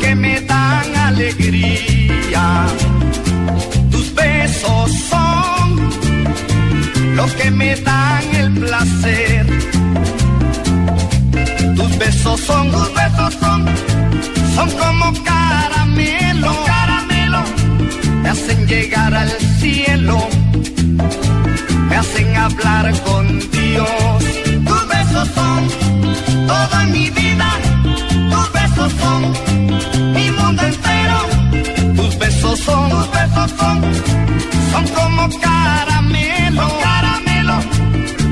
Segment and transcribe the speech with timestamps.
[0.00, 2.05] que me dan alegría.
[7.34, 9.46] Que me dan el placer.
[11.76, 13.66] Tus besos son, tus besos son,
[14.54, 17.42] son como caramelo, caramelo.
[18.22, 20.28] Me hacen llegar al cielo,
[21.88, 24.24] me hacen hablar con Dios.
[24.66, 25.68] Tus besos son
[26.46, 27.48] toda mi vida.
[28.30, 31.35] Tus besos son mi mundo entero.
[31.96, 33.76] Tus besos son, tus besos son,
[34.72, 37.56] son como caramelo, caramelo.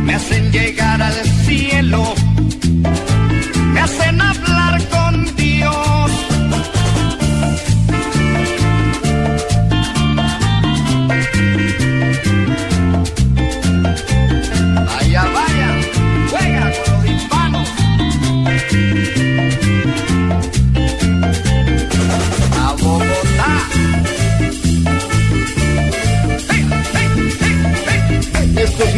[0.05, 2.15] Me hacen llegar al cielo,
[3.73, 5.04] me hacen hablar con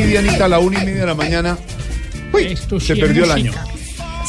[0.07, 1.59] Esto sí, Dianita, a la una y media de la mañana.
[2.33, 3.53] Uy, se perdió el año.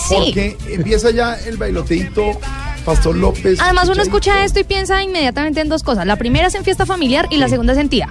[0.08, 0.16] Sí.
[0.16, 2.40] Porque empieza ya el bailoteito
[2.86, 3.60] Pastor López.
[3.60, 6.06] Además uno escucha esto y piensa inmediatamente en dos cosas.
[6.06, 8.10] La primera es en fiesta familiar y la segunda es en tía.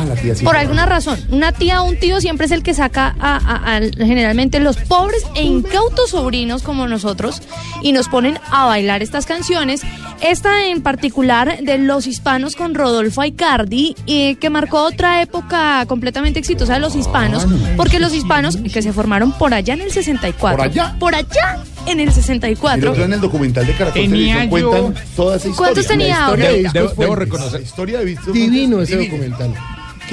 [0.00, 0.44] Ah, la tía sí.
[0.44, 3.76] Por alguna razón, una tía o un tío siempre es el que saca a, a-
[3.76, 7.42] a- generalmente los pobres e incautos sobrinos como nosotros
[7.82, 9.82] y nos ponen a bailar estas canciones.
[10.20, 16.38] Esta en particular de los hispanos con Rodolfo Aicardi, eh, que marcó otra época completamente
[16.38, 17.46] exitosa de los hispanos,
[17.76, 20.56] porque los hispanos que se formaron por allá en el 64.
[20.58, 20.96] ¿Por allá?
[20.98, 22.90] Por allá en el Y 64.
[22.90, 25.56] otro en el documental de Caracol Tenía Televisión yo- cuentan toda esa historia.
[25.56, 27.52] ¿Cuántos tenía La historia de Debo- reconocer.
[27.60, 29.12] La historia de Divino ese divino.
[29.16, 29.54] documental.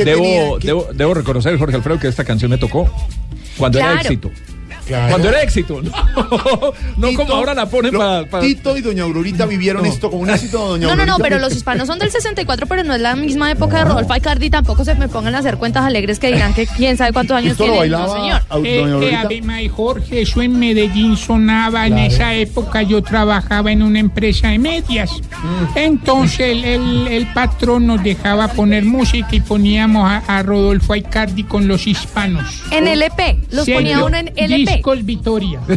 [0.06, 2.90] Debo, ¿Qué- debo, debo reconocer, Jorge Alfredo, que esta canción me tocó
[3.58, 4.31] cuando era éxito.
[4.87, 5.09] Claro.
[5.09, 5.81] Cuando era éxito.
[5.81, 5.91] No,
[6.97, 8.39] no Tito- como ahora la ponen lo- para...
[8.41, 9.89] Tito y Doña Aurorita vivieron No.
[9.89, 12.83] esto como un éxito, Doña No, no, no, pero los hispanos son del 64, pero
[12.83, 14.49] no es la misma época de Rodolfo Aicardi.
[14.49, 17.57] Tampoco se me pongan a hacer cuentas alegres que dirán que quién sabe cuántos años
[17.57, 17.73] tiene.
[17.73, 18.41] No, bailaba señor.
[18.49, 19.21] a- Eh, Doña eh, Aurorita.
[19.21, 21.85] Ave María, Jorge, eso en Medellín sonaba.
[21.87, 25.11] En esa época yo trabajaba en una empresa de medias.
[25.11, 25.77] Mm.
[25.77, 31.43] Entonces el, el- el patrón nos dejaba poner música y poníamos a, a Rodolfo Aicardi
[31.43, 32.61] con los hispanos.
[32.71, 34.76] En LP, los ponía uno en LP.
[34.77, 35.59] Discos Vitoria.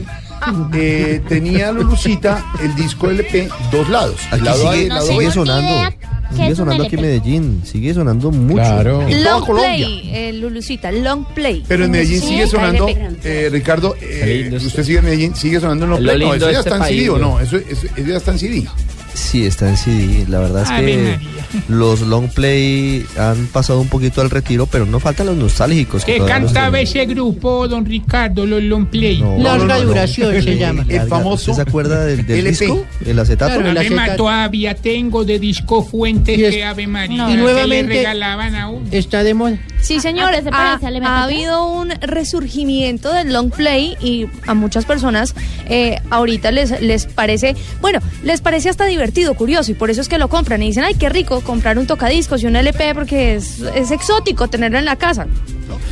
[0.72, 4.16] Eh, tenía Lulucita el disco LP dos lados.
[4.30, 5.32] Aquí lado A y sigue, el lado sigue B.
[5.32, 5.96] sonando.
[6.34, 7.62] Sigue sonando aquí en Medellín.
[7.62, 8.54] Sigue sonando mucho.
[8.62, 9.02] Claro.
[9.02, 9.74] En toda Long Colombia.
[9.86, 11.62] Play, eh, Lulucita, Long Play.
[11.68, 15.90] Pero en Medellín sigue sonando, eh, Ricardo, eh, usted sigue en Medellín, sigue sonando en
[15.90, 16.18] los Lo play.
[16.26, 17.28] No, lindo eso de ya este está en país, CD o ¿no?
[17.32, 18.66] no, eso, eso- eso ya está en CD.
[19.14, 20.24] Sí, está en CD.
[20.28, 21.18] La verdad es que
[21.68, 26.04] los long play han pasado un poquito al retiro, pero no faltan los nostálgicos.
[26.04, 29.20] que ¿Qué todavía los cantaba ese grupo, don Ricardo, los Long Play?
[29.20, 29.84] No, Larga no, no, no.
[29.86, 30.84] duración se llama.
[30.88, 32.50] El famoso ¿Usted se acuerda del, del LP.
[32.64, 32.86] disco?
[33.04, 33.54] El acetato.
[33.54, 34.16] Claro, el acetato.
[34.16, 37.16] todavía tengo de disco fuentes Y es- que Ave María.
[37.18, 37.26] No.
[37.28, 38.86] que Y nuevamente- le regalaban a uno.
[38.90, 39.58] Está de moda.
[39.80, 40.28] Sí, señor.
[40.32, 40.90] ¿A qué se Ha, parece?
[40.90, 45.34] ¿Le ha meto habido un resurgimiento del long play y a muchas personas
[45.68, 48.99] eh, ahorita les, les parece, bueno, les parece hasta divertido,
[49.36, 51.86] curioso, y por eso es que lo compran y dicen, ay, qué rico comprar un
[51.86, 55.26] tocadiscos y un LP porque es, es exótico tenerlo en la casa.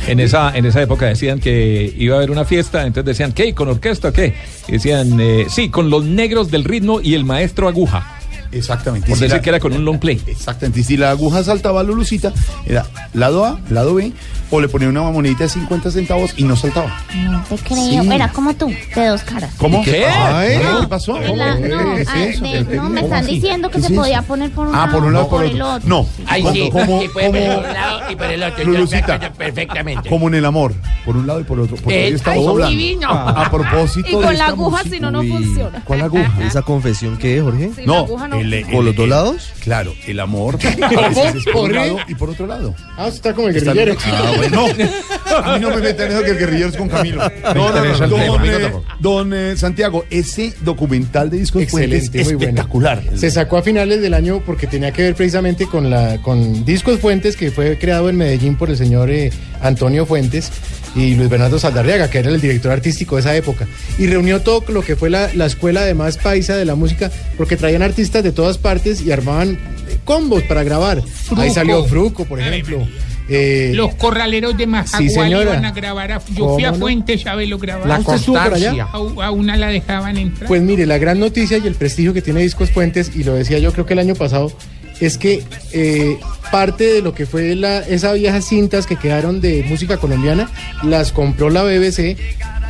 [0.07, 3.53] En esa, en esa época decían que iba a haber una fiesta, entonces decían, ¿qué?
[3.53, 4.33] ¿Con orquesta qué?
[4.67, 8.18] Decían, eh, sí, con los negros del ritmo y el maestro aguja.
[8.51, 9.07] Exactamente.
[9.07, 10.21] Por si decir la- que era con un long play.
[10.25, 10.79] Exactamente.
[10.79, 12.33] Y si la aguja saltaba a Lulucita,
[12.65, 14.11] era lado A, lado B,
[14.51, 16.91] o le ponía una monedita de 50 centavos y no saltaba.
[17.15, 17.77] No te creo.
[18.03, 18.09] Sí.
[18.11, 19.53] Era como tú, de dos caras.
[19.57, 19.83] ¿Cómo?
[19.83, 20.05] ¿Qué?
[20.07, 21.19] Ay, No, ¿Qué pasó?
[21.19, 22.43] la- no, ¿Qué es eso?
[22.43, 23.35] ¿Qué- no, me están así?
[23.35, 25.29] diciendo que ¿Qué se es podía poner por un Ah, lado por un lado o
[25.29, 25.55] por por otro.
[25.55, 25.89] el otro.
[25.89, 26.07] No.
[26.25, 28.63] Ay, Como- sí, como- puede por un lado y por el otro.
[28.65, 29.19] Lulucita.
[29.33, 30.09] Perfectamente.
[30.09, 30.73] Como en el amor,
[31.05, 31.75] por un lado y por otro.
[31.77, 32.71] Porque Eh, hoy estamos ay, hablando.
[32.71, 33.09] divino.
[33.11, 35.81] A propósito Y con la aguja, si no, no funciona.
[35.85, 36.33] ¿Cuál aguja?
[36.43, 37.71] ¿Esa confesión qué es, Jorge?
[37.85, 38.07] No
[38.41, 39.53] el- el- ¿Por los dos lados?
[39.63, 40.57] Claro, el amor.
[40.97, 41.75] A veces es por un ¿Jorge?
[41.75, 42.75] lado y por otro lado.
[42.97, 43.95] Ah, está como el guerrillero.
[44.05, 44.83] Ah, bueno, no.
[45.45, 47.21] A mí no me metan eso que el guerrillero es con Camilo.
[47.55, 52.33] No, no, no, Don, eh, don, eh, Santiago, ese documental de Discos Fuentes Excelente, muy
[52.35, 52.49] bueno.
[52.49, 53.03] espectacular.
[53.15, 56.99] Se sacó a finales del año porque tenía que ver precisamente con la con Discos
[56.99, 59.31] Fuentes, que fue creado en Medellín por el señor eh,
[59.61, 60.51] Antonio Fuentes
[60.95, 63.67] y Luis Bernardo Saldarriaga, que era el director artístico de esa época.
[63.97, 67.11] Y reunió todo lo que fue la, la escuela de más paisa de la música,
[67.37, 69.53] porque traían artistas de todas partes y armaban
[69.89, 71.01] eh, combos para grabar.
[71.37, 72.87] Ahí salió Fruco, por ejemplo.
[73.31, 76.11] Eh, Los corraleros de Majagual Sí, iban a grabar.
[76.13, 76.85] a- yo fui a ¿Cómo no?
[76.85, 77.87] Fuentes a verlo grabar.
[77.87, 78.87] La ¿Usted estuvo por allá?
[78.91, 80.47] A, a una la dejaban entrar.
[80.47, 83.59] Pues mire, la gran noticia y el prestigio que tiene Discos Fuentes, y lo decía
[83.59, 84.51] yo creo que el año pasado,
[84.99, 86.17] es que eh,
[86.51, 90.49] parte de lo que fue la, esas viejas cintas que quedaron de música colombiana,
[90.83, 92.17] las compró la BBC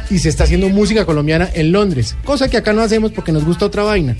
[0.10, 3.46] y se está haciendo música colombiana en Londres, cosa que acá no hacemos porque nos
[3.46, 4.16] gusta otra vaina.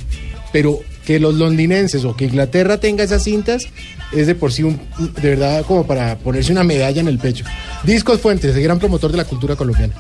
[0.52, 3.68] Pero que los londinenses o que Inglaterra tenga esas cintas
[4.12, 7.46] es de por sí de verdad como para ponerse una medalla en el pecho.
[7.84, 9.94] Discos Fuentes, el gran promotor de la cultura colombiana.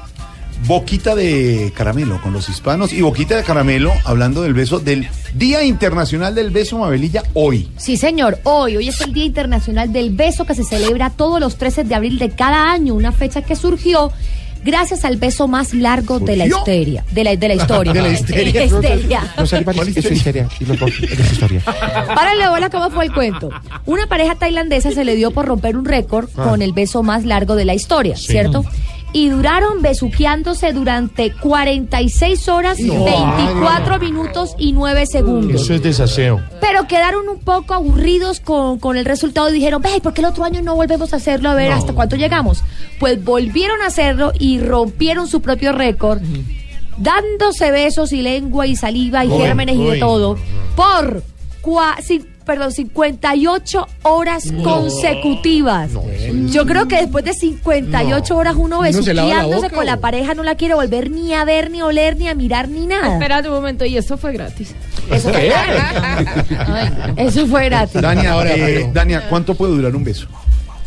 [0.67, 5.63] Boquita de caramelo con los hispanos y boquita de caramelo hablando del beso del Día
[5.63, 7.69] Internacional del Beso Mabelilla hoy.
[7.77, 8.39] Sí, señor.
[8.43, 11.95] Hoy, hoy es el Día Internacional del Beso que se celebra todos los 13 de
[11.95, 14.11] abril de cada año, una fecha que surgió
[14.63, 17.93] gracias al beso más largo de la histeria, de la, de la historia.
[17.93, 18.63] De la histeria.
[18.65, 19.21] Histeria.
[19.37, 20.61] Es.
[20.61, 21.61] Y los eso es historia.
[21.63, 23.49] Párale bola cómo fue el cuento.
[23.85, 26.43] Una pareja tailandesa se le dio por romper un récord Ah.
[26.43, 28.65] con el beso más largo de la historia, ¿cierto?
[29.11, 33.05] Y duraron besuqueándose durante 46 horas, No.
[33.05, 35.61] 24 minutos y 9 segundos.
[35.63, 36.41] Eso es desaseo.
[36.61, 40.27] Pero quedaron un poco aburridos con, con el resultado y dijeron, ve, ¿por qué el
[40.27, 41.49] otro año no volvemos a hacerlo?
[41.49, 42.63] A ver hasta cuánto llegamos.
[42.99, 46.21] Pues volvieron a hacerlo y rompieron su propio récord,
[46.97, 50.37] dándose besos y lengua y saliva y Uy, gérmenes y de todo,
[50.75, 51.23] por
[51.61, 51.95] cua-
[52.49, 55.91] perdón, 58 horas consecutivas.
[56.47, 59.97] Yo creo que después de 58 horas uno ¿Uno se lava la besuqueándose con la
[59.97, 62.87] pareja no la quiere volver ni a ver, ni a oler, ni a mirar, ni
[62.87, 63.13] nada.
[63.13, 64.73] Espérate un momento, y eso fue gratis.
[65.11, 66.57] Eso fue gratis.
[67.17, 68.01] Eso fue gratis.
[68.01, 70.27] Dania, Ahora, eh, Dania, ¿cuánto puede durar un beso?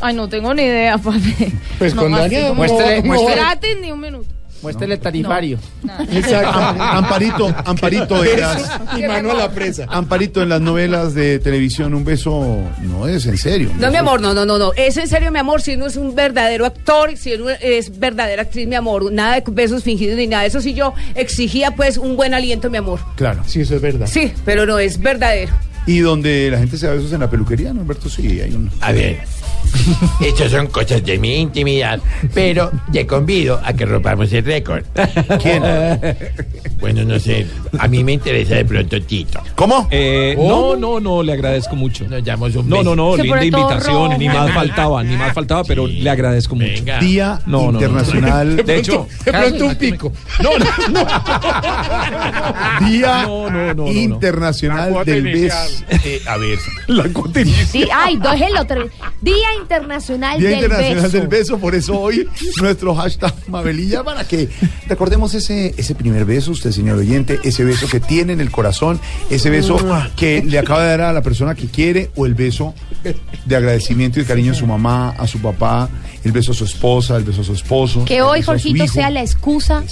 [0.01, 1.33] Ay, no tengo ni idea, papi.
[1.79, 4.35] Pues con Dania, como muéstrele- gratis ni un minuto.
[4.63, 5.59] Muéstrele el tarifario.
[6.11, 6.59] Exacto.
[6.59, 9.87] Amparito, Amparito en las, y mano a la presa.
[9.89, 13.71] Amparito en las novelas de televisión, un beso no es en serio.
[13.79, 14.73] No, mi amor, no, no, no, no.
[14.75, 15.63] Es en serio, mi amor.
[15.63, 19.13] Si uno es un verdadero actor, si uno es verdadera actriz, mi amor.
[19.13, 20.47] Nada de besos fingidos ni nada.
[20.47, 23.01] Eso sí, yo exigía, pues, un buen aliento, mi amor.
[23.17, 23.43] Claro.
[23.47, 24.07] Sí, eso es verdad.
[24.07, 25.53] Sí, pero no es verdadero.
[25.87, 28.09] Y donde la gente se da besos en la peluquería, ¿no, Alberto?
[28.09, 28.71] Sí, hay un...
[28.81, 29.21] A ver,
[30.21, 32.01] estas son cosas de mi intimidad,
[32.35, 34.85] pero te convido a que rompamos el récord.
[35.43, 35.63] ¿Quién?
[36.81, 37.47] Bueno, no sé,
[37.79, 39.41] a mí me interesa de pronto Tito.
[39.55, 39.87] ¿Cómo?
[39.91, 42.07] Eh, no, no, no, le agradezco mucho.
[42.09, 44.19] Nos damos un No, no, no, Se linda invitación, rojo.
[44.19, 46.69] ni más faltaba, ni más faltaba, pero le agradezco mucho.
[46.73, 46.99] Venga.
[46.99, 47.79] Día No, no, no.
[47.81, 48.57] Internacional.
[48.57, 50.13] De hecho, De pronto un pico.
[50.43, 50.51] no,
[50.91, 51.07] no,
[52.89, 53.93] Día No, no, no, no, no.
[53.93, 55.85] Internacional del Beso.
[56.05, 56.59] Eh, a ver.
[56.89, 57.67] La cuota inicial.
[57.67, 58.65] Sí, ay, déjelo.
[58.67, 58.91] tre-
[59.53, 61.19] Día Internacional, Día del, Internacional beso.
[61.19, 62.29] del Beso, por eso hoy
[62.61, 64.49] nuestro hashtag Mabelilla para que
[64.87, 69.01] recordemos ese, ese primer beso, usted señor oyente, ese beso que tiene en el corazón,
[69.31, 69.79] ese beso
[70.17, 72.75] que le acaba de dar a la persona que quiere o el beso
[73.45, 75.89] de agradecimiento y de cariño a su mamá, a su papá,
[76.25, 78.05] el beso a su esposa, el beso a su esposo.
[78.05, 79.83] Que hoy, Jorgito, sea la excusa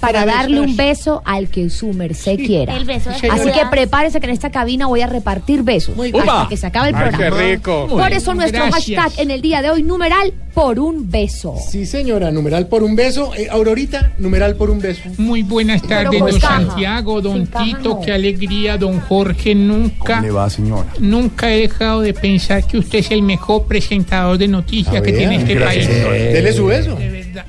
[0.00, 2.76] para darle un beso al que su merced quiera.
[2.76, 6.18] El beso de Así que prepárese que en esta cabina voy a repartir besos hasta
[6.22, 6.46] Upa.
[6.48, 7.36] que se acabe el Ay, programa.
[7.36, 7.86] qué rico.
[7.88, 8.96] Por eso nuestro Gracias.
[9.00, 11.54] hashtag en el día de hoy, numeral por un beso.
[11.70, 13.32] Sí, señora, numeral por un beso.
[13.34, 15.00] Eh, Aurorita, numeral por un beso.
[15.18, 16.56] Muy buenas tardes, don caja.
[16.66, 18.00] Santiago, don Sin Tito, no.
[18.00, 20.86] qué alegría, don Jorge, nunca, ¿Cómo le va, señora?
[21.00, 25.10] nunca he dejado de pensar que usted es el mejor presentador de noticias A que
[25.12, 25.74] ver, tiene este gracias.
[25.74, 25.77] país.
[25.86, 26.94] Dele su beso.
[26.96, 27.44] De verdad.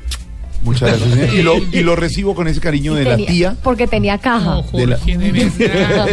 [0.61, 1.09] Muchas gracias.
[1.13, 1.33] señor.
[1.33, 3.55] Y lo, y lo recibo con ese cariño de la tía.
[3.63, 4.61] Porque tenía caja.
[4.71, 6.07] No, De la- Jorge, de verdad.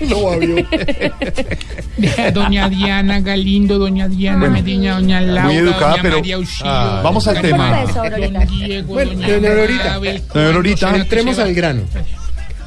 [0.00, 0.56] No, abrió.
[2.34, 7.00] Doña Diana Galindo, doña Diana Medina, doña Laura, Muy educada, doña pero- María Auxilio, Ah,
[7.04, 7.70] vamos al tema.
[7.70, 8.32] Por un beso.
[8.32, 9.94] Don Diego, Bueno, doña Aurorita.
[9.94, 11.82] Doña Aurorita, ¿cuándo será que entremos al grano.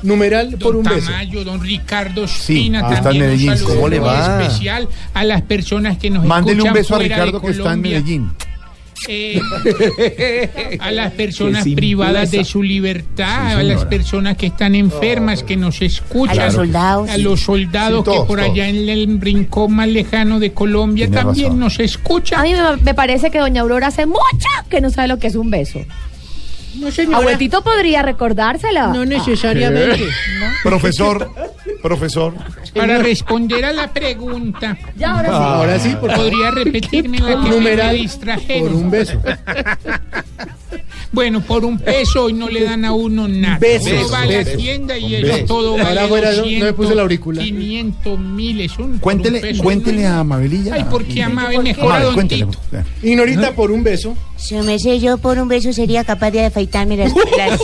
[0.04, 1.08] Numeral por don un beso.
[1.12, 3.58] Tamayo, don Ricardo Sí, Espina, ah, está en también un Medellín.
[3.58, 4.42] saludo ¿Cómo le va?
[4.44, 7.82] especial a las personas que nos Mándele un escuchan beso a Ricardo que está en.
[7.82, 8.32] Medellín.
[9.08, 9.40] Eh,
[10.80, 15.56] a las personas privadas de su libertad, Sí, a las personas que están enfermas, que
[15.56, 17.10] nos escuchan, A los soldados.
[17.10, 18.52] a los soldados Sí, todos, que por todos.
[18.52, 21.60] allá en el rincón más lejano de Colombia Tiene también razón.
[21.60, 22.40] nos escuchan.
[22.40, 24.20] A mí me, me parece que doña Aurora hace mucho
[24.70, 25.80] que no sabe lo que es un beso.
[26.76, 27.18] No, señora.
[27.18, 28.88] Abuelito podría recordársela.
[28.94, 30.06] No necesariamente.
[30.62, 31.28] Profesor,
[31.82, 32.34] profesor.
[32.76, 35.36] Para responder a la pregunta, Ya, ahora sí.
[35.36, 36.26] Ahora sí, por favor.
[36.32, 38.68] podría repetirme la que me Numeral distrajeron.
[38.68, 39.22] por un beso.
[41.12, 43.58] Bueno, por un peso y no le dan a uno nada.
[43.60, 44.58] Besos, Uno va a la besos.
[44.58, 47.46] tienda y eso todo Ahora vale afuera yo no 200, me puse el auricular.
[47.46, 49.64] 500 mil, es un por un Cuéntele, peso.
[49.64, 50.74] cuéntele a Mabelilla.
[50.76, 52.28] Ay, porque amable mejor a don.
[52.28, 52.50] Tito.
[53.02, 54.16] Ignorita por un beso.
[54.50, 57.60] Yo me sé, yo por un beso sería capaz de afeitarme las, las,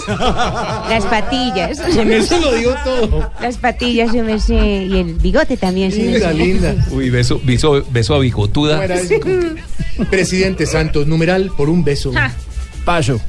[0.89, 1.79] las patillas.
[1.95, 3.29] Con eso lo digo todo.
[3.41, 6.75] Las patillas, Y el bigote también, Linda, linda.
[6.91, 8.73] Uy, beso, beso, beso a bigotuda.
[8.73, 9.15] ¿Cómo era eso?
[10.09, 12.11] Presidente Santos, numeral por un beso.
[12.85, 13.21] Paso.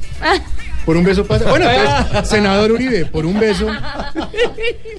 [0.85, 1.49] Por un beso pasa.
[1.49, 1.67] Bueno,
[2.11, 3.67] pues, senador Uribe, por un beso.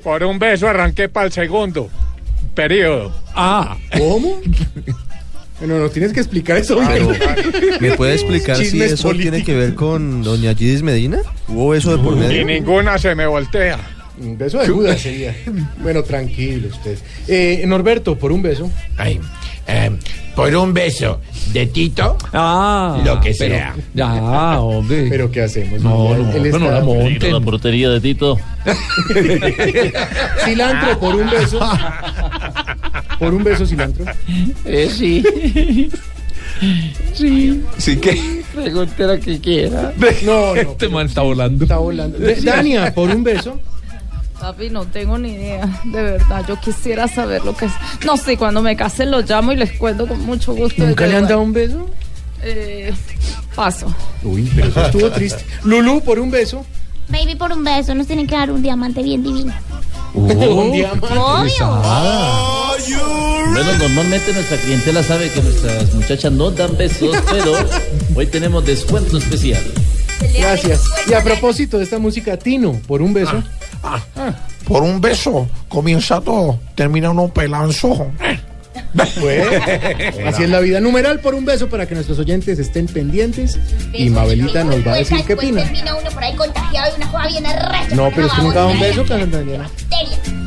[0.02, 1.88] Por un beso arranqué para el segundo
[2.54, 3.12] periodo.
[3.34, 4.40] Ah, ¿Cómo?
[5.58, 6.76] Bueno, nos tienes que explicar eso.
[6.78, 7.02] Hombre.
[7.80, 11.18] ¿Me puede explicar si eso tiene que ver con doña Gidis Medina?
[11.48, 12.44] ¿Hubo beso de por Y medio?
[12.44, 13.78] ninguna se me voltea.
[14.18, 15.34] Un beso de Judas sería.
[15.82, 16.98] Bueno, tranquilo usted.
[17.28, 18.70] Eh, Norberto, por un beso.
[18.96, 19.20] Ay,
[19.66, 19.90] eh,
[20.34, 21.20] por un beso
[21.52, 23.00] de Tito, ah.
[23.04, 23.74] Lo que pero- sea.
[23.94, 25.06] Ya, hombre.
[25.10, 25.80] Pero ¿qué hacemos?
[25.82, 27.44] no, no, no está- la monten.
[27.44, 28.38] portería de Tito.
[30.44, 31.60] Cilantro, por un beso.
[33.18, 34.04] Por un beso, cilantro.
[34.64, 35.22] eh, sí.
[37.14, 39.92] sí, Sí que pregunte lo que quiera.
[40.24, 40.54] No, no.
[40.54, 41.64] este man está volando.
[41.64, 42.18] Está volando.
[42.42, 43.58] Dania, por un beso.
[44.40, 46.44] Papi, no tengo ni idea, de verdad.
[46.46, 47.72] Yo quisiera saber lo que es.
[48.04, 50.84] No sé, cuando me casen los llamo y les cuento con mucho gusto.
[50.84, 51.88] ¿Nunca le han dado un beso?
[52.42, 52.92] Eh,
[53.54, 53.92] paso.
[54.22, 55.44] Uy, pero eso estuvo triste.
[55.64, 56.64] Lulú, por un beso.
[57.08, 59.54] Baby, por un beso nos tienen que dar un diamante bien divino.
[60.14, 61.06] un diamante.
[61.18, 61.82] Obvio.
[63.52, 67.54] Bueno, normalmente nuestra clientela sabe que nuestras muchachas no dan besos, pero
[68.14, 69.62] hoy tenemos descuento especial.
[70.38, 70.84] Gracias.
[71.08, 73.42] Y a propósito de esta música, Tino, por un beso.
[74.66, 78.10] Por un beso comienza todo, termina uno pelanzo.
[79.20, 79.46] Pues,
[80.26, 80.80] así es la vida.
[80.80, 83.58] Numeral por un beso para que nuestros oyentes estén pendientes.
[83.92, 85.64] Y Mabelita nos va a decir qué opina.
[85.64, 87.94] bien arrecha.
[87.94, 89.70] No, pero es que nunca da un beso, Daniela.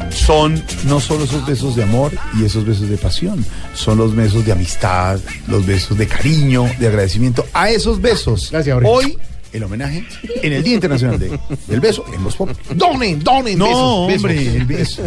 [0.09, 3.45] Son no solo esos besos de amor y esos besos de pasión,
[3.75, 7.45] son los besos de amistad, los besos de cariño, de agradecimiento.
[7.53, 8.89] A esos besos, Gracias, Jorge.
[8.89, 9.17] hoy
[9.53, 10.05] el homenaje
[10.41, 12.49] en el Día Internacional de- del Beso en Voz Pop.
[12.75, 14.55] Donen, donen No, besos, hombre, besos.
[14.55, 15.03] el beso.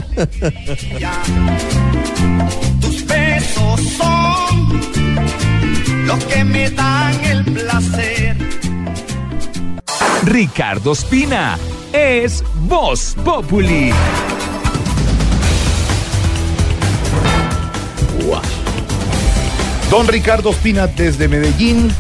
[2.80, 4.80] Tus besos son
[6.06, 8.37] lo que me dan el placer.
[10.25, 11.58] Ricardo Espina
[11.92, 13.92] es Voz Populi.
[19.90, 21.90] Don Ricardo Espina desde Medellín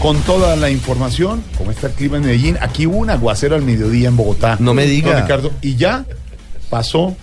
[0.00, 1.42] con toda la información.
[1.56, 2.58] ¿Cómo está el clima en Medellín?
[2.60, 4.56] Aquí hubo un aguacero al mediodía en Bogotá.
[4.60, 5.12] No me diga.
[5.12, 6.04] Don Ricardo, y ya
[6.70, 7.16] pasó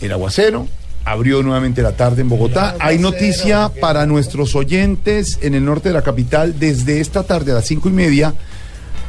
[0.00, 0.68] el aguacero.
[1.04, 2.74] Abrió nuevamente la tarde en Bogotá.
[2.80, 6.58] Hay noticia para nuestros oyentes en el norte de la capital.
[6.58, 8.34] Desde esta tarde a las cinco y media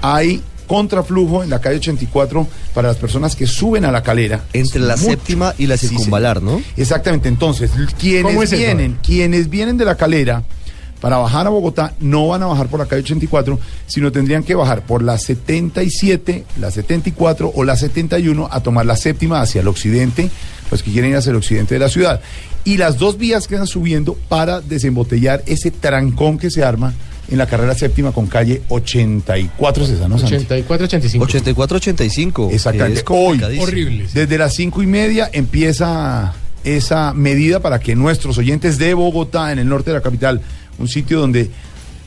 [0.01, 4.43] hay contraflujo en la calle 84 para las personas que suben a la calera.
[4.53, 5.09] Entre la Mucho.
[5.11, 6.61] séptima y la Sí, circunvalar, ¿no?
[6.75, 8.57] Exactamente, entonces, ¿Cómo quienes es eso?
[8.57, 10.43] vienen, quienes vienen de la calera
[11.01, 14.55] para bajar a Bogotá, no van a bajar por la calle 84, sino tendrían que
[14.55, 19.67] bajar por la 77, la 74 o la 71 a tomar la séptima hacia el
[19.67, 20.29] occidente,
[20.71, 22.21] los que quieren ir hacia el occidente de la ciudad.
[22.63, 26.93] Y las dos vías quedan subiendo para desembotellar ese trancón que se arma
[27.29, 30.35] en la carrera séptima con calle 84, César, ¿no, Santi?
[30.35, 31.25] 84, 85.
[31.25, 32.53] 84-85.
[32.53, 32.99] Exactamente.
[32.99, 33.41] Es Hoy.
[33.59, 34.07] Horrible.
[34.13, 39.59] desde las cinco y media empieza esa medida para que nuestros oyentes de Bogotá, en
[39.59, 40.41] el norte de la capital,
[40.79, 41.49] un sitio donde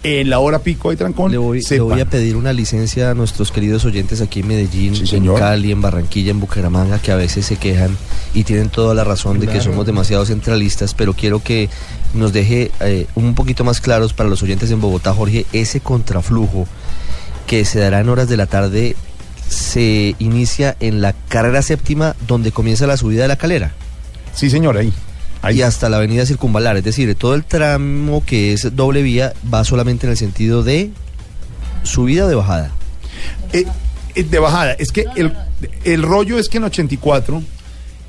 [0.02, 1.88] en la hora pico hay trancón, Le voy, le sepan.
[1.88, 5.26] voy a pedir una licencia a nuestros queridos oyentes aquí en Medellín, Sí, en.
[5.34, 7.94] Cali, en Barranquilla, en Bucaramanga, que a veces se quejan
[8.32, 11.68] y tienen toda la razón de que somos demasiado centralistas, pero quiero que
[12.14, 16.66] nos deje eh, un poquito más claros para los oyentes en Bogotá, Jorge, ese contraflujo
[17.46, 18.96] que se dará en horas de la tarde
[19.48, 23.72] se inicia en la carrera séptima donde comienza la subida de la calera.
[24.34, 24.92] Sí, señor, ahí.
[25.42, 25.58] Ahí.
[25.58, 29.64] Y hasta la avenida circunvalar, es decir, todo el tramo que es doble vía va
[29.64, 30.90] solamente en el sentido de
[31.82, 32.70] subida o de bajada.
[33.52, 33.64] Eh,
[34.14, 34.72] eh, de bajada.
[34.74, 35.32] Es que el,
[35.84, 37.42] el rollo es que en 84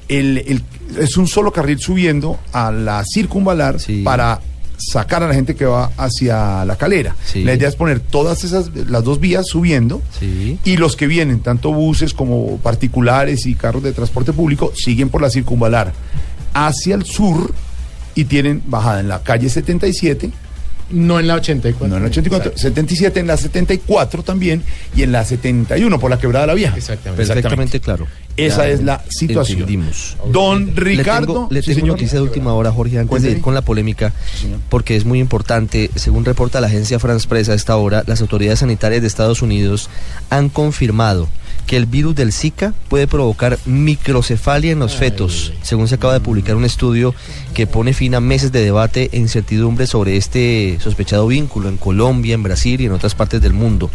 [0.10, 0.64] el, el-
[1.00, 4.42] es un solo carril subiendo a la circunvalar para
[4.78, 7.16] sacar a la gente que va hacia la calera.
[7.46, 10.02] La idea es poner todas esas, las dos vías subiendo
[10.66, 15.22] y los que vienen, tanto buses como particulares y carros de transporte público, siguen por
[15.22, 15.94] la circunvalar
[16.54, 17.54] hacia el sur
[18.16, 20.32] y tienen bajada en la calle 77.
[20.92, 21.88] No en la 84.
[21.88, 24.62] No en la 84, 77 en la 74 también
[24.96, 26.76] y en la 71 por la quebrada de la vieja.
[26.76, 27.26] Exactamente.
[27.26, 28.08] Perfectamente claro.
[28.38, 29.60] Esa Ya es la situación.
[29.60, 30.18] entendimos.
[30.32, 31.22] Don Ricardo.
[31.22, 31.96] Le tengo, le Sí, tengo señor.
[31.98, 34.14] noticia de última hora, Jorge, antes de ir con la polémica,
[34.70, 35.90] porque es muy importante.
[35.96, 39.90] Según reporta la agencia France Press a esta hora, las autoridades sanitarias de Estados Unidos
[40.30, 41.28] han confirmado
[41.68, 46.20] que el virus del Zika puede provocar microcefalia en los fetos, según se acaba de
[46.20, 47.14] publicar un estudio
[47.54, 52.34] que pone fin a meses de debate e incertidumbre sobre este sospechado vínculo en Colombia,
[52.34, 53.90] en Brasil y en otras partes del mundo.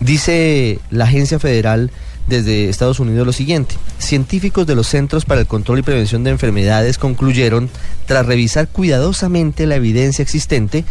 [0.00, 1.90] Dice la agencia federal
[2.26, 3.76] desde Estados Unidos lo siguiente.
[3.98, 7.70] Científicos de los Centros para el Control y Prevención de Enfermedades concluyeron,
[8.06, 10.84] tras revisar cuidadosamente la evidencia existente,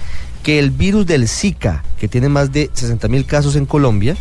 [0.43, 4.15] que el virus del Zika, que tiene más de 60.000 casos en Colombia,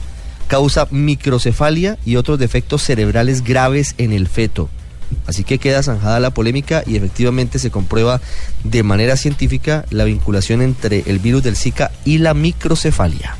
[0.46, 4.68] causa microcefalia y otros defectos cerebrales graves en el feto.
[5.26, 8.20] Así que queda zanjada la polémica y efectivamente se comprueba
[8.62, 13.36] de manera científica la vinculación entre el virus del Zika y la microcefalia.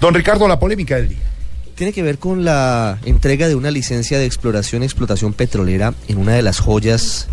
[0.00, 1.33] Don Ricardo, la polémica del día.
[1.74, 6.18] Tiene que ver con la entrega de una licencia de exploración y explotación petrolera en
[6.18, 7.26] una de las joyas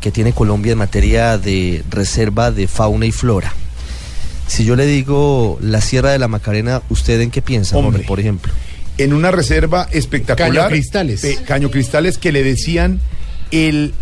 [0.00, 3.54] que tiene Colombia en materia de reserva de fauna y flora.
[4.46, 8.20] Si yo le digo la Sierra de la Macarena, ¿usted en qué piensa, Jorge, por
[8.20, 8.52] ejemplo?
[8.98, 10.52] En una reserva espectacular.
[10.52, 11.20] Caño Cristales.
[11.22, 13.00] Pe- Caño Cristales que le decían
[13.50, 13.94] el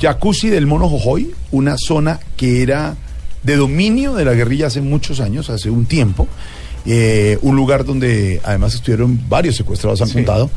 [0.00, 2.96] jacuzzi del Mono Jojoy, una zona que era
[3.42, 6.28] de dominio de la guerrilla hace muchos años, hace un tiempo.
[6.86, 10.50] Eh, un lugar donde además estuvieron varios secuestrados, han contado.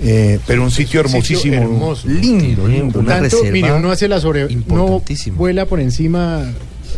[0.00, 2.08] eh, pero un sitio hermosísimo, hermoso.
[2.08, 3.00] lindo, lindo.
[3.00, 4.46] Tanto, mire, uno hace la sobre...
[4.68, 5.02] Uno
[5.36, 6.44] vuela por encima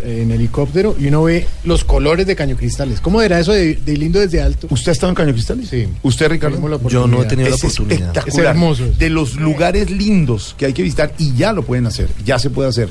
[0.04, 3.00] en helicóptero y uno ve los colores de Caño Cristales.
[3.00, 4.66] ¿Cómo era eso de, de lindo desde alto?
[4.70, 5.68] ¿Usted ha estado en Caño Cristales?
[5.68, 5.88] Sí.
[6.02, 6.78] ¿Usted, Ricardo?
[6.88, 7.98] Yo no he tenido la oportunidad.
[8.00, 8.28] espectacular.
[8.46, 8.86] Es hermoso.
[8.98, 12.50] De los lugares lindos que hay que visitar y ya lo pueden hacer, ya se
[12.50, 12.88] puede hacer.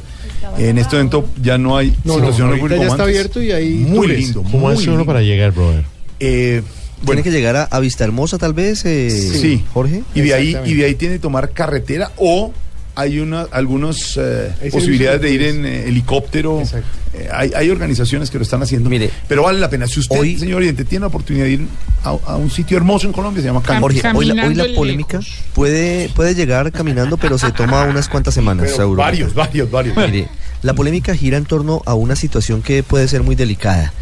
[0.57, 3.51] En este evento ya no hay No, no, situación ahorita como ya está abierto y
[3.51, 4.43] hay muy lindo.
[4.43, 5.83] ¿Cómo hace uno para llegar, brother?
[6.19, 6.61] Eh,
[7.05, 10.03] Tiene que llegar a, a Vista Hermosa, tal vez, eh, Sí, Jorge.
[10.13, 12.51] Y de ahí y de ahí tiene que tomar carretera o
[12.95, 16.61] hay una algunas eh, posibilidades de ir en eh, helicóptero.
[17.13, 18.89] Eh, hay, hay organizaciones que lo están haciendo.
[19.27, 19.87] pero vale la pena.
[19.87, 21.67] Si usted, Hoy- señor oyente, tiene la oportunidad de ir
[22.03, 23.61] a, a un sitio hermoso en Colombia, se llama.
[23.65, 25.19] Jorge, hoy la, hoy la polémica
[25.53, 28.97] puede, puede llegar caminando, pero se toma unas cuantas semanas, Pero seguro.
[29.01, 29.95] varios, varios, varios.
[29.97, 30.27] Mire,
[30.61, 33.93] la polémica gira en torno a una situación que puede ser muy delicada.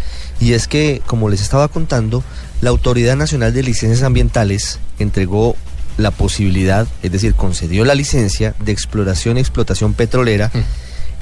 [0.41, 2.23] Y es que, como les estaba contando,
[2.61, 5.55] la Autoridad Nacional de Licencias Ambientales entregó
[5.99, 10.51] la posibilidad, es decir, concedió la licencia de exploración y explotación petrolera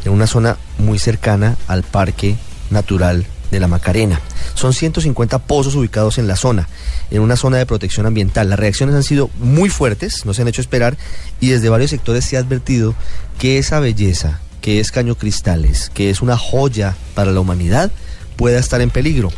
[0.05, 2.35] en una zona muy cercana al Parque
[2.69, 4.21] Natural de la Macarena.
[4.53, 6.67] Son 150 pozos ubicados en la zona,
[7.11, 8.49] en una zona de protección ambiental.
[8.49, 10.97] Las reacciones han sido muy fuertes, no se han hecho esperar,
[11.39, 12.93] y desde varios sectores se ha advertido
[13.39, 17.91] que esa belleza, que es Caño Cristales, que es una joya para la humanidad,
[18.35, 19.31] pueda estar en peligro.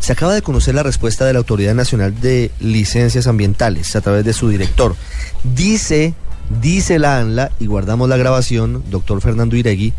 [0.00, 4.24] Se acaba de conocer la respuesta de la Autoridad Nacional de Licencias Ambientales a través
[4.24, 4.96] de su director.
[5.44, 6.14] Dice,
[6.60, 9.92] dice la ANLA, y guardamos la grabación, doctor Fernando Iregui,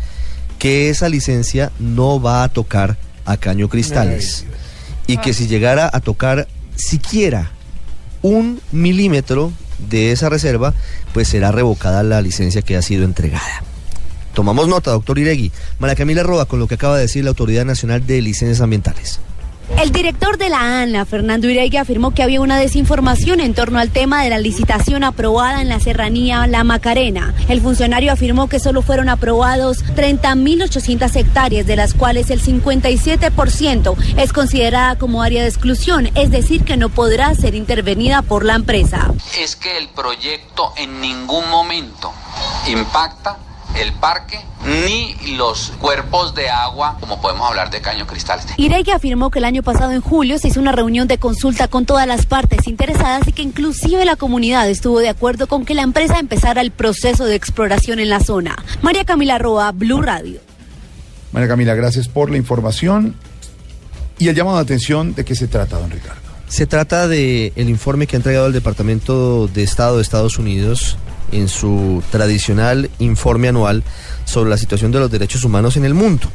[0.58, 4.44] que esa licencia no va a tocar a Caño Cristales.
[5.06, 7.50] Y que si llegara a tocar siquiera
[8.22, 9.52] un milímetro
[9.90, 10.74] de esa reserva,
[11.12, 13.62] pues será revocada la licencia que ha sido entregada.
[14.34, 15.52] Tomamos nota, doctor Iregui.
[15.78, 19.20] María Camila Roa, con lo que acaba de decir la Autoridad Nacional de Licencias Ambientales.
[19.80, 23.90] El director de la ANLA, Fernando Iregui, afirmó que había una desinformación en torno al
[23.90, 27.34] tema de la licitación aprobada en la serranía La Macarena.
[27.48, 34.32] El funcionario afirmó que solo fueron aprobados 30.800 hectáreas, de las cuales el 57% es
[34.32, 39.12] considerada como área de exclusión, es decir, que no podrá ser intervenida por la empresa.
[39.38, 42.12] es que el proyecto en ningún momento
[42.68, 43.38] impacta
[43.76, 48.46] el parque ni los cuerpos de agua, como podemos hablar de Caño Cristales.
[48.56, 51.84] Iregui afirmó que el año pasado en julio se hizo una reunión de consulta con
[51.84, 55.82] todas las partes interesadas y que inclusive la comunidad estuvo de acuerdo con que la
[55.82, 58.56] empresa empezara el proceso de exploración en la zona.
[58.82, 60.40] María Camila Roa, Blue Radio.
[61.32, 63.16] María Camila, gracias por la información
[64.18, 66.20] y el llamado de atención de qué se trata, don Ricardo.
[66.46, 70.98] Se trata de el informe que ha entregado el Departamento de Estado de Estados Unidos
[71.32, 73.82] en su tradicional informe anual
[74.24, 76.28] sobre la situación de los derechos humanos en el mundo.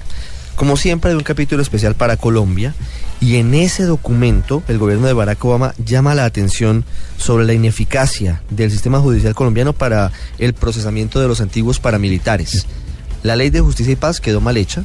[0.56, 2.74] Como siempre hay un capítulo especial para Colombia
[3.22, 6.84] Y en ese documento, el gobierno de Barack Obama llama la atención
[7.18, 12.66] sobre la ineficacia del sistema judicial colombiano para el procesamiento de los antiguos paramilitares.
[13.24, 14.84] La ley de justicia y paz quedó mal hecha,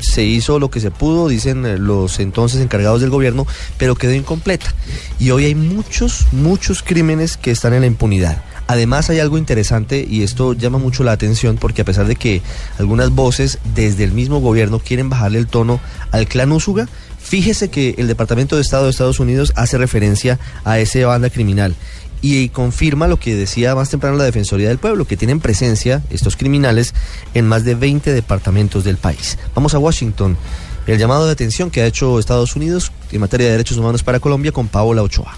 [0.00, 4.12] se hizo lo que se pudo, dicen eh, los entonces encargados del gobierno, pero quedó
[4.12, 4.72] incompleta.
[5.18, 8.42] Y hoy hay muchos, muchos crímenes que están en la impunidad.
[8.68, 12.42] Además hay algo interesante y esto llama mucho la atención porque a pesar de que
[12.78, 16.86] algunas voces desde el mismo gobierno quieren bajarle el tono al clan Úsuga,
[17.18, 21.74] fíjese que el Departamento de Estado de Estados Unidos hace referencia a esa banda criminal
[22.20, 26.36] y confirma lo que decía más temprano la Defensoría del Pueblo, que tienen presencia estos
[26.36, 26.92] criminales
[27.32, 29.38] en más de 20 departamentos del país.
[29.54, 30.36] Vamos a Washington.
[30.86, 34.20] El llamado de atención que ha hecho Estados Unidos en materia de derechos humanos para
[34.20, 35.36] Colombia con Paola Ochoa.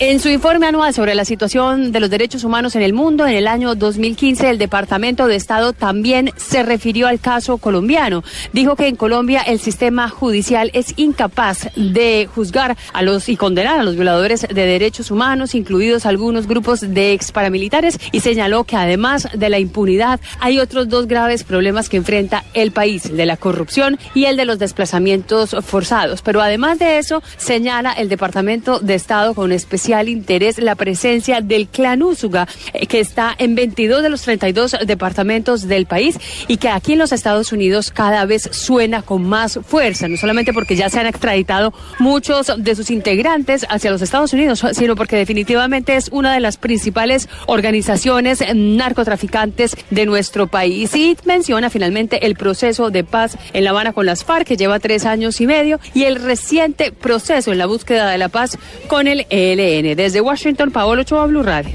[0.00, 3.34] En su informe anual sobre la situación de los derechos humanos en el mundo, en
[3.36, 8.24] el año 2015, el Departamento de Estado también se refirió al caso colombiano.
[8.52, 13.78] Dijo que en Colombia el sistema judicial es incapaz de juzgar a los y condenar
[13.78, 18.74] a los violadores de derechos humanos, incluidos algunos grupos de ex paramilitares, y señaló que
[18.74, 23.26] además de la impunidad hay otros dos graves problemas que enfrenta el país, el de
[23.26, 26.20] la corrupción y el de los desplazamientos forzados.
[26.22, 31.68] Pero además de eso, señala el Departamento de Estado con especial interés la presencia del
[31.68, 36.18] clan Úsuga, eh, que está en 22 de los 32 departamentos del país
[36.48, 40.52] y que aquí en los Estados Unidos cada vez suena con más fuerza, no solamente
[40.52, 45.16] porque ya se han extraditado muchos de sus integrantes hacia los Estados Unidos, sino porque
[45.16, 50.94] definitivamente es una de las principales organizaciones narcotraficantes de nuestro país.
[50.94, 54.78] Y menciona finalmente el proceso de paz en La Habana con las FARC, que lleva
[54.78, 59.06] tres años y medio, y el reciente proceso en la búsqueda de la paz con
[59.06, 59.73] el ELN.
[59.82, 61.72] Desde Washington, Paolo Ochoa, Blue Radio.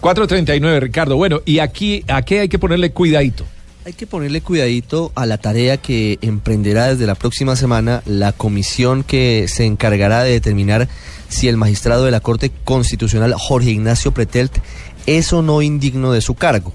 [0.00, 1.16] 439, Ricardo.
[1.16, 3.44] Bueno, ¿y aquí a qué hay que ponerle cuidadito?
[3.84, 9.02] Hay que ponerle cuidadito a la tarea que emprenderá desde la próxima semana la comisión
[9.02, 10.88] que se encargará de determinar
[11.28, 14.58] si el magistrado de la Corte Constitucional Jorge Ignacio Pretelt
[15.06, 16.72] es o no indigno de su cargo.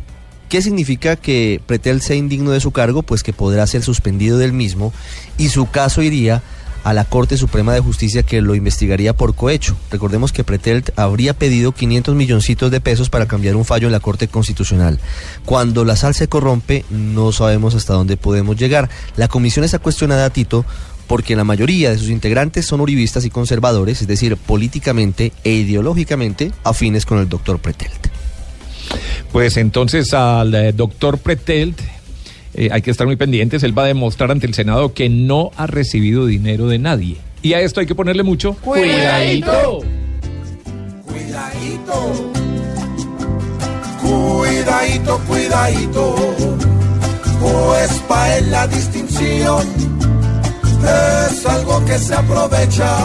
[0.50, 3.04] ¿Qué significa que Pretelt sea indigno de su cargo?
[3.04, 4.92] Pues que podrá ser suspendido del mismo
[5.38, 6.44] y su caso iría
[6.88, 9.76] a la Corte Suprema de Justicia que lo investigaría por cohecho.
[9.92, 14.00] Recordemos que Pretelt habría pedido 500 milloncitos de pesos para cambiar un fallo en la
[14.00, 14.98] Corte Constitucional.
[15.44, 18.90] Cuando la sal se corrompe, no sabemos hasta dónde podemos llegar.
[19.18, 20.64] La comisión está cuestionada, Tito,
[21.08, 26.54] porque la mayoría de sus integrantes son uribistas y conservadores, es decir, políticamente e ideológicamente
[26.64, 28.08] afines con el doctor Pretelt.
[29.34, 31.82] Pues entonces al eh, doctor Pretelt
[32.58, 33.64] eh, hay que estar muy pendientes.
[33.64, 37.18] Él va a demostrar ante el Senado que no ha recibido dinero de nadie.
[37.44, 39.80] Y a esto hay que ponerle mucho Cuidadito.
[41.06, 42.32] Cuidadito.
[44.02, 46.16] Cuidadito, cuidadito.
[47.40, 49.64] Pues para él la distinción
[50.84, 52.98] es algo que se aprovecha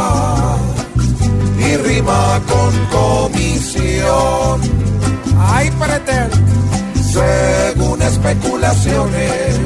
[1.59, 4.61] y rima con comisión.
[5.39, 6.31] Ay, pretel.
[7.13, 9.61] Según especulaciones,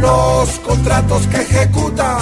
[0.00, 2.18] los contratos que ejecuta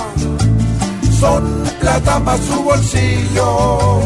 [1.18, 4.00] son plata para su bolsillo,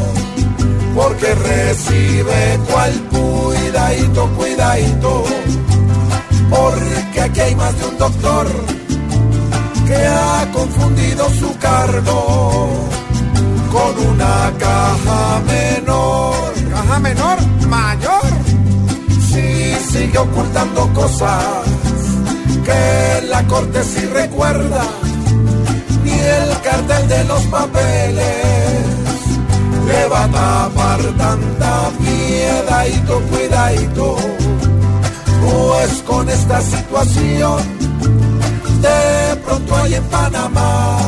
[0.96, 5.24] porque recibe cual cuidadito, cuidadito,
[6.50, 8.46] porque aquí hay más de un doctor
[9.86, 12.70] que ha confundido su cargo
[13.70, 16.54] con una caja menor.
[16.72, 17.38] ¿Caja menor?
[17.68, 18.13] ¿Mayor?
[19.94, 21.62] Sigue ocultando cosas
[22.64, 24.82] que la corte sí recuerda,
[26.02, 28.86] ni el cartel de los papeles
[29.86, 34.16] le va a tapar tanta piedadito, cuidadito,
[35.40, 37.62] pues con esta situación
[38.82, 40.98] de pronto hay en Panamá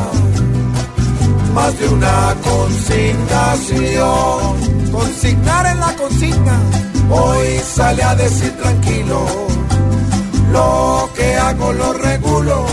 [1.53, 4.77] más de una consignación.
[4.91, 6.59] Consignar en la consigna.
[7.09, 9.25] Hoy sale a decir tranquilo,
[10.51, 12.65] lo que hago lo regulo.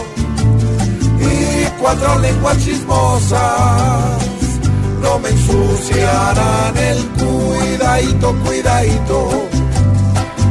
[1.20, 4.25] Y cuatro lenguas chismosas
[5.03, 9.29] no me ensuciarán el cuidadito, cuidadito.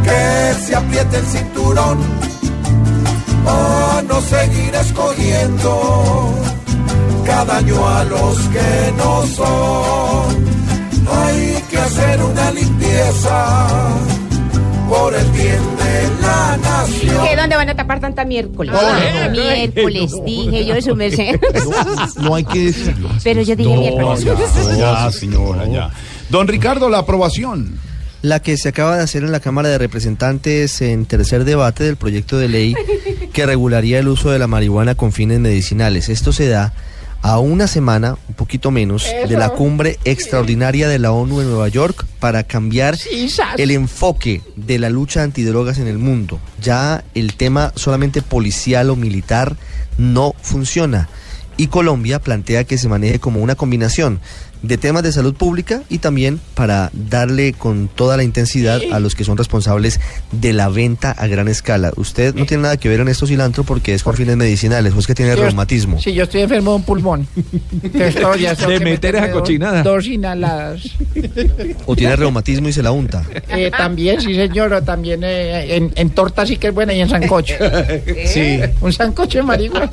[0.03, 1.99] Que se apriete el cinturón
[3.45, 6.33] para no seguir escogiendo
[7.25, 10.42] cada año a los que no son.
[11.11, 13.87] Hay que hacer una limpieza
[14.89, 17.25] por el bien de la nación.
[17.27, 17.35] ¿Qué?
[17.35, 18.73] ¿Dónde van a tapar tanta miércoles?
[18.75, 19.41] Ah, no.
[19.41, 20.23] miércoles, No.
[20.25, 21.39] dije yo, su merced.
[22.21, 23.09] No hay que decirlo.
[23.23, 24.25] Pero yo dije miércoles.
[24.77, 25.89] ya, señora, ya.
[26.29, 27.79] Don Ricardo, la aprobación.
[28.21, 31.97] La que se acaba de hacer en la Cámara de Representantes en tercer debate del
[31.97, 32.73] proyecto de ley
[33.33, 36.07] que regularía el uso de la marihuana con fines medicinales.
[36.07, 36.71] Esto se da
[37.23, 41.69] a una semana, un poquito menos, de la cumbre extraordinaria de la ONU en Nueva
[41.69, 42.97] York para cambiar
[43.57, 46.41] el enfoque de la lucha antidrogas en el mundo.
[46.61, 49.55] Ya el tema solamente policial o militar
[49.97, 51.07] no funciona.
[51.55, 54.19] Y Colombia plantea que se maneje como una combinación
[54.63, 59.13] de temas de salud pública y también para darle con toda la intensidad a los
[59.13, 59.99] que son responsables
[60.31, 61.91] de la venta a gran escala.
[61.97, 64.99] Usted no tiene nada que ver en esto cilantro porque es con fines medicinales, o
[64.99, 65.99] es que tiene Yo- reumatismo.
[66.01, 67.27] Sí, yo estoy enfermo de un pulmón.
[67.91, 68.33] Tengo
[68.67, 69.83] De meter dos- cochinada.
[69.83, 70.81] Dos inhaladas.
[71.85, 73.23] O tiene reumatismo y se la unta.
[73.49, 74.71] Eh, también, sí, señor.
[74.73, 77.53] o También eh, en, en torta sí que es buena y en sancocho.
[78.25, 78.59] Sí.
[78.81, 79.89] Un sancocho de marihuana.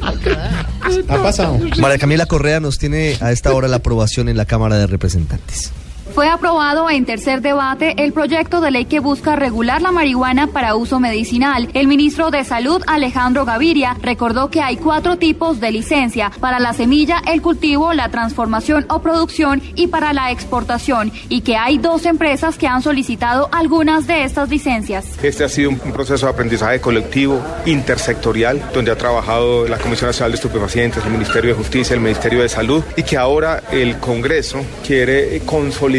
[1.09, 1.59] Ha pasado.
[1.79, 5.73] María Camila Correa nos tiene a esta hora la aprobación en la Cámara de Representantes.
[6.15, 10.75] Fue aprobado en tercer debate el proyecto de ley que busca regular la marihuana para
[10.75, 11.69] uso medicinal.
[11.73, 16.73] El ministro de Salud, Alejandro Gaviria, recordó que hay cuatro tipos de licencia, para la
[16.73, 22.05] semilla, el cultivo, la transformación o producción y para la exportación, y que hay dos
[22.07, 25.07] empresas que han solicitado algunas de estas licencias.
[25.23, 30.33] Este ha sido un proceso de aprendizaje colectivo, intersectorial, donde ha trabajado la Comisión Nacional
[30.33, 34.65] de Estupefacientes, el Ministerio de Justicia, el Ministerio de Salud, y que ahora el Congreso
[34.85, 35.41] quiere eh,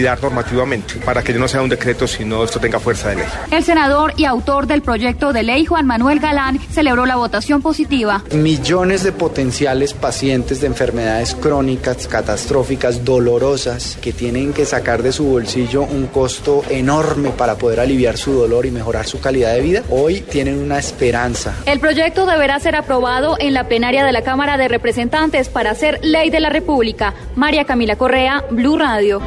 [0.01, 3.25] normativamente para que no sea un decreto, sino esto tenga fuerza de ley.
[3.51, 8.23] El senador y autor del proyecto de ley, Juan Manuel Galán, celebró la votación positiva.
[8.31, 15.25] Millones de potenciales pacientes de enfermedades crónicas, catastróficas, dolorosas, que tienen que sacar de su
[15.25, 19.83] bolsillo un costo enorme para poder aliviar su dolor y mejorar su calidad de vida,
[19.89, 21.55] hoy tienen una esperanza.
[21.65, 25.99] El proyecto deberá ser aprobado en la plenaria de la Cámara de Representantes para ser
[26.03, 27.13] ley de la República.
[27.35, 29.21] María Camila Correa, Blue Radio.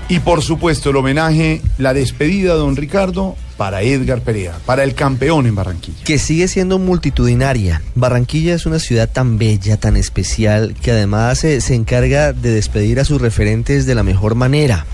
[0.09, 4.95] Y por supuesto el homenaje, la despedida de don Ricardo para Edgar Perea, para el
[4.95, 6.05] campeón en Barranquilla.
[6.05, 7.81] que sigue siendo multitudinaria.
[7.93, 13.01] Barranquilla es una ciudad tan bella, tan especial, que además se, se encarga de despedir
[13.01, 14.85] a sus referentes de la mejor manera.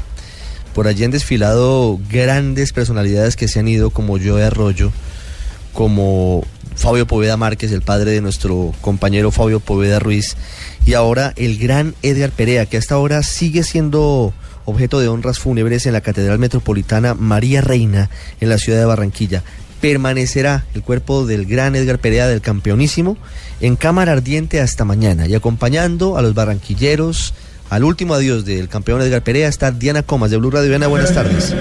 [0.74, 4.92] Por allí han desfilado grandes personalidades que se han ido, como Joe Arroyo,
[5.72, 6.44] como
[6.76, 10.38] Fabio Poveda Márquez, el padre de nuestro compañero Fabio Poveda Ruiz,
[10.88, 14.34] y ahora el gran Edgar Perea, que hasta ahora sigue siendo
[14.66, 18.10] objeto de honras fúnebres en la Catedral Metropolitana María Reina
[18.42, 19.44] en la ciudad de Barranquilla.
[19.82, 23.18] Permanecerá el cuerpo del gran Edgar Perea del campeonísimo
[23.62, 27.34] en cámara ardiente hasta mañana y acompañando a los barranquilleros
[27.70, 30.70] al último adiós del campeón Edgar Perea está Diana Comas de Blue Radio.
[30.70, 31.54] Diana, buenas tardes.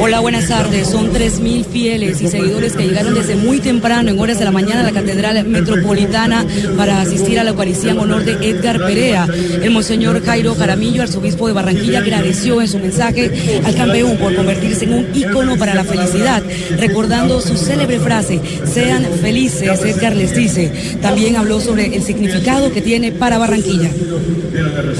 [0.00, 0.88] Hola, buenas tardes.
[0.88, 4.80] Son 3.000 fieles y seguidores que llegaron desde muy temprano, en horas de la mañana,
[4.80, 9.26] a la Catedral Metropolitana para asistir a la Eucaristía en honor de Edgar Perea.
[9.62, 14.84] El Monseñor Jairo Jaramillo, arzobispo de Barranquilla, agradeció en su mensaje al campeón por convertirse
[14.84, 16.42] en un ícono para la felicidad,
[16.78, 18.40] recordando su célebre frase,
[18.72, 20.70] sean felices, Edgar les dice.
[21.02, 23.90] También habló sobre el significado que tiene para Barranquilla.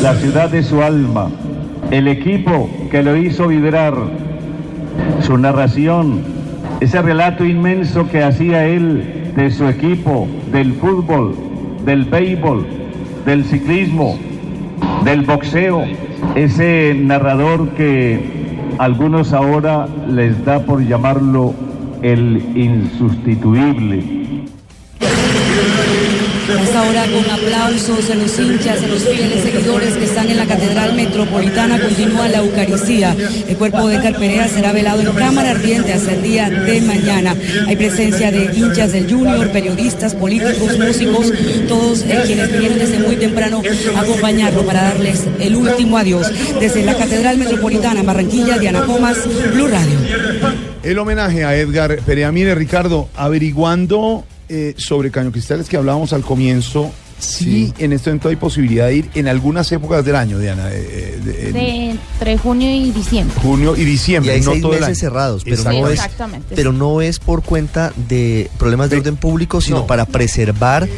[0.03, 1.29] La ciudad de su alma,
[1.91, 3.95] el equipo que lo hizo vibrar,
[5.21, 6.21] su narración,
[6.81, 11.35] ese relato inmenso que hacía él de su equipo, del fútbol,
[11.85, 12.67] del béisbol,
[13.25, 14.19] del ciclismo,
[15.05, 15.85] del boxeo,
[16.35, 18.21] ese narrador que
[18.79, 21.55] algunos ahora les da por llamarlo
[22.03, 24.18] el insustituible.
[26.49, 30.47] Hasta ahora con aplausos en los hinchas, en los fieles seguidores que están en la
[30.47, 33.15] Catedral Metropolitana, continúa la Eucaristía.
[33.47, 37.37] El cuerpo de Edgar Perea será velado en cámara ardiente hasta el día de mañana.
[37.67, 41.33] Hay presencia de hinchas del Junior, periodistas, políticos, músicos,
[41.69, 43.61] todos eh, quienes vinieron desde muy temprano
[43.95, 46.33] a acompañarlo para darles el último adiós.
[46.59, 49.19] Desde la Catedral Metropolitana Barranquilla, Diana Comas,
[49.53, 49.99] Blue Radio.
[50.83, 52.33] El homenaje a Edgar Perea.
[52.33, 57.73] Mire, Ricardo, averiguando eh, sobre Caño Cristales que hablábamos al comienzo, sí.
[57.79, 61.53] en este momento hay posibilidad de ir en algunas épocas del año, Diana, eh, de-
[61.53, 63.37] De entre junio y diciembre.
[63.41, 65.11] junio y diciembre, Y hay no seis todo el meses año.
[65.11, 65.81] cerrados, pero Exacto.
[65.81, 69.87] no, es, Exactamente, pero no es por cuenta de problemas de orden público, sino No.
[69.87, 70.89] para preservar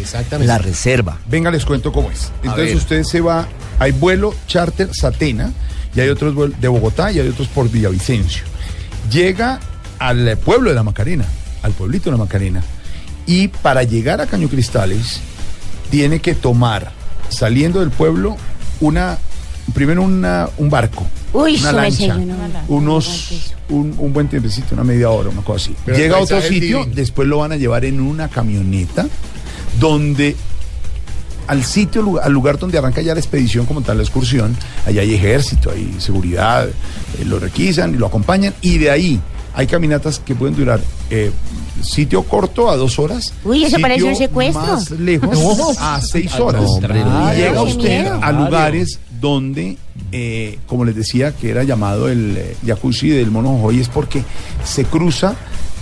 [0.41, 1.19] la reserva.
[1.29, 2.31] Venga, les cuento cómo es.
[2.43, 5.53] Entonces usted se va, hay vuelo charter Satena
[5.97, 8.45] y hay otros vuelos de Bogotá y hay otros por Villavicencio.
[9.11, 9.59] Llega
[9.99, 11.25] al pueblo de la Macarena,
[11.63, 12.63] al pueblito de la Macarena,
[13.31, 15.21] y para llegar a Caño Cristales
[15.91, 16.91] tiene que tomar,
[17.29, 18.37] saliendo del pueblo,
[18.81, 19.19] una,
[19.73, 22.35] primero una- un barco Uy, una lancha, yo, no.
[22.69, 23.29] unos
[23.69, 25.77] un, un buen tiempecito, una media hora, una cosa así.
[25.85, 26.95] Pero Llega a otro sitio, divino.
[26.97, 29.07] después lo van a llevar en una camioneta
[29.79, 30.35] donde
[31.47, 35.15] al sitio, al lugar donde arranca ya la expedición como tal, la excursión, allá hay
[35.15, 39.21] ejército, hay seguridad, eh, lo requisan y lo acompañan y de ahí
[39.55, 41.31] hay caminatas que pueden durar eh,
[41.83, 43.33] sitio corto a dos horas.
[43.45, 44.63] Uy, eso parece un secuestro.
[44.63, 45.71] Más lejos No.
[45.79, 46.65] a seis horas.
[46.81, 49.77] y llega usted a lugares donde,
[50.13, 54.25] eh, como les decía, que era llamado el eh, jacuzzi del mono Jojoy, es porque
[54.65, 55.35] se cruza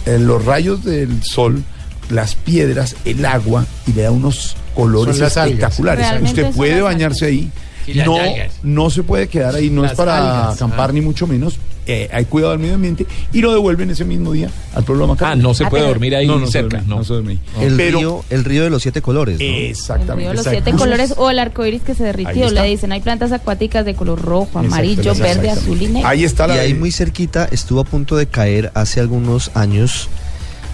[0.06, 1.62] eh, los rayos del sol,
[2.10, 6.22] las piedras, el agua y le da unos colores espectaculares.
[6.22, 7.50] Usted puede bañarse ahí.
[7.88, 8.16] Y No,
[8.62, 10.56] no se puede quedar ahí, no Las es para algas.
[10.56, 11.58] acampar ni mucho menos.
[11.90, 15.24] Eh, hay cuidado del medio ambiente y lo devuelven ese mismo día al pueblo de
[15.24, 16.76] Ah, no se puede dormir ahí no, no se cerca.
[16.76, 16.96] duerme, no.
[16.96, 17.40] no se duerme ahí.
[17.64, 19.38] El, Pero- río, el río de los siete colores.
[19.40, 19.46] ¿no?
[19.46, 20.12] Exactamente.
[20.12, 22.50] El río de los siete colores o el arco iris que se derritió.
[22.50, 26.06] Le dicen, hay plantas acuáticas de color rojo, amarillo, verde, azul y negro.
[26.06, 30.08] Ahí está Y la ahí muy cerquita estuvo a punto de caer hace algunos años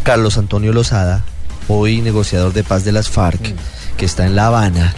[0.02, 1.24] Carlos Antonio Lozada,
[1.68, 3.54] hoy negociador de paz de las FARC,
[3.96, 4.92] que está en La Habana.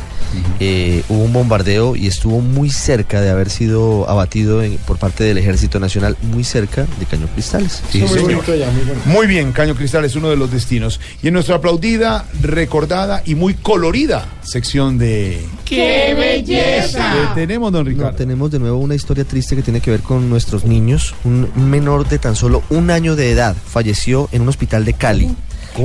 [0.60, 5.24] Eh, hubo un bombardeo y estuvo muy cerca de haber sido abatido en- por parte
[5.24, 7.82] del Ejército Nacional, muy cerca de Caño Cristales.
[7.90, 8.22] Sí, muy señor.
[8.24, 9.00] bonito allá, muy bueno.
[9.06, 11.00] Muy bien, Caño Cristal es uno de los destinos.
[11.22, 15.40] Y en nuestra aplaudida, recordada y muy colorida sección de...
[15.64, 17.12] ¡Qué belleza!
[17.34, 18.16] ¿Qué tenemos, don No, Ricardo?
[18.16, 21.14] tenemos de nuevo una historia triste que tiene que ver con nuestros niños.
[21.24, 25.34] Un menor de tan solo un año de edad falleció en un hospital de Cali.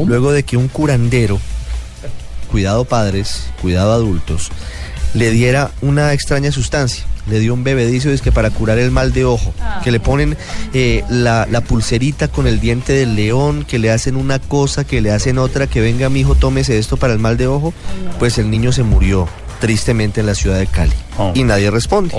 [0.06, 1.38] Luego de que un curandero,
[2.52, 4.50] cuidado padres, cuidado adultos,
[5.14, 7.06] le diera una extraña sustancia.
[7.30, 10.36] Le dio un bebedizo es que para curar el mal de ojo, que le ponen
[10.74, 15.02] eh, la, la pulserita con el diente del león, que le hacen una cosa, que
[15.02, 17.74] le hacen otra, que venga mi hijo, tómese esto para el mal de ojo,
[18.18, 19.28] pues el niño se murió
[19.60, 20.96] tristemente en la ciudad de Cali.
[21.20, 21.32] Oh.
[21.36, 22.16] Y nadie responde.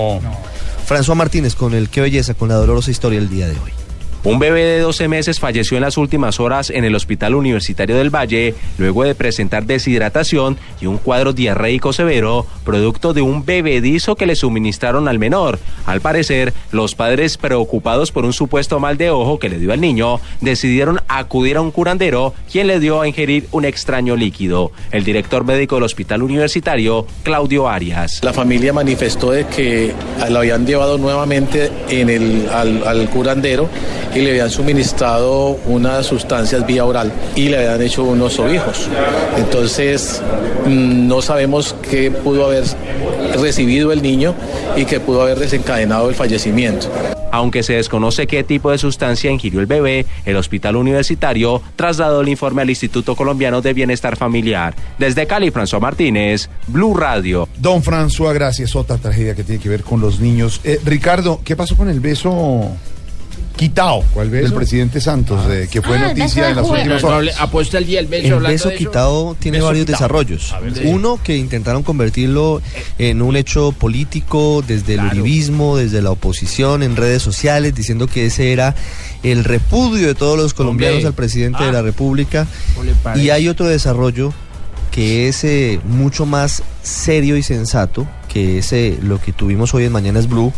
[0.87, 3.82] François Martínez con el Qué Belleza, con la dolorosa historia del día de hoy.
[4.25, 8.09] Un bebé de 12 meses falleció en las últimas horas en el Hospital Universitario del
[8.09, 14.25] Valle luego de presentar deshidratación y un cuadro diarreico severo producto de un bebedizo que
[14.25, 15.59] le suministraron al menor.
[15.85, 19.81] Al parecer, los padres preocupados por un supuesto mal de ojo que le dio al
[19.81, 24.71] niño decidieron acudir a un curandero quien le dio a ingerir un extraño líquido.
[24.93, 28.21] El director médico del Hospital Universitario, Claudio Arias.
[28.23, 29.93] La familia manifestó de que
[30.29, 33.69] lo habían llevado nuevamente en el, al, al curandero
[34.15, 38.87] y le habían suministrado unas sustancias vía oral y le habían hecho unos ovijos.
[39.37, 40.21] Entonces
[40.65, 42.63] mm, no sabemos qué pudo haber
[43.39, 44.35] recibido el niño
[44.75, 46.87] y que pudo haber desencadenado el fallecimiento.
[47.31, 52.29] Aunque se desconoce qué tipo de sustancia ingirió el bebé, el hospital universitario trasladó el
[52.29, 54.75] informe al Instituto Colombiano de Bienestar Familiar.
[54.99, 57.49] Desde Cali, François Martínez, Blue Radio.
[57.57, 58.75] Don François, gracias.
[58.75, 60.61] Otra tragedia que tiene que ver con los niños.
[60.63, 62.69] Eh, Ricardo, ¿qué pasó con el beso
[63.55, 67.35] quitado del presidente Santos, eh, que fue Ah, beso noticia de en las últimas horas?
[67.39, 68.83] apuesta el día el beso El hablando beso de eso.
[68.89, 69.97] quitado tiene Beso varios quitado.
[70.03, 70.53] desarrollos.
[70.53, 70.81] A ver, sí.
[70.85, 72.61] Uno que intentaron convertirlo
[72.97, 78.25] en un hecho político desde el uribismo, desde la oposición, en redes sociales, diciendo que
[78.25, 78.75] ese era
[79.21, 81.07] el repudio de todos los colombianos Hombre.
[81.07, 81.73] al presidente de Ah.
[81.73, 82.47] la República.
[82.73, 83.23] ¿Cómo le parece?
[83.25, 84.33] Y hay otro desarrollo
[84.91, 89.85] que es eh, mucho más serio y sensato, que es eh, lo que tuvimos hoy
[89.85, 90.53] en Mañanas Blue,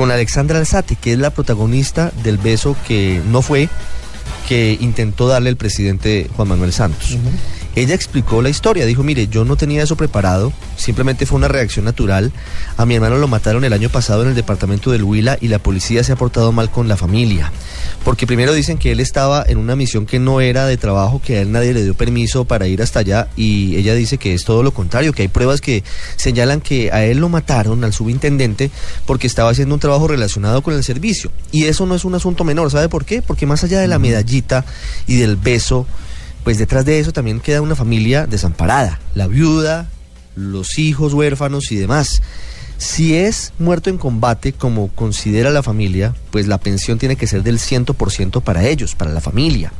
[0.00, 3.68] con Alexandra Alzate, que es la protagonista del beso que no fue,
[4.48, 7.18] que intentó darle el presidente Juan Manuel Santos.
[7.76, 11.84] Ella explicó la historia, dijo, mire, yo no tenía eso preparado, simplemente fue una reacción
[11.84, 12.32] natural.
[12.78, 15.58] A mi hermano lo mataron el año pasado en el departamento del Huila y la
[15.58, 17.52] policía se ha portado mal con la familia.
[18.04, 21.36] Porque primero dicen que él estaba en una misión que no era de trabajo, que
[21.36, 24.44] a él nadie le dio permiso para ir hasta allá y ella dice que es
[24.44, 25.84] todo lo contrario, que hay pruebas que
[26.16, 28.70] señalan que a él lo mataron, al subintendente,
[29.04, 31.30] porque estaba haciendo un trabajo relacionado con el servicio.
[31.52, 33.20] Y eso no es un asunto menor, ¿sabe por qué?
[33.20, 34.64] Porque más allá de la medallita
[35.06, 35.86] y del beso,
[36.42, 39.90] pues detrás de eso también queda una familia desamparada, la viuda,
[40.36, 42.22] los hijos huérfanos y demás.
[42.82, 47.42] Si es muerto en combate, como considera la familia, pues la pensión tiene que ser
[47.42, 49.70] del 100% para ellos, para la familia.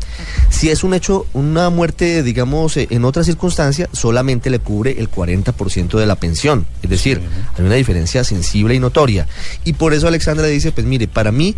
[0.51, 5.09] Si es un hecho, una muerte, digamos, eh, en otra circunstancia, solamente le cubre el
[5.11, 6.67] 40% de la pensión.
[6.83, 7.23] Es decir,
[7.57, 9.27] hay una diferencia sensible y notoria.
[9.65, 11.57] Y por eso Alexandra dice, pues mire, para mí,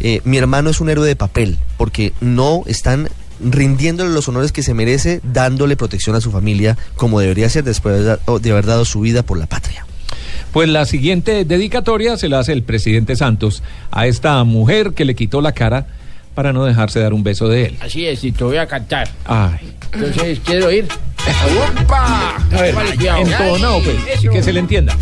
[0.00, 3.10] eh, mi hermano es un héroe de papel, porque no están
[3.44, 8.02] rindiéndole los honores que se merece, dándole protección a su familia, como debería ser después
[8.02, 9.84] de haber- de haber dado su vida por la patria.
[10.52, 15.14] Pues la siguiente dedicatoria se la hace el presidente Santos a esta mujer que le
[15.14, 15.86] quitó la cara
[16.34, 17.78] para no dejarse dar un beso de él.
[17.80, 19.08] Así es, y te voy a cantar.
[19.24, 20.88] Ay, Entonces, ¿quiero ir?
[21.82, 22.36] ¡Opa!
[22.36, 24.96] a ver, entonado, pues, y que se le entienda.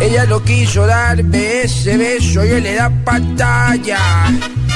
[0.00, 3.98] Ella no quiso darme ese beso y él le da pantalla.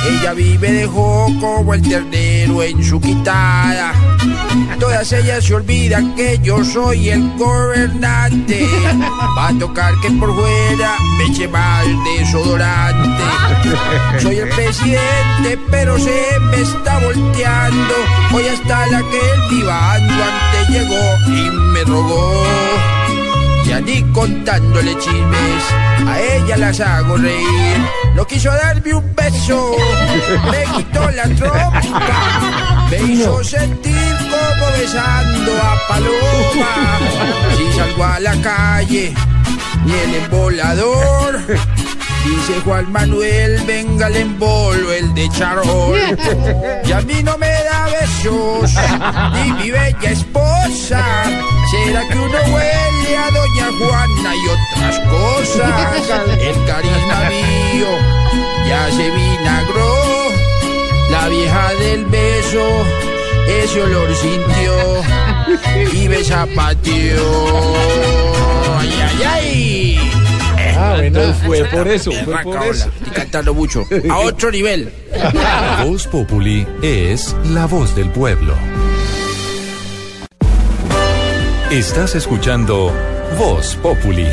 [0.07, 3.95] Ella vive dejó como el ternero en su quitada.
[4.79, 8.66] Todas ellas se olvidan que yo soy el gobernante.
[9.39, 13.25] Va a tocar que por fuera me eche mal desodorante.
[14.20, 17.95] Soy el presidente, pero se me está volteando.
[18.33, 22.33] Hoy hasta la que el divando antes llegó y me rogó.
[23.66, 25.64] Ya ni contándole chismes,
[26.07, 27.79] a ella las hago reír.
[28.14, 29.75] No quiso darme un beso,
[30.51, 31.81] me quitó la trompa,
[32.91, 36.99] me hizo sentir como besando a Paloma.
[37.57, 39.14] Si salgo a la calle
[39.87, 41.41] y el embolador.
[42.24, 45.99] Dice Juan Manuel, venga el embolo, el de charol.
[46.85, 48.72] Y a mí no me da besos,
[49.35, 51.05] ni mi bella esposa.
[51.70, 56.11] ¿Será que uno huele a Doña Juana y otras cosas?
[56.41, 57.89] El carisma mío
[58.66, 60.03] ya se vinagró.
[61.15, 62.85] La vieja del beso
[63.47, 67.23] ese olor sintió y me zapateó.
[68.79, 70.11] ¡Ay, ay, ay!
[70.77, 72.91] Ah, entonces fue por eso, fue por eso.
[72.99, 73.87] Estoy cantando mucho.
[74.11, 74.93] A otro nivel.
[75.85, 78.55] Voz Populi es la voz del pueblo.
[81.71, 82.93] Estás escuchando
[83.39, 84.27] Voz Populi.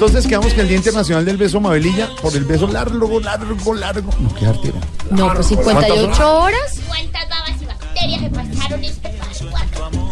[0.00, 4.10] Entonces quedamos que el Día Internacional del Beso Mabelilla, por el beso largo, largo, largo.
[4.18, 4.78] No, qué artera.
[5.10, 6.80] No, pues 58 horas.
[6.88, 9.10] ¿Cuántas babas y bacterias me pasaron este?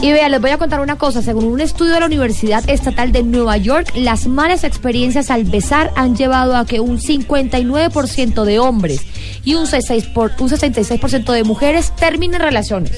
[0.03, 1.23] Y vea, les voy a contar una cosa.
[1.23, 5.91] Según un estudio de la Universidad Estatal de Nueva York, las malas experiencias al besar
[5.97, 9.01] han llevado a que un 59% de hombres
[9.43, 12.93] y un 66%, por- un 66% de mujeres terminen relaciones.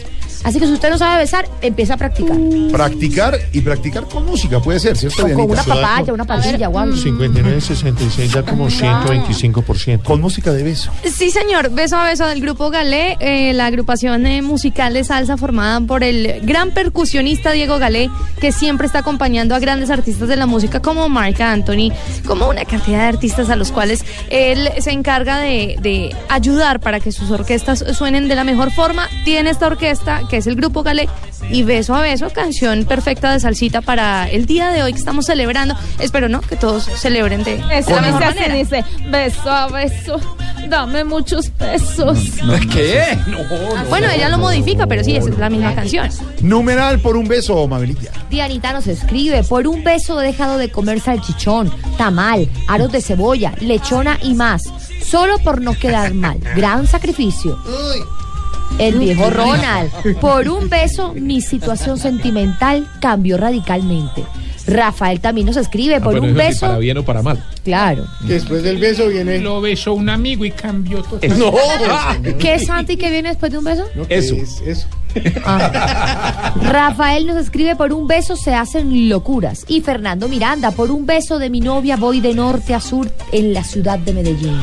[0.44, 2.36] Así que si usted no sabe besar, empieza a practicar.
[2.72, 5.22] Practicar y practicar con música, puede ser, ¿cierto?
[5.22, 5.62] O con Dianita?
[5.62, 6.96] una papaya, una patilla o algo.
[6.96, 10.02] 59, 66 da como 125%.
[10.02, 10.90] Con música de beso.
[11.04, 11.70] Sí, señor.
[11.70, 16.02] Beso a beso del grupo Galé, eh, la agrupación eh, musical de salsa formada por
[16.04, 18.10] el gran percusionista Diego Galé,
[18.40, 21.92] que siempre está acompañando a grandes artistas de la música como Mark Anthony,
[22.26, 27.00] como una cantidad de artistas a los cuales él se encarga de, de ayudar para
[27.00, 29.08] que sus orquestas suenen de la mejor forma.
[29.24, 31.08] Tiene esta orquesta, que es el grupo Galé,
[31.50, 35.26] y beso a beso, canción perfecta de salsita para el día de hoy que estamos
[35.26, 35.74] celebrando.
[35.98, 36.40] Espero, ¿no?
[36.40, 38.54] Que todos celebren de Esa la mejor manera.
[38.54, 40.20] dice, beso a beso,
[40.68, 42.18] dame muchos besos.
[42.72, 43.02] ¿Qué?
[43.76, 46.08] Ah, Bueno, ella lo modifica, pero sí, es la misma canción.
[46.40, 48.12] Numeral por un beso, Mabelilla.
[48.30, 53.52] Dianita nos escribe, por un beso he dejado de comer salchichón, tamal, aros de cebolla,
[53.60, 54.62] lechona y más,
[55.04, 56.38] solo por no quedar mal.
[56.54, 57.58] Gran sacrificio.
[58.78, 59.90] El viejo Ronald,
[60.20, 64.24] por un beso mi situación sentimental cambió radicalmente.
[64.66, 66.66] Rafael también nos escribe, por Bueno, un sí, beso...
[66.66, 67.44] para bien o para mal.
[67.64, 68.06] Claro.
[68.20, 69.38] Después del beso viene.
[69.38, 71.20] Lo besó un amigo y cambió todo.
[71.40, 71.52] No.
[72.38, 73.84] ¿Qué es Santi que viene después de un beso?
[74.08, 74.34] Eso.
[74.66, 74.86] eso.
[76.62, 79.64] Rafael nos escribe, por un beso se hacen locuras.
[79.68, 83.52] Y Fernando Miranda, por un beso de mi novia voy de norte a sur en
[83.54, 84.60] la ciudad de Medellín.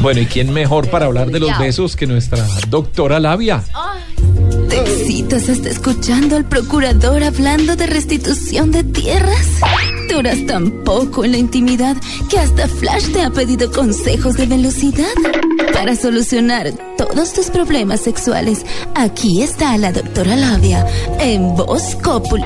[0.00, 3.62] Bueno, ¿y quién mejor para hablar de los besos que nuestra doctora Labia?
[4.68, 9.60] ¿Te excitas hasta escuchando al procurador hablando de restitución de tierras?
[10.10, 11.96] Duras tan poco en la intimidad
[12.28, 15.14] que hasta Flash te ha pedido consejos de velocidad.
[15.72, 18.64] Para solucionar todos tus problemas sexuales,
[18.94, 20.86] aquí está la doctora Labia
[21.20, 22.44] en Voz Populi.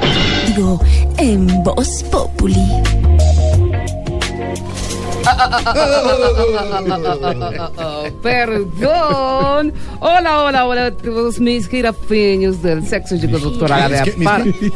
[0.48, 0.80] Digo,
[1.16, 3.09] en Voz Populi.
[8.22, 9.72] Perdón.
[10.00, 14.04] Hola, hola, hola todos mis jirafiños del sexo, doctora.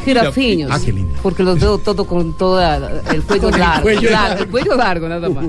[0.03, 0.71] Jirafiños.
[0.71, 1.13] Ah, qué lindo.
[1.21, 3.89] Porque los veo todo con todo el cuello largo.
[3.89, 5.45] el cuello largo, nada más.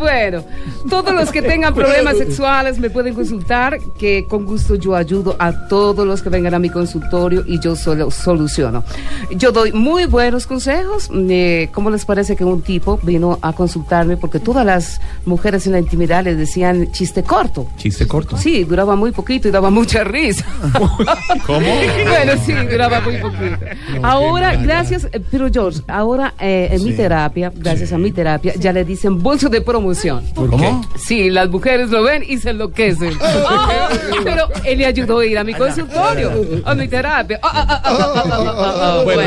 [0.00, 0.42] Bueno,
[0.88, 5.68] todos los que tengan problemas sexuales me pueden consultar, que con gusto yo ayudo a
[5.68, 8.82] todos los que vengan a mi consultorio y yo solo soluciono.
[9.30, 11.10] Yo doy muy buenos consejos.
[11.12, 15.72] Eh, ¿Cómo les parece que un tipo vino a consultarme porque todas las mujeres en
[15.72, 17.68] la intimidad le decían chiste corto.
[17.76, 18.38] Chiste corto.
[18.38, 20.46] Sí, duraba muy poquito y daba mucha risa.
[21.46, 21.60] ¿Cómo?
[21.60, 23.58] bueno, sí, duraba muy poquito.
[24.02, 28.72] ahora, gracias, eh, pero George, ahora eh, en mi terapia, gracias a mi terapia, ya
[28.72, 29.60] le dicen bolso de
[30.34, 30.72] ¿Por qué?
[30.96, 33.12] Sí, las mujeres lo ven y se enloquecen.
[34.24, 36.30] Pero él le ayudó a ir a mi consultorio,
[36.64, 37.40] a mi terapia.
[39.04, 39.22] Bueno.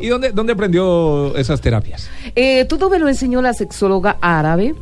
[0.00, 2.08] ¿y, y dónde, dónde aprendió esas terapias?
[2.34, 4.74] Eh, todo me lo enseñó la sexóloga árabe.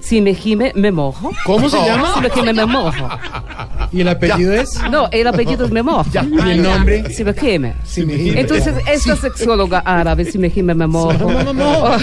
[0.00, 1.30] Si me gime, me mojo.
[1.44, 2.14] ¿Cómo se llama?
[2.14, 3.08] Si me gime, me mojo.
[3.92, 4.78] ¿Y el apellido es?
[4.90, 6.08] No, el apellido es me mojo.
[6.12, 7.12] ¿Y el nombre?
[7.12, 7.74] Si me gime.
[7.84, 8.40] Si me gime.
[8.40, 11.26] Entonces, esta sexóloga árabe, si me gime, me mojo.
[11.26, 11.96] Oh,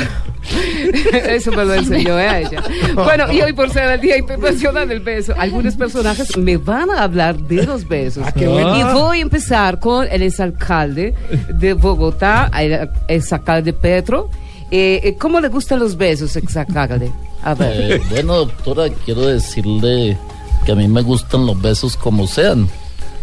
[1.13, 2.63] Eso me lo enseñó a ella.
[2.95, 7.03] Bueno, y hoy por ser el Día Internacional del Beso, algunos personajes me van a
[7.03, 8.25] hablar de los besos.
[8.33, 8.77] qué bueno.
[8.77, 11.13] Y voy a empezar con el exalcalde
[11.49, 14.29] de Bogotá, el exalcalde Petro.
[14.71, 17.11] Eh, eh, ¿Cómo le gustan los besos, exalcalde?
[17.43, 17.91] A ver.
[17.91, 20.17] Eh, bueno, doctora, quiero decirle
[20.65, 22.67] que a mí me gustan los besos como sean.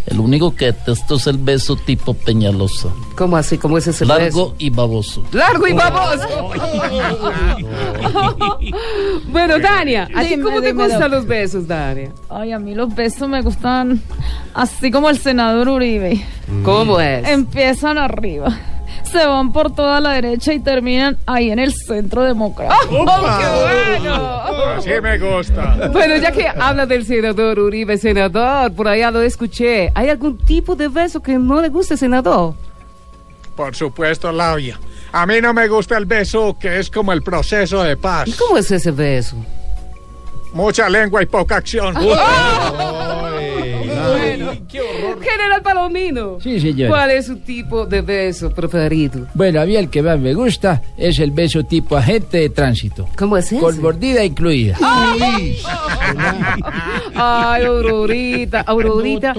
[0.06, 2.88] El único que detesto es el beso tipo Peñalosa.
[3.16, 3.56] ¿Cómo así?
[3.56, 4.54] ¿Cómo es ese Largo beso?
[4.58, 5.24] y baboso.
[5.32, 6.50] Largo y baboso.
[9.28, 12.12] bueno, Dania, ¿a ti Dime, cómo te gustan los besos, Dania?
[12.28, 14.02] Ay, a mí los besos me gustan
[14.54, 16.24] así como el senador Uribe.
[16.64, 17.26] ¿Cómo es?
[17.28, 18.56] Empiezan arriba,
[19.12, 23.04] se van por toda la derecha y terminan ahí en el centro democrático.
[23.06, 24.42] ¡Oh, qué bueno!
[24.78, 25.90] Así me gusta.
[25.92, 29.92] Bueno, ya que habla del senador Uribe, senador, por allá lo escuché.
[29.94, 32.54] ¿Hay algún tipo de beso que no le guste, senador?
[33.54, 34.80] Por supuesto, Labia.
[35.12, 38.26] A mí no me gusta el beso que es como el proceso de paz.
[38.28, 39.36] ¿Y cómo es ese beso?
[40.54, 41.94] Mucha lengua y poca acción.
[45.20, 46.38] General Palomino.
[46.40, 46.90] Sí, señora.
[46.90, 49.26] ¿Cuál es su tipo de beso preferido?
[49.34, 53.08] Bueno, a mí el que más me gusta es el beso tipo agente de tránsito.
[53.16, 53.58] ¿Cómo es ese?
[53.60, 54.76] Con mordida incluida.
[57.14, 59.34] Ay, Aurorita, Aurorita.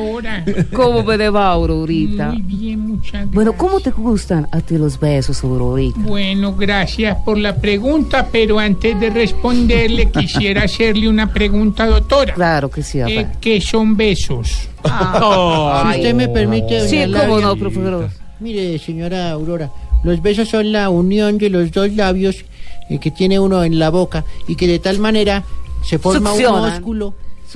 [0.73, 2.29] ¿Cómo me le va, Aurorita?
[2.29, 3.31] Muy bien, muchas gracias.
[3.31, 5.99] Bueno, ¿cómo te gustan a ti los besos, Aurorita?
[5.99, 12.33] Bueno, gracias por la pregunta, pero antes de responderle quisiera hacerle una pregunta, doctora.
[12.33, 13.27] Claro que sí, a Eh.
[13.39, 14.52] ¿Qué son besos?
[14.83, 18.09] Si usted me permite, doña Sí, cómo no, profesor.
[18.39, 19.69] Mire, señora Aurora,
[20.03, 22.43] los besos son la unión de los dos labios
[22.89, 25.43] eh, que tiene uno en la boca y que de tal manera
[25.85, 26.73] se forma un Succionan.
[26.73, 27.13] ósculo.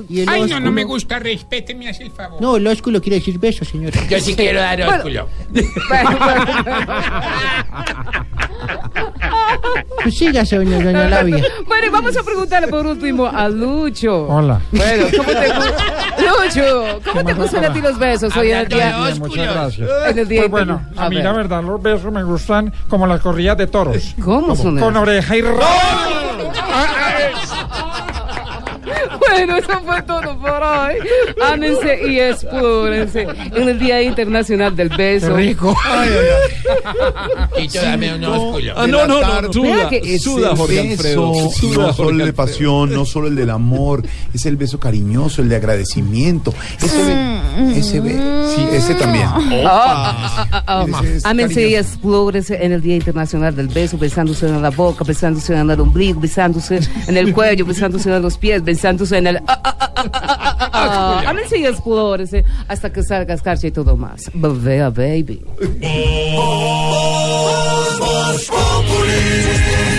[0.08, 2.40] Y el Ay, no, no ósculo- me gusta, respéteme, hace el favor.
[2.40, 3.98] No, el ósculo quiere decir beso, señora.
[4.08, 4.94] Yo sí quiero dar Bueno.
[4.96, 5.28] ósculo.
[10.02, 11.44] Pues sígase, doña, doña Labia.
[11.66, 14.26] Bueno, vamos a preguntarle por último a Lucho.
[14.28, 14.60] Hola.
[14.70, 15.84] Bueno, ¿cómo te gusta?
[16.18, 18.96] Lucho, ¿cómo te gustan a ti los besos hoy en el día?
[18.98, 19.90] Bien, muchas gracias.
[20.08, 21.24] En el día Pues bueno, a mí ver.
[21.24, 24.14] la verdad los besos me gustan como las corridas de toros.
[24.22, 25.58] ¿Cómo son Con oreja y rabo.
[29.18, 30.94] Bueno, eso fue todo por hoy.
[31.42, 33.22] Ámense y explórense
[33.54, 35.34] en el Día Internacional del Beso.
[35.36, 35.76] rico.
[37.56, 38.72] Quito, dame un ósculo.
[38.76, 41.32] Ah, no, no, no, Suda, es suda, Jorge Alfredo.
[41.50, 44.02] Suda, no solo Jorge el de pasión, no solo el del amor,
[44.32, 46.52] es el beso cariñoso, el de agradecimiento.
[46.82, 48.12] Ese, be- ese be-
[48.54, 49.26] sí, ese también.
[49.66, 50.86] Ah, ah, ah,
[51.24, 55.70] Ámense y explórense en el Día Internacional del Beso, besándose en la boca, besándose en
[55.70, 59.36] el ombligo, besándose en el cuello, besándose en los pies, besándose en el...
[59.36, 61.30] ah, ah, ah, ah, ah, ah, ah.
[61.30, 64.30] Ámense y explórense hasta que salga escarcha y todo más.
[64.34, 65.44] Bebea, baby.
[68.00, 69.97] A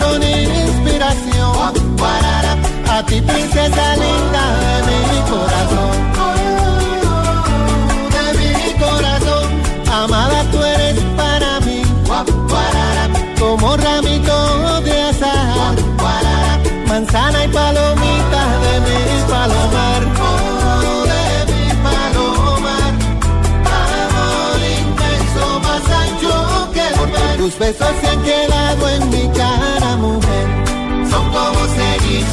[0.00, 1.52] Con inspiración.
[2.88, 4.44] A ti princesa linda
[4.88, 5.92] de mi corazón.
[8.14, 9.46] De mi corazón.
[9.92, 11.82] Amada tú eres para mí.
[13.38, 15.74] Como ramito de azahar.
[16.86, 20.02] Manzana y palomita de mi palomar.
[20.20, 22.94] Oh, de mi palomar.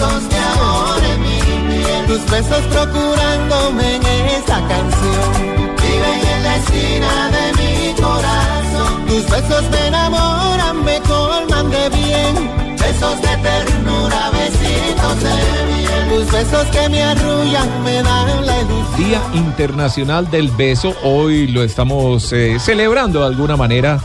[0.02, 2.06] Sellitos de amor en piel.
[2.08, 5.76] Tus besos procurándome en esa canción.
[5.82, 9.06] Viven en la esquina de mi corazón.
[9.08, 12.78] Tus besos me enamoran, me colman de bien.
[12.78, 15.34] Besos de ternura, besitos de
[15.74, 16.10] miel.
[16.10, 18.97] Tus besos que me arrullan me dan la ilusión.
[18.97, 20.95] Día Internacional del Beso.
[21.04, 23.99] Hoy lo estamos eh, celebrando de alguna manera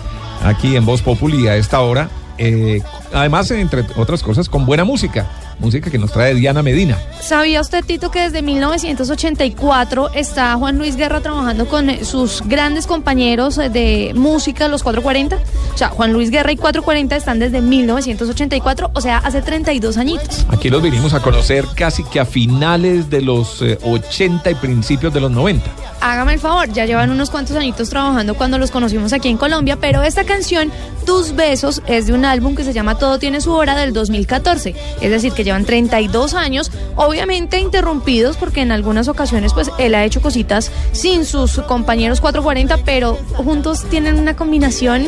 [0.44, 2.08] aquí en Voz Populi a esta hora.
[2.38, 2.82] Eh,
[3.14, 5.26] además, entre otras cosas, con buena música.
[5.58, 6.98] Música que nos trae Diana Medina.
[7.20, 12.86] ¿Sabía usted, Tito, que desde 1984 está Juan Luis Guerra trabajando con eh, sus grandes
[12.86, 15.36] compañeros eh, de música, los 440?
[15.74, 20.46] O sea, Juan Luis Guerra y 440 están desde 1984, o sea, hace 32 añitos.
[20.48, 25.12] Aquí los vinimos a conocer casi que a finales de los eh, 80 y principios
[25.14, 25.70] de los 90.
[26.00, 29.78] Hágame el favor, ya llevan unos cuantos añitos trabajando cuando los conocimos aquí en Colombia,
[29.80, 30.70] pero esta canción,
[31.06, 34.74] Tus Besos, es de un álbum que se llama Todo tiene su hora del 2014.
[35.00, 40.04] Es decir, que llevan 32 años, obviamente interrumpidos porque en algunas ocasiones pues él ha
[40.04, 45.06] hecho cositas sin sus compañeros 440, pero juntos tienen una combinación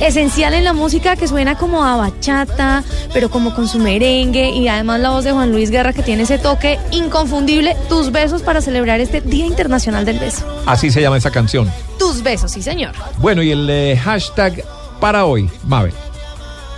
[0.00, 4.68] esencial en la música que suena como a bachata, pero como con su merengue y
[4.68, 7.76] además la voz de Juan Luis Guerra que tiene ese toque inconfundible.
[7.88, 10.46] Tus besos para celebrar este Día Internacional del Beso.
[10.66, 11.70] Así se llama esa canción.
[11.98, 12.92] Tus besos, sí señor.
[13.18, 14.64] Bueno, y el eh, hashtag
[15.00, 15.92] para hoy, Mabel.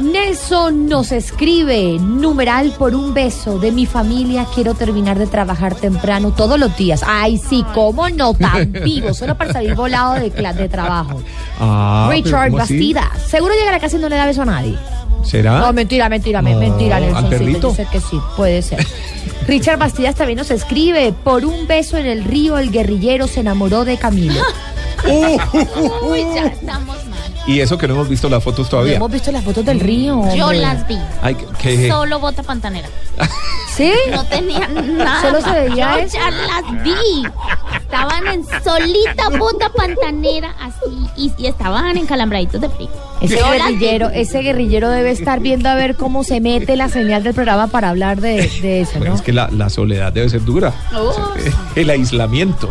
[0.00, 6.32] Nelson nos escribe, numeral por un beso de mi familia, quiero terminar de trabajar temprano
[6.32, 7.02] todos los días.
[7.06, 11.22] Ay, sí, cómo no, tan vivo, solo para salir volado de, de trabajo.
[11.60, 12.50] Ah, Richard.
[12.50, 14.76] Bastida, seguro llegará casi no le da beso a nadie.
[15.22, 15.60] ¿Será?
[15.60, 17.68] No, mentira, mentira, No, mentira, ¿al Nelsoncito, perrito?
[17.70, 18.84] Yo sé que sí, puede ser.
[19.46, 23.84] Richard Bastidas también nos escribe, por un beso en el río el guerrillero se enamoró
[23.84, 24.40] de Camilo.
[25.04, 27.13] Uy, ya estamos mal.
[27.46, 28.96] Y eso que no hemos visto las fotos No todavía.
[28.96, 30.22] hemos visto las fotos del río.
[30.34, 30.98] Yo las vi.
[31.22, 32.88] Ay, que- Solo bota pantanera.
[33.76, 33.92] ¿Sí?
[34.12, 35.20] No tenían nada.
[35.20, 36.16] Solo se veía Yo eso.
[36.16, 37.26] ya las vi.
[37.82, 42.88] Estaban en solita bota pantanera así y, y estaban encalambraditos de frío.
[43.20, 47.22] Ese Yo guerrillero, ese guerrillero debe estar viendo a ver cómo se mete la señal
[47.24, 49.16] del programa para hablar de, de eso, Bueno, ¿no?
[49.16, 50.72] es que la, la soledad debe ser dura.
[50.96, 51.12] Oh,
[51.76, 52.68] El aislamiento.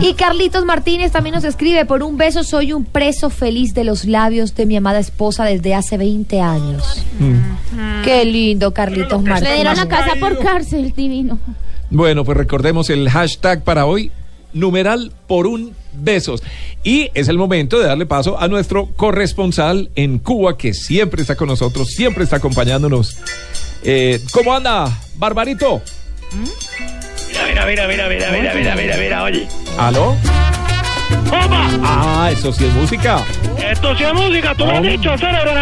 [0.00, 4.04] Y Carlitos Martínez también nos escribe, por un beso soy un preso feliz de los
[4.04, 7.04] labios de mi amada esposa desde hace 20 años.
[8.02, 9.50] Qué lindo, Carlitos Martínez.
[9.50, 11.38] Le dieron la casa por cárcel, divino.
[11.90, 14.10] Bueno, pues recordemos el hashtag para hoy,
[14.52, 16.42] numeral por un besos.
[16.82, 21.36] Y es el momento de darle paso a nuestro corresponsal en Cuba, que siempre está
[21.36, 23.16] con nosotros, siempre está acompañándonos.
[23.82, 25.82] Eh, ¿Cómo anda, Barbarito?
[27.46, 29.46] Mira, mira, mira, mira, mira, mira, mira, mira, oye.
[29.78, 30.16] ¿Aló?
[31.28, 31.68] ¡Opa!
[31.82, 33.18] Ah, eso sí es música.
[33.58, 35.52] Esto sí es música, tú lo has dicho, cerebro,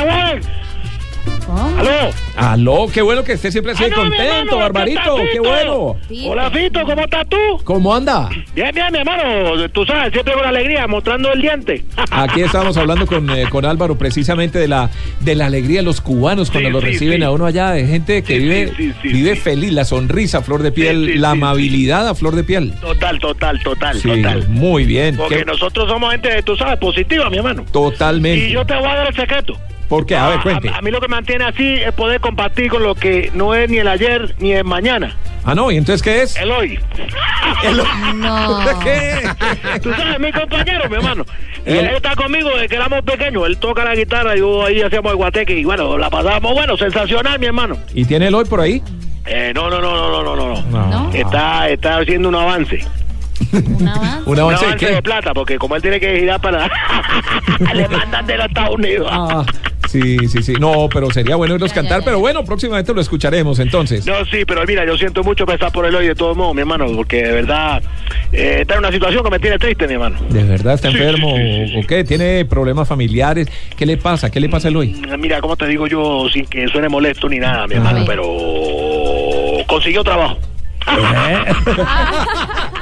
[1.49, 2.11] ¿Aló?
[2.37, 5.43] Aló, qué bueno que esté siempre así Ah, contento, hermano, Barbarito, ¿qué Fito?
[5.43, 5.97] bueno.
[6.31, 7.37] Hola, Fito, ¿cómo estás tú?
[7.65, 8.29] ¿Cómo anda?
[8.55, 9.69] Bien, bien, mi hermano.
[9.71, 11.85] Tú sabes, siempre con alegría, mostrando el diente.
[12.11, 14.91] Aquí estamos hablando con, eh, con Álvaro precisamente de la
[15.21, 17.25] de la alegría de los cubanos cuando Sí, lo sí, reciben sí.
[17.25, 19.41] a uno allá, de gente que Sí, vive, sí, sí, sí, vive sí.
[19.41, 21.43] feliz, la sonrisa a flor de piel, Sí, sí, la sí, sí.
[21.43, 22.73] amabilidad a flor de piel.
[22.81, 24.49] Total, total, total, Sí, total.
[24.49, 25.17] muy bien.
[25.17, 27.65] Porque qué- nosotros somos gente, tú sabes, positiva, mi hermano.
[27.73, 28.47] totalmente.
[28.49, 29.57] Y yo te voy a dar el secreto.
[29.93, 30.17] ¿Por qué?
[30.17, 30.71] A ver, cuente.
[30.71, 33.55] A, a mí lo que me mantiene así es poder compartir con lo que no
[33.55, 35.15] es ni el ayer ni el mañana.
[35.45, 36.35] Ah, no, ¿y entonces qué es?
[36.37, 36.79] El hoy.
[38.15, 38.59] No.
[38.83, 39.29] ¿Qué?
[39.83, 41.27] Tú sabes, mi compañero, mi hermano.
[41.67, 43.45] El- Él está conmigo desde que éramos pequeños.
[43.47, 47.39] Él toca la guitarra, yo ahí hacíamos el guateque y bueno, la pasábamos bueno, sensacional,
[47.39, 47.77] mi hermano.
[47.93, 48.83] ¿Y tiene el hoy por ahí?
[49.27, 50.89] Eh, no, no, no, no, no, no, no.
[50.89, 51.11] No.
[51.13, 52.81] Está, está haciendo un avance.
[54.27, 55.03] ¿Un avance de qué?
[55.03, 56.71] plata, porque como él tiene que girar para...
[57.75, 59.09] Le mandan de los Estados Unidos.
[59.11, 59.45] Ah,
[59.89, 60.55] sí, sí, sí.
[60.55, 64.07] No, pero sería bueno irlos cantar, pero bueno, próximamente lo escucharemos entonces.
[64.07, 66.61] No, sí, pero mira, yo siento mucho pesar por el hoy de todos modos, mi
[66.61, 67.83] hermano, porque de verdad
[68.33, 70.19] eh, está en una situación que me tiene triste, mi hermano.
[70.29, 72.05] ¿De verdad está Sí, enfermo sí, sí, o qué?
[72.05, 73.49] ¿Tiene problemas familiares?
[73.77, 74.31] ¿Qué le pasa?
[74.31, 75.01] ¿Qué le pasa el hoy?
[75.19, 78.05] Mira, ¿cómo te digo yo sin que suene molesto ni nada, mi hermano?
[78.07, 78.25] Pero
[79.67, 80.39] consiguió trabajo.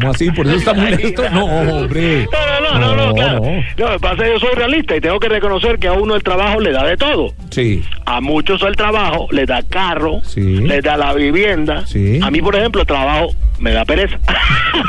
[0.00, 0.30] ¿Cómo así?
[0.30, 1.28] ¿Por eso está molesto?
[1.30, 2.26] No, hombre.
[2.32, 3.40] No, no, no, no, no, claro.
[3.78, 6.22] No, me pasa que yo soy realista y tengo que reconocer que a uno el
[6.22, 7.32] trabajo le da de todo.
[7.50, 7.82] Sí.
[8.06, 10.40] A muchos el trabajo le da carro, Sí.
[10.40, 11.86] le da la vivienda.
[11.86, 12.18] Sí.
[12.22, 13.28] A mí, por ejemplo, el trabajo
[13.60, 14.18] me da pereza.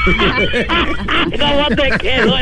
[1.40, 2.36] ¿Cómo te quedo?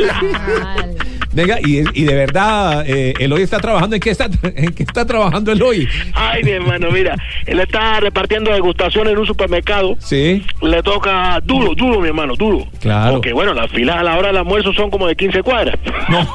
[1.34, 3.96] Venga, y, y de verdad, eh, Eloy está trabajando.
[3.96, 5.88] ¿En qué está, ¿En qué está trabajando Eloy?
[6.14, 7.16] Ay, mi hermano, mira,
[7.46, 9.96] él está repartiendo degustaciones en un supermercado.
[10.00, 12.68] Sí, Le toca duro, duro, mi hermano, duro.
[12.80, 13.14] Claro.
[13.14, 15.78] Porque, bueno, las filas a la hora del almuerzo son como de 15 cuadras.
[16.10, 16.28] No.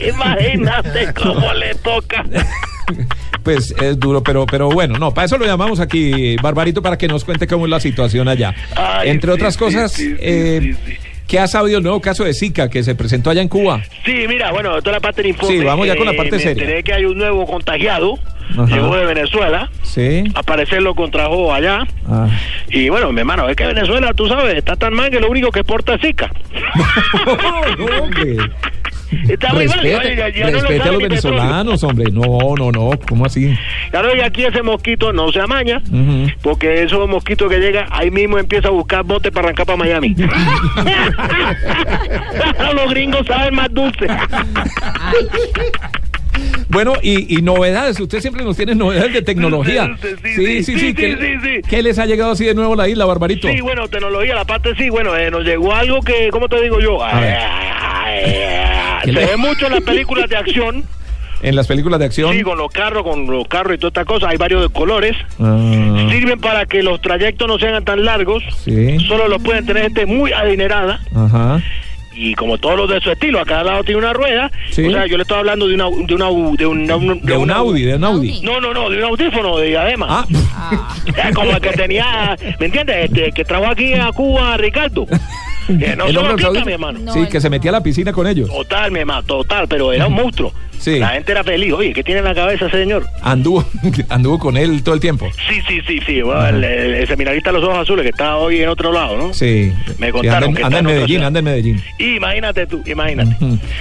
[0.06, 2.24] Imagínate cómo le toca.
[3.42, 7.08] pues es duro, pero, pero bueno, no, para eso lo llamamos aquí, Barbarito, para que
[7.08, 8.54] nos cuente cómo es la situación allá.
[8.74, 10.76] Ay, Entre sí, otras cosas, sí, sí, eh,
[11.26, 13.82] ¿qué ha sabido el nuevo caso de Zika que se presentó allá en Cuba?
[14.04, 15.58] Sí, mira, bueno, toda la parte del informe.
[15.58, 16.62] Sí, vamos ya con la parte me seria.
[16.62, 18.14] enteré que hay un nuevo contagiado
[18.52, 18.66] Ajá.
[18.66, 20.24] llegó de Venezuela, Sí.
[20.34, 21.86] a parecer lo contrajo allá.
[22.08, 22.28] Ah.
[22.68, 25.50] Y bueno, mi hermano, es que Venezuela, tú sabes, está tan mal que lo único
[25.50, 26.30] que exporta es Zika.
[27.78, 28.36] No, hombre.
[29.28, 32.10] Está muy mal, Respete, oye, ya- ya no lo a los venezolanos, hombre.
[32.10, 32.90] No, no, no.
[33.08, 33.54] ¿Cómo así?
[33.90, 35.80] Claro, y aquí ese mosquito no se amaña,
[36.42, 40.14] porque esos mosquitos que llega, ahí mismo empieza a buscar bote para arrancar para Miami.
[42.74, 44.06] Los gringos saben más dulce.
[46.68, 47.98] Bueno, y, y novedades.
[47.98, 49.96] Usted siempre nos tiene novedades de tecnología.
[50.02, 50.78] Sí, Sí, sí, sí, sí.
[50.78, 51.60] sí, ¿Qué, sí, sí.
[51.68, 53.48] qué les ha llegado así de nuevo a la isla, Barbarito?
[53.48, 56.78] Sí, bueno, tecnología, la parte sí, bueno, eh, nos llegó algo que, ¿cómo te digo
[56.80, 57.02] yo?
[57.02, 57.38] A ver.
[59.06, 60.84] Se ¿Qué le- ve mucho en las películas de acción,
[61.42, 62.32] En las películas de acción.
[62.32, 65.14] sí, con los carros, con los carros y toda esta cosa, hay varios de colores.
[65.38, 68.98] Ah, Sirven para que los trayectos no sean tan largos, sí.
[69.06, 70.98] solo los pueden tener gente muy adinerada.
[71.14, 71.60] Ajá.
[72.18, 74.50] Y como todos los de su estilo, a cada lado tiene una rueda.
[74.70, 74.86] Sí.
[74.86, 76.24] O sea, yo le estoy hablando de una de una
[76.56, 78.40] de una, De un Audi, de un Audi.
[78.42, 80.06] No, no, no, de un audífono de diadema.
[80.08, 80.26] Ah.
[81.06, 83.04] Eh, Como el que tenía, ¿me entiendes?
[83.10, 85.06] Este, que trajo aquí a Cuba Ricardo.
[85.78, 86.64] Que no El hombre saudita.
[86.64, 87.12] mi hermano.
[87.12, 88.48] sí, que se metía a la piscina con ellos.
[88.48, 90.52] Total, mi hermano, total, pero era un monstruo.
[90.78, 90.98] Sí.
[90.98, 91.72] La gente era feliz.
[91.72, 93.04] Oye, ¿qué tiene en la cabeza ese señor?
[93.22, 93.64] Anduvo,
[94.08, 95.28] anduvo con él todo el tiempo.
[95.48, 96.22] Sí, sí, sí, sí.
[96.22, 99.16] Bueno, el, el- el seminarista de los ojos azules que está hoy en otro lado,
[99.16, 99.34] ¿no?
[99.34, 99.72] Sí.
[99.98, 101.82] Me Sí, contaron anda, que en- anda en Medellín, anda en Medellín.
[101.98, 103.36] Imagínate tú, imagínate.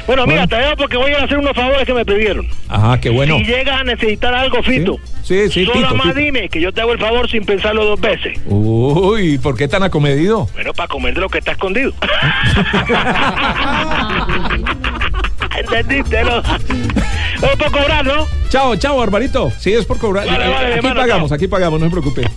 [0.08, 0.48] Bueno, mira, Bueno.
[0.48, 2.48] te dejo porque voy a hacer unos favores que me pidieron.
[2.70, 3.38] Ajá, qué bueno.
[3.38, 6.20] Si llegas a necesitar algo, Fito, Sí, sí, solo Tito, más Tito.
[6.20, 8.40] dime que yo te hago el favor sin pensarlo dos veces.
[8.46, 10.48] Uy, ¿por qué tan acomedido?
[10.54, 11.94] Bueno, para comer de lo que está escondido.
[15.58, 16.40] ¿Entendiste, no?
[16.40, 18.28] Es por cobrar, ¿no?
[18.50, 19.52] Chao, chao, Barbarito.
[19.60, 20.26] Sí, es por cobrar.
[20.26, 21.36] Vale, vale, aquí hermano, pagamos, chao.
[21.36, 22.28] aquí pagamos, no se preocupe.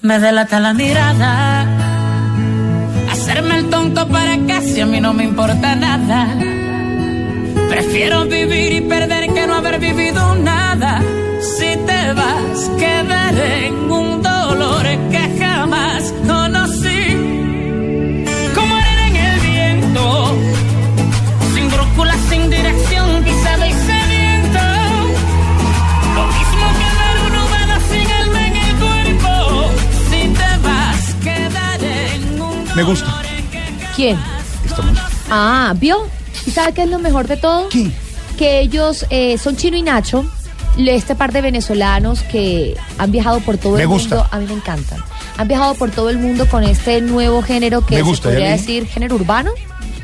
[0.00, 1.66] Me delata la mirada.
[3.10, 6.34] Hacerme el tonto para casi a mí no me importa nada.
[7.68, 11.02] Prefiero vivir y perder que no haber vivido nada.
[11.40, 13.87] Si te vas, quedaré en
[32.78, 33.12] Me gusta.
[33.96, 34.16] ¿Quién?
[34.64, 35.08] Esta música.
[35.28, 36.06] Ah, ¿vio?
[36.46, 37.68] ¿Y sabe qué es lo mejor de todo?
[38.38, 40.24] Que ellos eh, son Chino y Nacho,
[40.76, 44.14] este par de venezolanos que han viajado por todo Me el gusta.
[44.14, 44.28] mundo.
[44.30, 45.00] A mí me encantan.
[45.38, 48.50] Han viajado por todo el mundo con este nuevo género que Me se gusta, podría
[48.50, 48.60] ¿ya vi?
[48.60, 49.50] decir género urbano.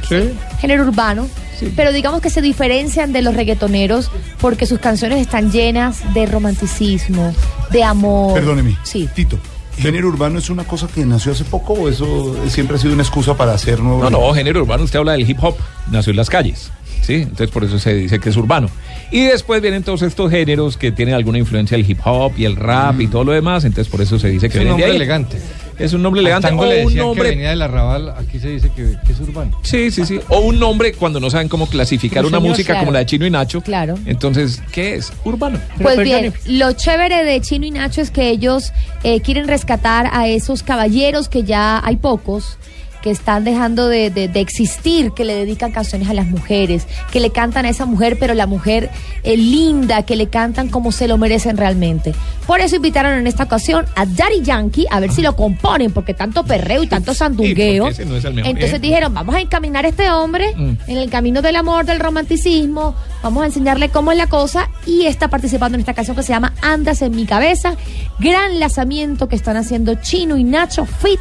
[0.08, 0.30] Sí.
[0.60, 1.28] Género urbano.
[1.76, 4.10] Pero digamos que se diferencian de los reggaetoneros
[4.40, 7.32] porque sus canciones están llenas de romanticismo,
[7.70, 8.34] de amor.
[8.34, 8.76] Perdóneme.
[8.82, 9.08] Sí.
[9.14, 9.38] Tito.
[9.78, 13.02] ¿Género urbano es una cosa que nació hace poco o eso siempre ha sido una
[13.02, 13.80] excusa para hacer?
[13.80, 15.56] No, no, género urbano, usted habla del hip hop,
[15.90, 16.70] nació en las calles,
[17.02, 17.14] ¿sí?
[17.14, 18.68] Entonces por eso se dice que es urbano.
[19.10, 22.56] Y después vienen todos estos géneros que tienen alguna influencia del hip hop y el
[22.56, 24.96] rap y todo lo demás, entonces por eso se dice que Es un de ahí.
[24.96, 25.38] elegante.
[25.78, 27.28] Es un nombre elegante tango o le un decían que nombre...
[27.30, 29.58] venía del arrabal, aquí se dice que, que es urbano.
[29.62, 30.20] Sí, sí, sí.
[30.28, 32.80] O un nombre cuando no saben cómo clasificar Pero una señor, música claro.
[32.80, 33.60] como la de Chino y Nacho.
[33.60, 33.98] Claro.
[34.06, 35.12] Entonces, ¿qué es?
[35.24, 35.58] Urbano.
[35.80, 38.72] Pues bien, lo chévere de Chino y Nacho es que ellos
[39.02, 42.58] eh, quieren rescatar a esos caballeros que ya hay pocos
[43.04, 47.20] que están dejando de, de- de existir, que le dedican canciones a las mujeres, que
[47.20, 48.88] le cantan a esa mujer, pero la mujer
[49.24, 52.14] eh, linda, que le cantan como se lo merecen realmente.
[52.46, 56.14] Por eso invitaron en esta ocasión a Daddy Yankee a ver si lo componen, porque
[56.14, 57.84] tanto perreo y tanto sandungueo.
[57.84, 58.16] no
[58.48, 60.76] Entonces dijeron, vamos a encaminar a este hombre Mm.
[60.86, 65.04] en el camino del amor, del romanticismo, vamos a enseñarle cómo es la cosa y
[65.04, 67.76] está participando en esta canción que se llama Andas en mi cabeza,
[68.18, 71.20] gran lanzamiento que están haciendo Chino y Nacho Fit,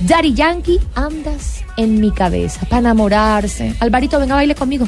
[0.00, 3.74] Daddy Yankee, Andas en mi cabeza, para enamorarse.
[3.80, 4.86] Alvarito, venga, baile conmigo.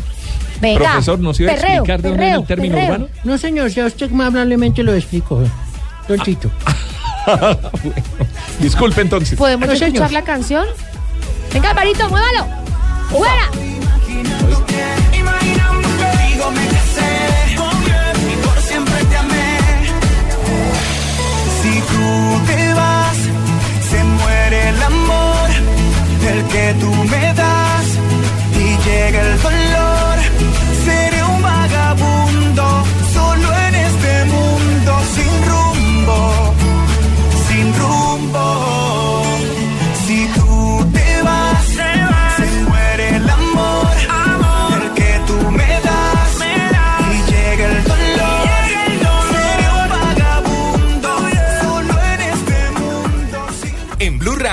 [0.61, 0.79] Venga.
[0.93, 2.89] Profesor, ¿nos iba a explicar de dónde el término perreo.
[2.95, 3.09] urbano?
[3.25, 5.43] No, señor, ya usted más amablemente lo explico.
[6.09, 6.51] Don Tito.
[8.61, 9.37] Disculpe entonces.
[9.39, 9.89] ¿Podemos No, señor.
[9.89, 10.65] escuchar la canción?
[11.53, 12.47] Venga, Alvarito, muévalo.
[13.11, 13.51] ¡Fuera!
[15.17, 17.11] Contigo me casé
[17.53, 19.59] y por siempre te amé.
[21.63, 22.75] Si tú te
[26.27, 27.87] del que tú me das
[28.59, 29.86] y llega el dolor.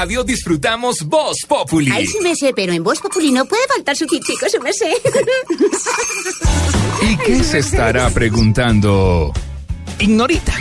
[0.04, 0.24] Radio.
[0.26, 1.90] disfrutamos Voz Populi.
[1.90, 4.74] Ay, sí me sé, pero en Voz Populi no puede faltar su chico, sí me
[4.74, 4.92] sé.
[7.10, 9.32] ¿Y qué se estará preguntando?
[10.00, 10.54] Ignorita.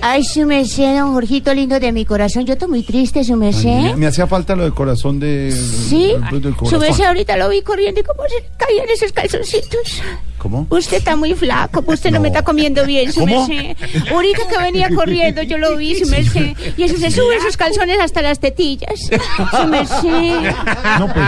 [0.00, 2.46] Ay, su merced, don Jorgito lindo de mi corazón.
[2.46, 3.94] Yo estoy muy triste, su Me, merced.
[3.94, 5.52] me hacía falta lo del corazón de.
[5.52, 10.00] Sí, del- del su merced ahorita lo vi corriendo y cómo se caían esos calzoncitos.
[10.44, 10.66] ¿Cómo?
[10.68, 13.48] Usted está muy flaco, pues usted no, me está comiendo bien, su ¿Cómo?
[13.48, 13.76] merced.
[14.12, 16.54] Ahorita que venía corriendo, yo lo vi, su merced.
[16.76, 18.92] Y eso se sube esos calzones hasta las tetillas.
[19.00, 20.52] Su merced.
[20.98, 21.26] No, pues.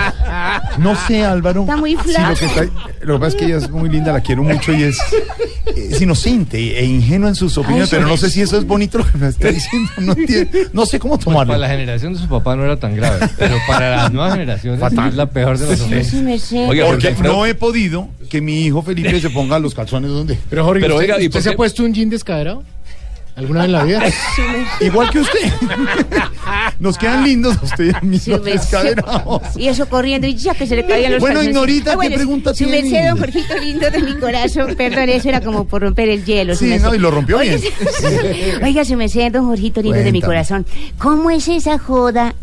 [0.78, 1.62] No sé, Álvaro.
[1.62, 2.34] Está muy Sí, lo, flaco.
[2.38, 2.64] que está-
[3.00, 4.98] lo que pasa es que ella es muy linda, la quiero mucho y es,
[5.74, 8.98] es inocente e ingenua en sus opiniones, eso pero no sé si eso es bonito
[8.98, 9.90] lo que me está diciendo.
[9.98, 11.54] No, entiendo, no sé cómo tomarlo.
[11.54, 14.78] Para la generación de su papá no era tan grave, pero para las nuevas generaciones
[14.80, 15.08] Fatal.
[15.08, 16.06] es la peor de las.
[16.06, 16.66] Sí, merced.
[16.66, 20.38] Porque no he podido que mi hijo Felipe se ponga los calzones donde.
[20.50, 21.54] Pero Jorge, Pero, ¿usted, oiga, ¿y usted por se qué?
[21.54, 22.62] ha puesto un jean descaderado?
[23.36, 24.02] ¿Alguna vez en la vida?
[24.80, 25.40] Igual que usted.
[26.80, 28.60] Nos quedan lindos a usted y a mí Su los merced.
[28.60, 29.42] descaderados.
[29.56, 31.54] Y eso corriendo y ya que se le caían los Bueno, calzones.
[31.54, 32.82] Ignorita, Ah, ¿qué pregunta Su tiene?
[32.82, 34.74] merced, don Jorgito lindo de mi corazón.
[34.76, 36.54] Perdón, eso era como por romper el hielo.
[36.54, 38.64] Sí, no, y lo rompió Oiga, bien.
[38.64, 40.26] Oiga, su merced, don Jorgito lindo de mi Cuéntame.
[40.46, 40.66] corazón.
[40.98, 42.34] ¿Cómo es esa joda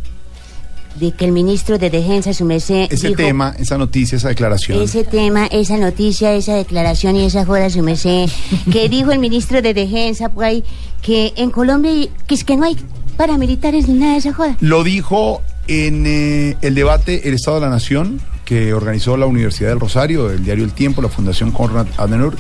[0.96, 4.82] de que el ministro de Defensa, su merced, Ese dijo- tema, esa noticia, esa declaración.
[4.82, 8.30] ese tema, esa noticia, esa declaración y esa joda, su merced,
[8.72, 10.64] que dijo el ministro de Defensa, pues, ahí,
[11.02, 12.78] que en Colombia que es que no hay
[13.18, 14.58] paramilitares ni nada de esa joda.
[14.60, 19.70] Lo dijo en eh, el debate El Estado de la Nación que organizó la Universidad
[19.70, 22.36] del Rosario, el diario El Tiempo, la Fundación Conrad Adenauer,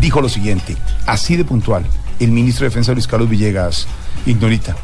[0.00, 0.76] dijo lo siguiente,
[1.06, 1.84] así de puntual,
[2.20, 3.86] el ministro de Defensa Luis Carlos Villegas,
[4.26, 4.76] ignorita.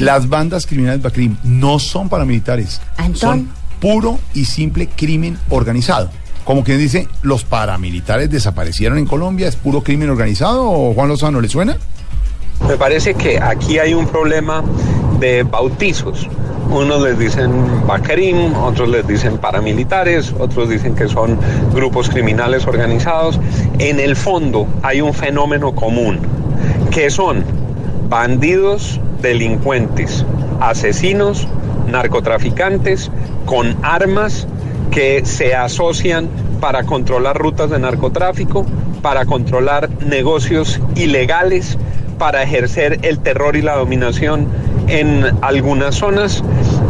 [0.00, 3.16] Las bandas criminales Bacrim no son paramilitares, Antón.
[3.16, 3.48] son
[3.80, 6.10] puro y simple crimen organizado.
[6.44, 11.40] Como quien dice, los paramilitares desaparecieron en Colombia, es puro crimen organizado, o Juan Lozano,
[11.40, 11.76] ¿le suena?
[12.66, 14.62] Me parece que aquí hay un problema
[15.18, 16.28] de bautizos.
[16.70, 21.38] Unos les dicen Bacrim, otros les dicen paramilitares, otros dicen que son
[21.74, 23.40] grupos criminales organizados.
[23.78, 26.20] En el fondo hay un fenómeno común,
[26.90, 27.44] que son
[28.10, 30.26] bandidos, delincuentes,
[30.60, 31.48] asesinos,
[31.90, 33.10] narcotraficantes
[33.46, 34.46] con armas
[34.90, 36.28] que se asocian
[36.60, 38.66] para controlar rutas de narcotráfico,
[39.00, 41.78] para controlar negocios ilegales,
[42.18, 44.48] para ejercer el terror y la dominación
[44.88, 46.42] en algunas zonas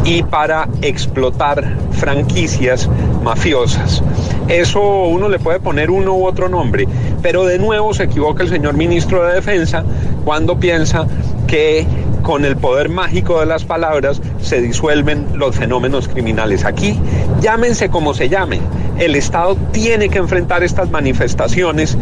[0.04, 2.88] y para explotar franquicias
[3.22, 4.02] mafiosas.
[4.50, 6.88] Eso uno le puede poner uno u otro nombre,
[7.22, 9.84] pero de nuevo se equivoca el señor ministro de Defensa
[10.24, 11.06] cuando piensa
[11.46, 11.86] que
[12.22, 16.64] con el poder mágico de las palabras se disuelven los fenómenos criminales.
[16.64, 16.98] Aquí,
[17.40, 18.60] llámense como se llamen,
[18.98, 21.96] el Estado tiene que enfrentar estas manifestaciones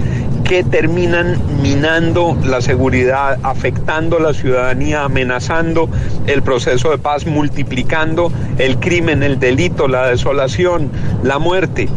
[0.44, 5.90] que terminan minando la seguridad, afectando la ciudadanía, amenazando
[6.26, 10.90] el proceso de paz, multiplicando el crimen, el delito, la desolación,
[11.22, 11.88] la muerte.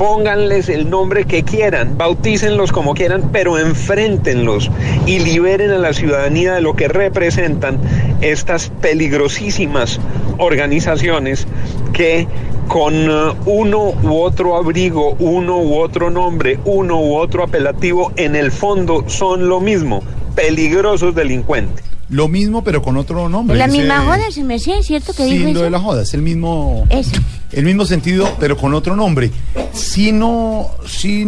[0.00, 4.70] Pónganles el nombre que quieran, bautícenlos como quieran, pero enfréntenlos
[5.04, 7.78] y liberen a la ciudadanía de lo que representan
[8.22, 10.00] estas peligrosísimas
[10.38, 11.46] organizaciones
[11.92, 12.26] que
[12.66, 18.36] con eh, uno u otro abrigo, uno u otro nombre, uno u otro apelativo, en
[18.36, 20.02] el fondo son lo mismo,
[20.34, 21.89] peligrosos delincuentes.
[22.10, 23.56] Lo mismo, pero con otro nombre.
[23.56, 25.62] la dice- misma joda, se me sé, ¿cierto que Sí, dijo lo eso?
[25.62, 27.12] de la joda, es el mismo, Eso.
[27.52, 29.30] el mismo sentido, pero con otro nombre.
[29.72, 31.24] Si no, si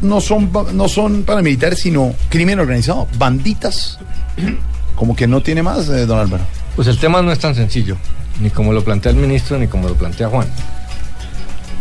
[0.00, 3.98] no son, no son paramilitares, sino crimen organizado, banditas,
[4.96, 6.44] como que no tiene más, eh, don Álvaro.
[6.76, 7.98] Pues el tema no es tan sencillo,
[8.40, 10.46] ni como lo plantea el ministro, ni como lo plantea Juan.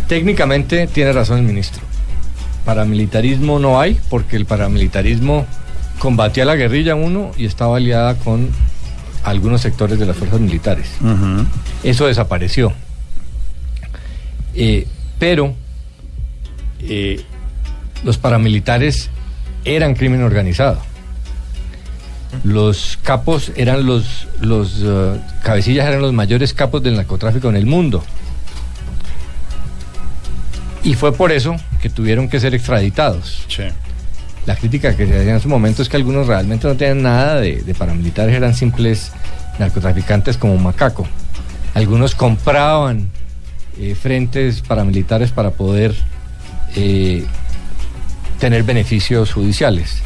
[0.08, 1.82] Técnicamente tiene razón el ministro.
[2.66, 5.46] Paramilitarismo no hay, porque el paramilitarismo
[6.02, 8.50] combatía la guerrilla uno y estaba aliada con
[9.24, 10.88] algunos sectores de las fuerzas militares.
[11.84, 12.74] Eso desapareció.
[14.56, 14.88] Eh,
[15.20, 15.54] pero
[16.80, 17.24] eh,
[18.04, 19.12] los paramilitares
[19.64, 20.82] eran crimen organizado.
[22.44, 27.68] Los capos eran los, los eh, cabecillas eran los mayores capos del narcotráfico en el
[27.68, 28.04] mundo.
[30.84, 33.46] Y fue por eso que tuvieron que ser extraditados.
[34.46, 37.40] La crítica que se hacía en su momento es que algunos realmente no tenían nada
[37.40, 39.12] de, de paramilitares, eran simples
[39.60, 41.08] narcotraficantes como Macaco.
[41.74, 43.10] Algunos compraban
[43.78, 45.96] eh, frentes paramilitares para poder
[46.76, 47.26] eh,
[48.40, 50.00] tener beneficios judiciales.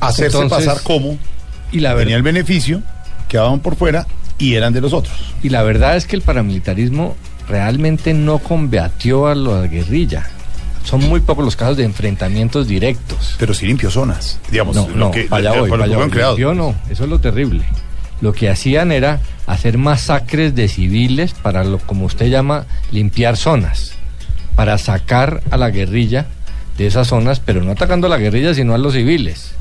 [0.00, 1.16] Hacerse Entonces, pasar como
[1.72, 2.82] y la venía el beneficio,
[3.28, 4.06] quedaban por fuera
[4.38, 5.34] y eran de los otros.
[5.42, 7.16] Y la verdad es que el paramilitarismo
[7.48, 10.28] realmente no combatió a la guerrilla.
[10.86, 13.34] Son muy pocos los casos de enfrentamientos directos.
[13.38, 15.98] Pero sí limpió zonas, digamos, No, lo no, que- allá voy, allá.
[15.98, 17.64] Limpió no, eso es lo terrible.
[18.22, 23.92] lo que hacían era hacer masacres de civiles para lo como usted llama limpiar zonas,
[24.54, 26.26] para sacar a la guerrilla
[26.78, 29.52] de esas zonas, pero no atacando a la guerrilla, sino a los civiles.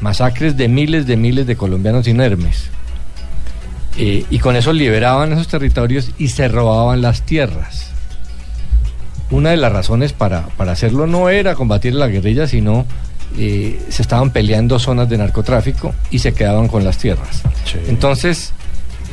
[0.00, 2.66] Masacres de miles de miles de colombianos inermes.
[3.96, 7.90] Eh, y con eso liberaban esos territorios y se robaban las tierras.
[9.30, 12.86] Una de las razones para, para hacerlo no era combatir la guerrilla, sino
[13.38, 17.42] eh, se estaban peleando zonas de narcotráfico y se quedaban con las tierras.
[17.88, 18.52] Entonces,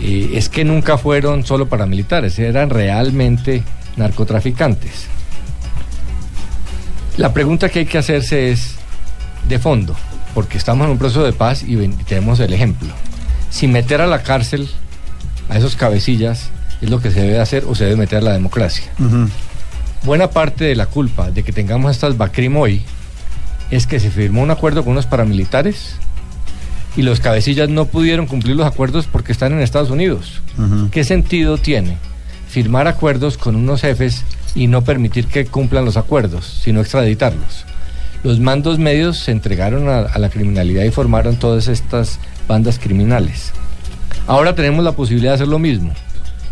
[0.02, 3.64] eh, es que nunca fueron solo paramilitares, eran realmente
[3.98, 5.08] narcotraficantes.
[7.18, 8.76] La pregunta que hay que hacerse es
[9.48, 9.96] de fondo,
[10.34, 12.90] porque estamos en un proceso de paz y tenemos el ejemplo.
[13.50, 14.70] Si meter a la cárcel
[15.50, 16.50] a esos cabecillas
[16.82, 18.86] es lo que se debe hacer o se debe meter a la democracia.
[20.06, 22.82] Buena parte de la culpa de que tengamos estas BACRIM hoy
[23.72, 25.96] es que se firmó un acuerdo con unos paramilitares
[26.98, 30.42] y los cabecillas no pudieron cumplir los acuerdos porque están en Estados Unidos.
[30.92, 31.96] ¿Qué sentido tiene
[32.50, 34.26] firmar acuerdos con unos jefes
[34.56, 37.64] y no permitir que cumplan los acuerdos, sino extraditarlos?
[38.26, 43.54] Los mandos medios se entregaron a, a la criminalidad y formaron todas estas bandas criminales.
[44.28, 45.94] Ahora tenemos la posibilidad de hacer lo mismo.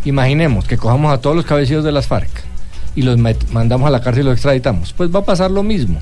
[0.06, 2.51] Imaginemos que cojamos a todos los cabecillos de las FARC
[2.96, 4.94] y los mandamos a la cárcel y los extraditamos.
[4.94, 6.02] Pues va a pasar lo mismo.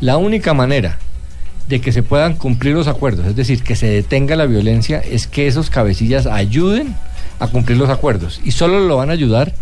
[0.00, 0.98] La única manera
[1.68, 5.26] de que se puedan cumplir los acuerdos, es decir, que se detenga la violencia, es
[5.26, 6.94] que esos cabecillas ayuden
[7.38, 8.40] a cumplir los acuerdos.
[8.44, 9.54] Y solo lo van a ayudar,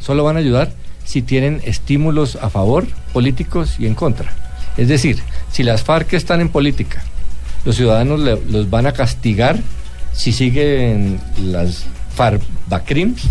[0.00, 0.72] solo van a ayudar
[1.04, 4.32] si tienen estímulos a favor, políticos y en contra.
[4.76, 5.18] Es decir,
[5.52, 7.02] si las FARC están en política,
[7.64, 9.58] los ciudadanos los van a castigar
[10.12, 11.84] si siguen las
[12.14, 13.22] FARC BACRIMs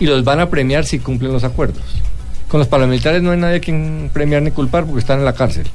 [0.00, 1.97] y los van a premiar si cumplen los acuerdos.
[2.48, 5.34] Con los paramilitares no hay nadie a quien premiar ni culpar porque están en la
[5.34, 5.66] cárcel.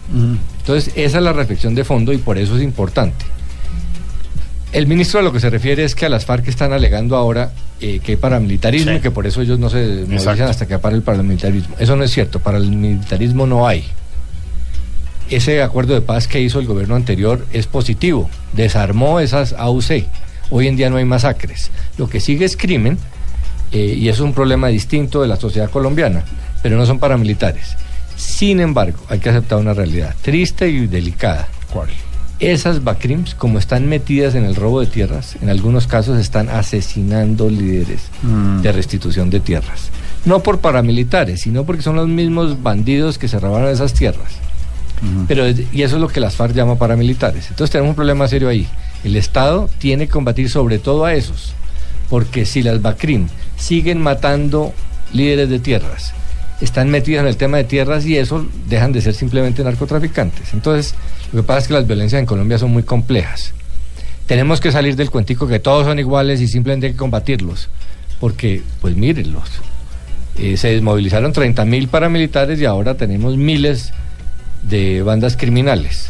[0.59, 3.25] Entonces, esa es la reflexión de fondo y por eso es importante.
[4.71, 7.51] El ministro a lo que se refiere es que a las FARC están alegando ahora
[7.79, 10.95] eh, que hay paramilitarismo y que por eso ellos no se movilizan hasta que pare
[10.95, 11.75] el paramilitarismo.
[11.77, 13.85] Eso no es cierto, paramilitarismo no hay.
[15.29, 20.05] Ese acuerdo de paz que hizo el gobierno anterior es positivo, desarmó esas AUC.
[20.49, 21.69] Hoy en día no hay masacres.
[21.99, 22.97] Lo que sigue es crimen
[23.71, 26.23] eh, y es un problema distinto de la sociedad colombiana,
[26.63, 27.75] pero no son paramilitares.
[28.15, 31.47] Sin embargo, hay que aceptar una realidad triste y delicada.
[31.71, 31.89] ¿Cuál?
[32.39, 37.49] Esas BACRIMs, como están metidas en el robo de tierras, en algunos casos están asesinando
[37.49, 38.09] líderes
[38.61, 39.89] de restitución de tierras.
[40.25, 44.33] No por paramilitares, sino porque son los mismos bandidos que se robaron esas tierras.
[45.27, 47.49] Pero, y eso es lo que las FARC llama paramilitares.
[47.49, 48.67] Entonces tenemos un problema serio ahí.
[49.03, 51.53] El Estado tiene que combatir sobre todo a esos,
[52.09, 54.73] porque si las BACRIM siguen matando
[55.11, 56.13] líderes de tierras,
[56.63, 60.53] están metidos en el tema de tierras y eso dejan de ser simplemente narcotraficantes.
[60.53, 60.95] Entonces,
[61.33, 63.53] lo que pasa es que las violencias en Colombia son muy complejas.
[64.27, 67.69] Tenemos que salir del cuentico que todos son iguales y simplemente hay que combatirlos,
[68.19, 69.49] porque, pues mírenlos,
[70.37, 73.91] eh, se desmovilizaron 30 mil paramilitares y ahora tenemos miles
[74.63, 76.09] de bandas criminales.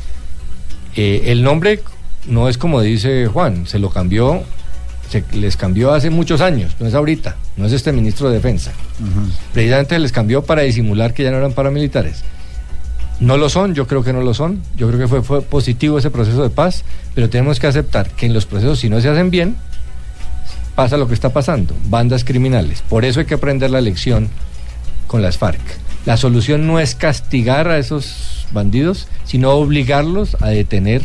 [0.95, 1.79] Eh, el nombre
[2.27, 4.43] no es como dice Juan, se lo cambió,
[5.21, 8.71] se les cambió hace muchos años, no es ahorita, no es este ministro de Defensa.
[9.53, 12.23] Precisamente les cambió para disimular que ya no eran paramilitares.
[13.19, 15.97] No lo son, yo creo que no lo son, yo creo que fue, fue positivo
[15.97, 16.83] ese proceso de paz,
[17.15, 19.55] pero tenemos que aceptar que en los procesos, si no se hacen bien,
[20.75, 22.81] pasa lo que está pasando, bandas criminales.
[22.89, 24.29] Por eso hay que aprender la lección
[25.07, 25.61] con las FARC.
[26.05, 31.03] La solución no es castigar a esos bandidos, sino obligarlos a detener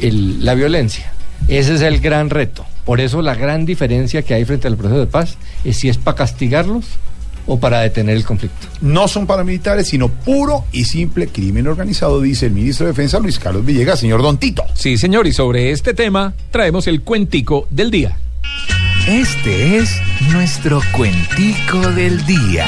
[0.00, 1.12] el- la violencia.
[1.48, 2.64] Ese es el gran reto.
[2.84, 5.96] Por eso la gran diferencia que hay frente al proceso de paz es si es
[5.96, 6.84] para castigarlos
[7.46, 8.66] o para detener el conflicto.
[8.80, 13.38] No son paramilitares, sino puro y simple crimen organizado, dice el ministro de Defensa Luis
[13.38, 14.64] Carlos Villegas, señor Don Tito.
[14.74, 18.16] Sí, señor, y sobre este tema traemos el cuentico del día.
[19.08, 20.00] Este es
[20.32, 22.66] nuestro cuentico del día.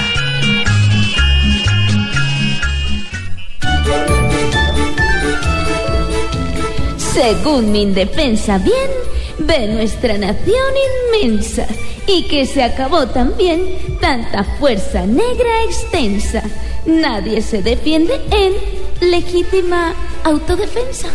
[7.13, 8.91] Según mi indefensa bien,
[9.39, 10.73] ve nuestra nación
[11.13, 11.67] inmensa
[12.07, 16.43] y que se acabó también tanta fuerza negra extensa.
[16.87, 19.93] Nadie se defiende en legítima
[20.25, 21.09] autodefensa.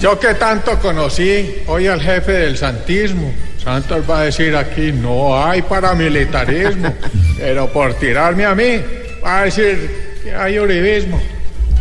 [0.00, 3.32] Yo que tanto conocí hoy al jefe del santismo.
[3.62, 6.92] Santos va a decir aquí, no hay paramilitarismo.
[7.38, 8.80] Pero por tirarme a mí,
[9.22, 11.20] va a decir que hay uribismo.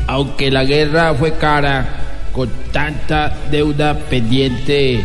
[0.06, 2.01] Aunque la guerra fue cara,
[2.34, 5.04] con tanta deuda pendiente,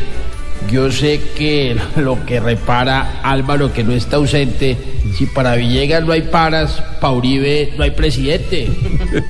[0.71, 4.77] yo sé que lo que repara Álvaro, que no está ausente,
[5.17, 8.69] si para Villegas no hay paras, para Uribe no hay presidente.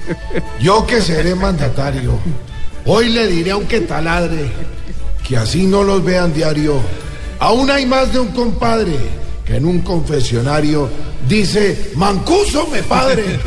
[0.61, 2.18] Yo que seré mandatario,
[2.84, 4.51] hoy le diré aunque taladre
[5.26, 6.80] que así no los vean diario.
[7.38, 8.97] Aún hay más de un compadre
[9.44, 10.88] que en un confesionario
[11.28, 13.24] dice, mancuso me padre.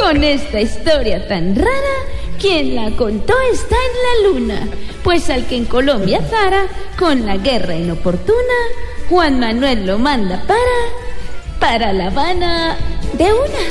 [0.00, 1.96] Con esta historia tan rara,
[2.40, 4.68] quien la contó está en la luna.
[5.02, 6.66] Pues al que en Colombia zara,
[6.98, 8.58] con la guerra inoportuna,
[9.08, 10.60] Juan Manuel lo manda para,
[11.58, 12.76] para La Habana
[13.16, 13.64] de una.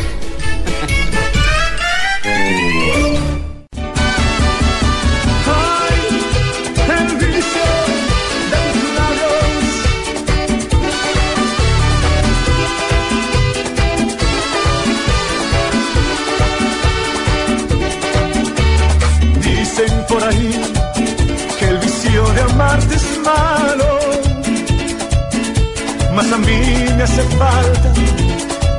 [26.33, 27.93] A mí me hace falta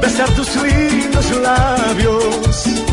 [0.03, 2.88] besar tus lindos labios.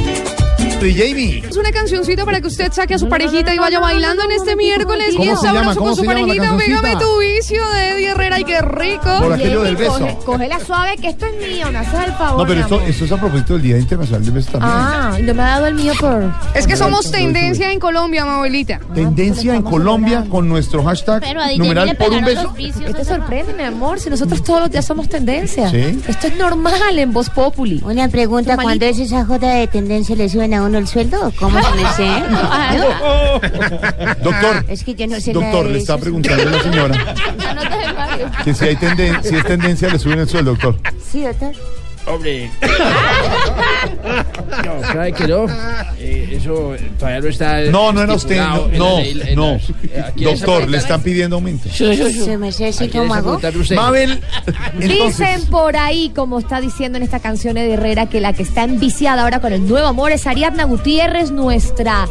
[0.80, 1.44] Jamie.
[1.48, 4.56] Es una cancioncita para que usted saque a su parejita y vaya bailando en este
[4.56, 6.58] miércoles ¿Cómo bien sabroso ¿Cómo con su parejita.
[6.58, 9.20] Pégame tu vicio de Eddie Herrera y qué rico.
[9.22, 10.20] Por aquello del Coge, beso.
[10.26, 12.42] coge la suave que esto es mío, no haces el favor.
[12.42, 14.72] No, pero esto, esto es a propósito del Día Internacional del Beso también.
[14.74, 16.32] Ah, no me ha dado el mío por.
[16.54, 18.80] Es que somos tendencia en Colombia, Manuelita.
[18.94, 22.54] Tendencia en Colombia con nuestro hashtag Pero a DJ numeral por un beso.
[22.56, 24.00] ¿Qué te sorprende, mi amor?
[24.00, 25.70] Si nosotros todos los días somos tendencia.
[25.70, 26.00] Sí.
[26.08, 27.82] Esto es normal en Voz Populi.
[27.84, 28.58] Una pregunta.
[28.58, 31.32] ¿cuándo es esa joda de tendencia le suben a uno el sueldo?
[31.40, 32.08] ¿Cómo se me sé?
[34.24, 36.02] Doctor, Es que yo no sé nada doctor, de le está eso.
[36.02, 37.16] preguntando la señora
[38.44, 40.78] que si hay tenden- si es tendencia le suben el sueldo, doctor.
[41.12, 41.54] Sí, doctor.
[42.08, 42.50] Hombre.
[44.66, 45.46] No, ¿sabe que no?
[46.00, 47.62] Eh, eso eh, todavía no está.
[47.64, 49.22] No, no era usted, no, en la no, ley-
[49.84, 51.70] eh, Doctor, le están pidiendo aumento.
[51.70, 52.52] Se me.
[53.76, 54.22] Mabel,
[54.80, 58.44] entonces, Dicen por ahí, como está diciendo en esta canción de Herrera, que la que
[58.44, 62.08] está enviciada ahora con el nuevo amor es Ariadna Gutiérrez, nuestra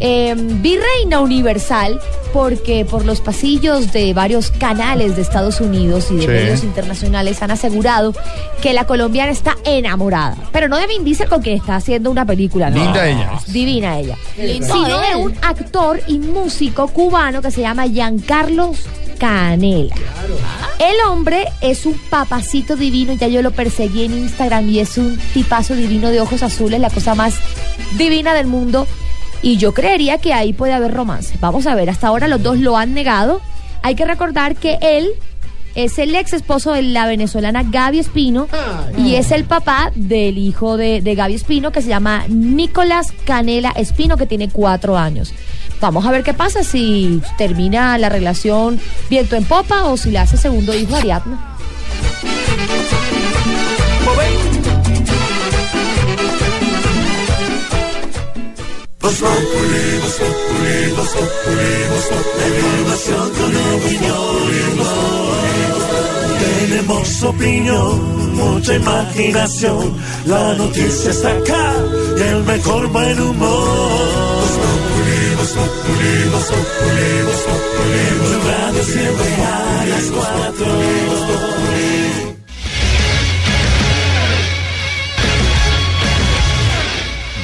[0.00, 2.00] eh, virreina universal,
[2.32, 6.28] porque por los pasillos de varios canales de Estados Unidos y de Sí.
[6.28, 8.14] medios internacionales han asegurado
[8.62, 10.36] que la colombiana está enamorada.
[10.52, 12.70] Pero no de Vin Diesel con quien está haciendo una película.
[12.70, 12.76] ¿no?
[12.82, 13.30] Linda ella.
[13.48, 14.16] Divina ella.
[14.36, 18.78] Lindo Sino de un actor y músico cubano que se llama Giancarlos
[19.18, 19.94] Canela.
[20.78, 25.18] El hombre es un papacito divino, ya yo lo perseguí en Instagram y es un
[25.34, 27.34] tipazo divino de ojos azules, la cosa más
[27.96, 28.86] divina del mundo.
[29.42, 31.36] Y yo creería que ahí puede haber romance.
[31.40, 33.40] Vamos a ver, hasta ahora los dos lo han negado.
[33.82, 35.08] Hay que recordar que él
[35.74, 38.48] es el ex esposo de la venezolana Gaby Espino
[38.96, 43.70] y es el papá del hijo de, de Gaby Espino que se llama Nicolás Canela
[43.70, 45.32] Espino que tiene cuatro años.
[45.80, 50.18] Vamos a ver qué pasa si termina la relación viento en popa o si le
[50.18, 51.56] hace segundo hijo a Ariadna.
[59.08, 61.70] Voz Populi, Voz Populi, Populi.
[62.58, 64.36] Información con opinión.
[66.68, 69.96] Tenemos opinión, mucha imaginación.
[70.26, 71.74] La noticia está acá
[72.18, 74.44] y el mejor buen humor.
[75.38, 76.18] Voz Populi.
[78.26, 80.66] Tu radio siempre a las cuatro.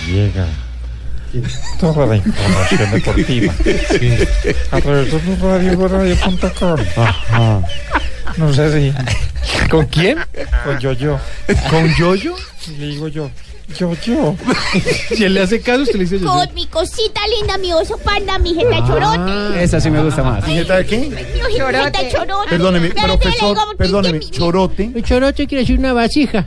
[0.06, 0.63] Llega
[1.80, 3.54] toda la información deportiva
[4.70, 6.80] a través de tu radio, radio.com.
[6.96, 7.60] Ajá.
[8.36, 9.68] No sé si.
[9.68, 10.18] ¿Con quién?
[10.64, 11.18] Con yo-yo.
[11.70, 12.34] ¿Con Yoyo?
[12.78, 13.30] Le digo yo.
[13.78, 14.36] Yo-yo.
[15.14, 16.26] Si él le hace caso, usted le dice yo.
[16.26, 18.86] Con mi cosita linda, mi oso panda, mi jeta Ah.
[18.86, 19.62] chorote.
[19.64, 20.40] Esa sí me gusta más.
[20.40, 20.98] ¿Tarjeta de qué?
[20.98, 22.48] Mi jeta chorote.
[22.50, 24.90] Perdóneme, profesor, perdóneme, chorote.
[24.94, 26.44] El chorote quiere decir una vasija.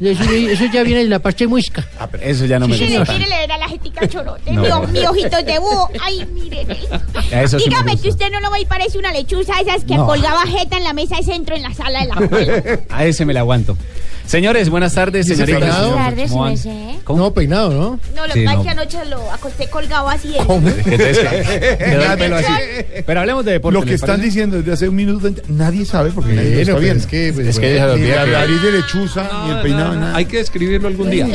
[0.00, 1.86] Eso, eso ya viene de la parte muisca.
[2.20, 3.12] Eso ya no me Mire, gusta.
[3.14, 4.50] mire, le da la jetica chorote.
[4.52, 4.62] No.
[4.62, 5.88] Mi, o- mi ojitos de búho.
[6.02, 6.66] Ay, mire.
[7.30, 9.96] Eso sí me Dígame que usted no lo ve y parece una lechuza esas que
[9.96, 10.06] No.
[10.06, 12.80] colgaba jeta en la mesa de centro en la sala de la escuela.
[12.90, 13.76] A ese me la aguanto.
[14.26, 15.60] Señores, buenas tardes, ¿Dice señoritas.
[15.76, 15.90] peinado?
[15.92, 16.56] Buenas tardes, ¿Cómo van?
[17.04, 17.18] ¿Cómo?
[17.24, 18.00] No, peinado, ¿no?
[18.16, 18.60] No, lo Sí, que pasa no.
[18.62, 20.28] es que anoche lo acosté colgado así.
[20.32, 22.52] de- pelo así.
[23.06, 23.74] Pero hablemos de deporte.
[23.78, 24.26] Lo que ¿les están parece?
[24.26, 27.00] diciendo desde hace un minuto, nadie sabe porque nadie está viendo.
[27.00, 30.16] es que, pues, Es que olvidé la que- nariz de lechuza, ni el peinado, nada.
[30.16, 31.28] Hay que escribirlo algún día.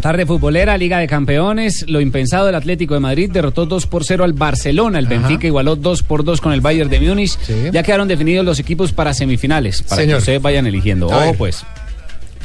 [0.00, 1.84] Tarde futbolera, Liga de Campeones.
[1.86, 4.98] Lo impensado del Atlético de Madrid derrotó 2 por 0 al Barcelona.
[4.98, 7.36] El Benfica igualó 2 por 2 con el Bayern de Múnich.
[7.72, 9.82] Ya quedaron definidos los equipos para semifinales.
[9.82, 10.16] Para Señor.
[10.16, 11.06] que ustedes vayan eligiendo.
[11.08, 11.62] Ojo, pues.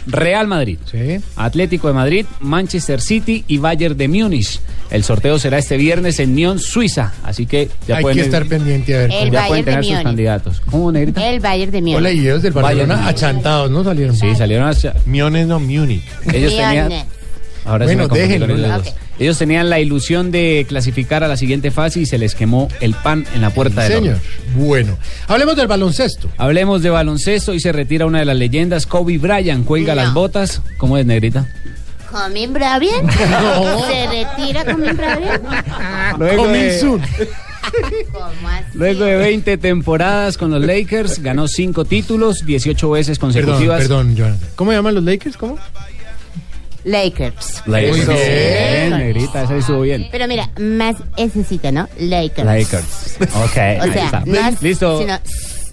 [0.07, 0.77] Real Madrid,
[1.35, 4.59] Atlético de Madrid, Manchester City y Bayern de Múnich.
[4.91, 7.13] El sorteo será este viernes en Nyon, Suiza.
[7.23, 9.11] Así que ya Hay pueden, que estar pendiente a ver.
[9.11, 10.03] El ya pueden tener sus Múnich.
[10.03, 10.61] candidatos.
[10.69, 11.27] ¿Cómo, Negrita?
[11.27, 11.95] El Bayern de Múnich.
[11.97, 13.09] Hola, y ellos del Barcelona Bayern.
[13.09, 13.83] achantados, ¿no?
[13.83, 14.15] Salieron.
[14.15, 14.95] Sí, salieron hacia...
[15.05, 16.03] Miones no Munich.
[16.31, 16.91] Ellos tenían...
[17.65, 18.47] Ahora sí Bueno, déjenlo.
[18.47, 18.85] con ellos Ok.
[18.85, 18.93] dos.
[19.17, 22.93] Ellos tenían la ilusión de clasificar a la siguiente fase y se les quemó el
[22.93, 24.17] pan en la puerta del Señor.
[24.55, 24.97] Bueno,
[25.27, 26.29] hablemos del baloncesto.
[26.37, 30.61] Hablemos de baloncesto y se retira una de las leyendas, Kobe Bryant, cuelga las botas.
[30.77, 31.47] ¿Cómo es, negrita?
[32.11, 32.81] ¿Comin Bryant?
[33.31, 33.85] No.
[33.87, 35.43] ¿Se retira Comin Bryant?
[36.37, 37.01] Coming soon.
[38.11, 38.65] ¿Cómo así?
[38.77, 43.79] Luego de 20 temporadas con los Lakers, ganó 5 títulos, 18 veces Perdón, consecutivas.
[43.81, 44.49] perdón, Jonathan.
[44.55, 45.35] ¿Cómo llaman los Lakers?
[45.37, 45.57] ¿Cómo?
[46.85, 47.63] Lakers.
[47.65, 48.05] Lakers.
[48.07, 48.89] Muy bien.
[48.91, 50.07] Negrita, esa estuvo bien.
[50.11, 51.89] Pero mira, más esecita, ¿no?
[51.99, 52.45] Lakers.
[52.45, 53.17] Lakers.
[53.35, 53.41] Ok.
[53.45, 54.23] O sea, está.
[54.25, 54.99] no es- Listo.
[54.99, 55.19] sino-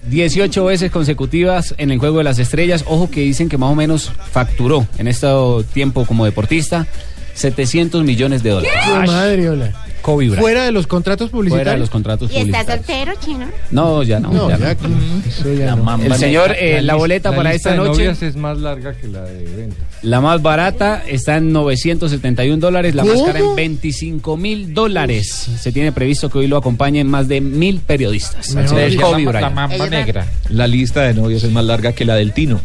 [0.09, 2.83] 18 veces consecutivas en el juego de las estrellas.
[2.87, 5.27] Ojo que dicen que más o menos facturó en este
[5.71, 6.87] tiempo como deportista
[7.35, 8.73] 700 millones de dólares.
[8.85, 9.71] ¡Qué madre, hola!
[10.01, 10.41] Kobe Bryant.
[10.41, 11.63] Fuera de los contratos publicitarios.
[11.63, 13.45] Fuera de los contratos ¿Y está soltero, chino?
[13.71, 14.33] No, ya no.
[14.33, 14.77] No, ya ya, no.
[15.23, 16.03] que- eso ya no.
[16.03, 19.07] El señor, eh, la boleta para lista esta de noche, novias es más larga que
[19.07, 19.77] la de venta.
[20.03, 25.49] La más barata está en 971 dólares, la más cara en 25 mil dólares.
[25.59, 28.53] Se tiene previsto que hoy lo acompañen más de mil periodistas.
[28.53, 30.27] Kobe la- la mamba negra.
[30.49, 32.59] La lista de novios es más larga que la del Tino.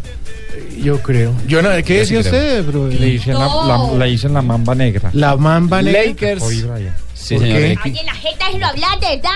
[0.82, 1.32] Yo creo.
[1.46, 2.88] Yo no, ¿Qué sí decía usted, bro?
[2.88, 5.10] Le dicen, la, la- le dicen la mamba negra.
[5.12, 6.04] La mamba negra.
[6.06, 6.40] Lakers.
[6.42, 6.96] Kobe Bryant.
[7.14, 7.58] Sí, ¿Por señor.
[7.58, 7.72] qué?
[7.72, 7.82] X.
[7.84, 9.30] Oye, la jeta es lo hablar, de verdad.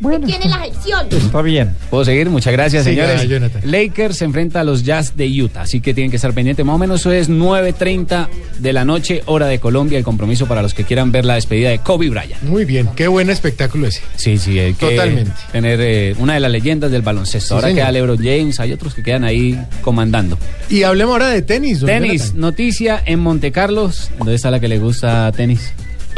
[0.00, 0.26] Bueno.
[0.26, 1.06] Tiene la gestión.
[1.10, 1.74] Está bien.
[1.90, 2.28] ¿Puedo seguir?
[2.30, 3.28] Muchas gracias, señores.
[3.64, 6.64] Lakers se enfrenta a los Jazz de Utah, así que tienen que estar pendientes.
[6.64, 8.28] Más o menos eso es 9.30
[8.58, 9.98] de la noche, hora de Colombia.
[9.98, 12.42] El compromiso para los que quieran ver la despedida de Kobe Bryant.
[12.42, 14.00] Muy bien, qué buen espectáculo ese.
[14.16, 15.32] Sí, sí, hay que Totalmente.
[15.52, 17.48] tener eh, una de las leyendas del baloncesto.
[17.48, 17.82] Sí, ahora señor.
[17.82, 20.38] queda LeBron James, hay otros que quedan ahí comandando.
[20.68, 21.80] Y hablemos ahora de tenis.
[21.84, 22.40] Tenis, Jonathan.
[22.40, 24.10] noticia en Monte Carlos.
[24.18, 25.72] ¿Dónde está la que le gusta tenis?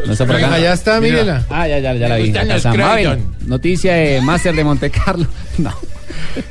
[0.06, 0.54] ¿No está por acá?
[0.54, 1.12] Allá está, Mira.
[1.14, 1.46] mírela.
[1.50, 2.32] Ah, ya, ya, ya la vi.
[2.76, 5.26] Mabel, noticia de Master de Monte Carlo.
[5.58, 5.70] No.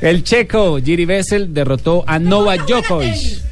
[0.00, 3.42] El checo Giri Bessel derrotó a Novak Djokovic.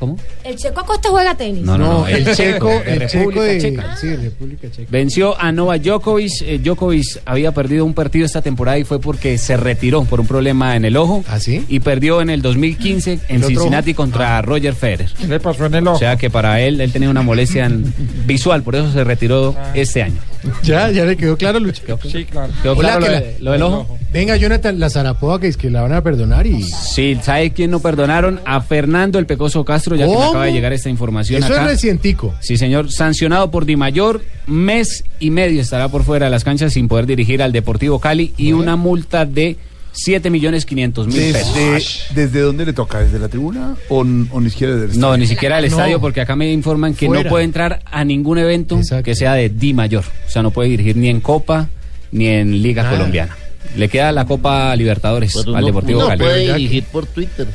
[0.00, 0.16] ¿Cómo?
[0.50, 1.62] El Checo Acosta juega tenis.
[1.62, 3.60] No, no, no, No, el checo, de el checo de.
[3.60, 3.96] Checa.
[3.96, 4.88] Sí, República Checa.
[4.90, 6.32] Venció a Novak Djokovic.
[6.42, 10.26] Eh, Djokovic había perdido un partido esta temporada y fue porque se retiró por un
[10.26, 11.24] problema en el ojo.
[11.28, 11.64] ¿Ah, sí?
[11.68, 13.96] Y perdió en el 2015 en ¿El otro Cincinnati ojo?
[13.98, 15.10] contra Roger Federer.
[15.18, 15.98] ¿Qué le pasó en el O ojo?
[16.00, 17.92] sea que para él, él tenía una molestia en-
[18.26, 20.18] visual, por eso se retiró este año.
[20.62, 21.82] Ya, ya le quedó claro, Lucho.
[22.10, 22.50] Sí, claro.
[22.62, 23.98] ¿Quedó Hola, claro lo, que de- lo del ojo?
[24.10, 26.62] Venga, Jonathan, la zarapoa que es que la van a perdonar y.
[26.62, 28.40] Sí, ¿sabe quién no perdonaron?
[28.46, 30.32] A Fernando el Pecoso Castro, ya que me ¿Cómo?
[30.40, 31.62] Acaba de llegar esta información Eso acá.
[31.64, 32.34] es recientico.
[32.40, 32.90] Sí, señor.
[32.90, 37.06] Sancionado por Di Mayor, mes y medio estará por fuera de las canchas sin poder
[37.06, 39.56] dirigir al Deportivo Cali y una multa de
[39.92, 41.54] 7 millones 500 mil pesos.
[41.54, 43.00] ¿Desde, ¿Desde dónde le toca?
[43.00, 44.04] ¿Desde la tribuna o, o
[44.40, 45.76] ni siquiera del No, ni siquiera del No.
[45.76, 47.24] estadio, porque acá me informan que Fuera.
[47.24, 49.02] no puede entrar a ningún evento Exacto.
[49.04, 50.04] que sea de Di Mayor.
[50.26, 51.68] O sea, no puede dirigir ni en Copa
[52.12, 52.96] ni en Liga Nada.
[52.96, 53.36] Colombiana.
[53.76, 56.22] Le queda la Copa Libertadores Pero al no- Deportivo no Cali.
[56.22, 57.46] puede dirigir por Twitter.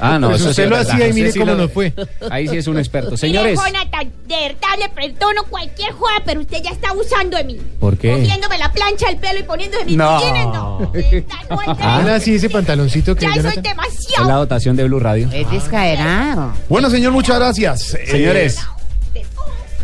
[0.00, 0.92] Ah, no, Pues eso usted sí lo verdad.
[0.94, 1.92] hacía y mire sí cómo lo- nos fue.
[2.30, 3.10] Ahí sí es un experto.
[3.10, 7.44] Mire, Señores, Jonathan, de verdad le perdono cualquier joda, pero usted ya está abusando de
[7.44, 7.58] mí.
[7.80, 8.12] ¿por qué?
[8.12, 10.14] Cogiéndome la plancha del pelo y poniéndose mis No.
[10.20, 10.92] botines, no.
[10.94, 11.24] Es
[11.80, 12.04] Ah.
[12.14, 14.38] Así ese pantaloncito que Ya soy es la demasiado.
[14.40, 15.28] dotación de Blue Radio.
[15.32, 16.52] Es descaerado.
[16.68, 17.94] Bueno, señor, muchas gracias.
[17.94, 18.58] Eh, Señores,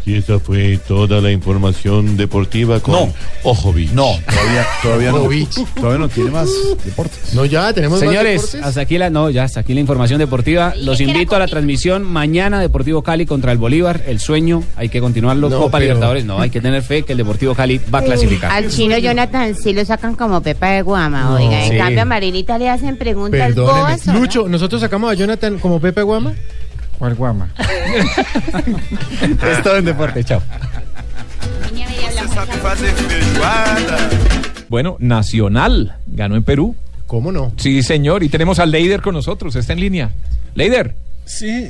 [0.07, 3.13] Y esa fue toda la información deportiva con No.
[3.43, 3.91] Ojovic.
[3.93, 5.29] No, todavía, todavía no.
[5.75, 6.49] Todavía no tiene más
[6.85, 7.33] deportes.
[7.35, 10.75] No, ya tenemos Señores, hasta aquí la no, ya hasta aquí la información deportiva.
[10.77, 14.03] Los invito a la transmisión mañana Deportivo Cali contra el Bolívar.
[14.07, 15.49] El sueño, hay que continuarlo.
[15.49, 18.03] No, Copa pero- Libertadores, no, hay que tener fe que el Deportivo Cali va a
[18.03, 18.51] clasificar.
[18.53, 21.65] Al chino Jonathan sí lo sacan como Pepa de Guama, No, oiga.
[21.65, 21.79] En sí.
[21.79, 23.55] cambio a Marinita le hacen preguntas.
[24.07, 26.35] Lucho, nosotros sacamos a Jonathan como Pepe Guama.
[27.05, 27.51] ¿Cuál guama?
[29.53, 30.41] es todo en deporte, chao.
[34.71, 36.75] Bueno, Nacional ganó en Perú.
[37.07, 37.53] ¿Cómo no?
[37.59, 38.23] Sí, señor.
[38.23, 39.55] Y tenemos al Leider con nosotros.
[39.55, 40.13] Está en línea.
[40.55, 40.95] Leider.
[41.27, 41.69] Sí.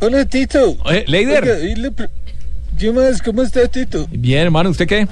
[0.00, 0.76] Hola, Tito.
[0.90, 1.42] Eh, Leider.
[1.42, 2.08] Oiga,
[2.78, 3.22] ¿Qué más?
[3.22, 4.06] ¿Cómo está, Tito?
[4.10, 4.68] Bien, hermano.
[4.68, 5.08] ¿Usted qué?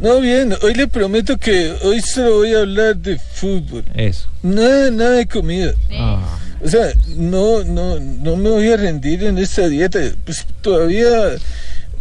[0.00, 0.56] No, bien.
[0.62, 3.84] Hoy le prometo que hoy solo voy a hablar de fútbol.
[3.94, 4.28] Eso.
[4.42, 5.72] Nada, nada de comida.
[5.92, 6.40] Ah.
[6.62, 9.98] O sea, no, no, no me voy a rendir en esta dieta.
[10.24, 11.08] Pues todavía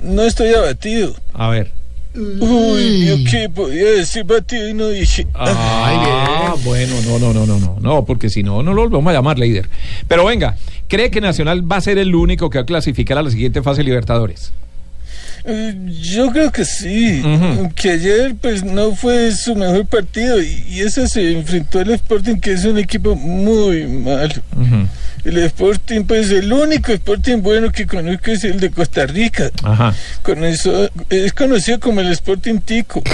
[0.03, 1.15] no estoy abatido.
[1.33, 1.71] A ver.
[2.15, 5.27] Uy, yo qué podía decir batido y no dije.
[5.35, 9.13] Ah, bueno, no, no, no, no, no, no, porque si no, no lo volvemos a
[9.13, 9.69] llamar líder.
[10.07, 10.57] Pero venga,
[10.87, 13.61] ¿cree que Nacional va a ser el único que va a clasificar a la siguiente
[13.61, 14.51] fase Libertadores?
[15.45, 17.21] Eh, Yo creo que sí,
[17.75, 22.35] que ayer pues no fue su mejor partido y, y eso se enfrentó al Sporting
[22.37, 24.33] que es un equipo muy malo.
[25.25, 29.49] El Sporting pues el único Sporting bueno que conozco es el de Costa Rica.
[29.63, 29.93] Ajá.
[30.23, 33.01] Con eso, es conocido como el Sporting Tico.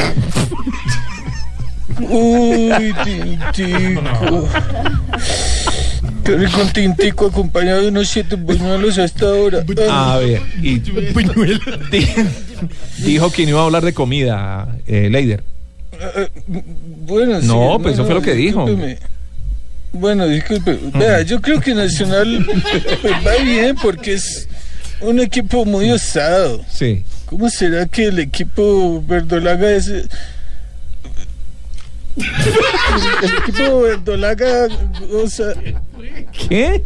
[1.99, 4.49] Uy, ti- Tico.
[6.23, 9.63] Qué rico un tintico acompañado de unos siete buñuelos hasta ahora.
[9.89, 12.07] A ver, y Di-
[12.99, 15.43] dijo que no iba a hablar de comida, eh, Leider.
[15.93, 18.65] Eh, Bueno, sí, No, pues eso fue lo que dijo.
[18.65, 18.97] discúlpeme.
[19.93, 20.77] Bueno, disculpe.
[20.93, 22.45] Vea, yo creo que Nacional
[23.01, 24.47] pues, va bien porque es
[25.01, 26.61] un equipo muy osado.
[26.69, 27.03] Sí.
[27.27, 29.91] ¿Cómo será que el equipo verdolaga es...
[32.17, 32.23] eh,
[33.23, 34.67] El equipo verdolaga
[35.13, 35.53] osa...
[36.47, 36.83] ¿Qué?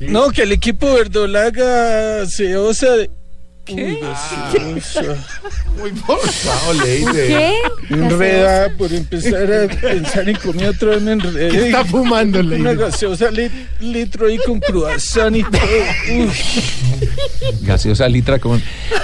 [0.00, 3.10] No, que el equipo verdolaga se osa de...
[3.66, 4.00] ¿Qué?
[5.78, 7.26] Muy forzado, Leide.
[7.26, 7.54] ¿Qué?
[7.90, 11.48] Enredada por empezar a pensar en comida otra vez me enredé.
[11.48, 12.76] ¿Qué está fumando, Una Leide?
[12.76, 15.60] gaseosa lit- litro ahí con croissant y todo.
[16.26, 17.62] Uf.
[17.62, 18.62] Gaseosa litra con,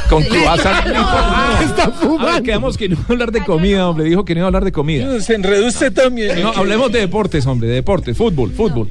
[0.09, 0.87] con croissant.
[0.87, 4.05] Está A ver, quedamos que no iba a hablar de comida, hombre.
[4.05, 5.21] Dijo que no iba a hablar de comida.
[5.21, 6.41] Se enredó usted también.
[6.41, 8.89] No, hablemos de deportes, hombre, de deportes, fútbol, fútbol.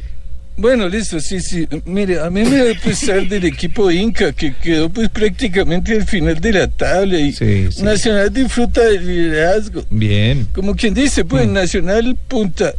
[0.58, 1.68] Bueno, listo, sí, sí.
[1.86, 6.40] Mire, a mí me da pesar del equipo Inca, que quedó pues prácticamente al final
[6.40, 7.34] de la tabla y
[7.82, 9.84] Nacional disfruta del liderazgo.
[9.90, 10.48] Bien.
[10.54, 12.74] Como quien dice, pues Nacional punta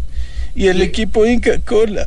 [0.54, 2.06] y el equipo Inca cola.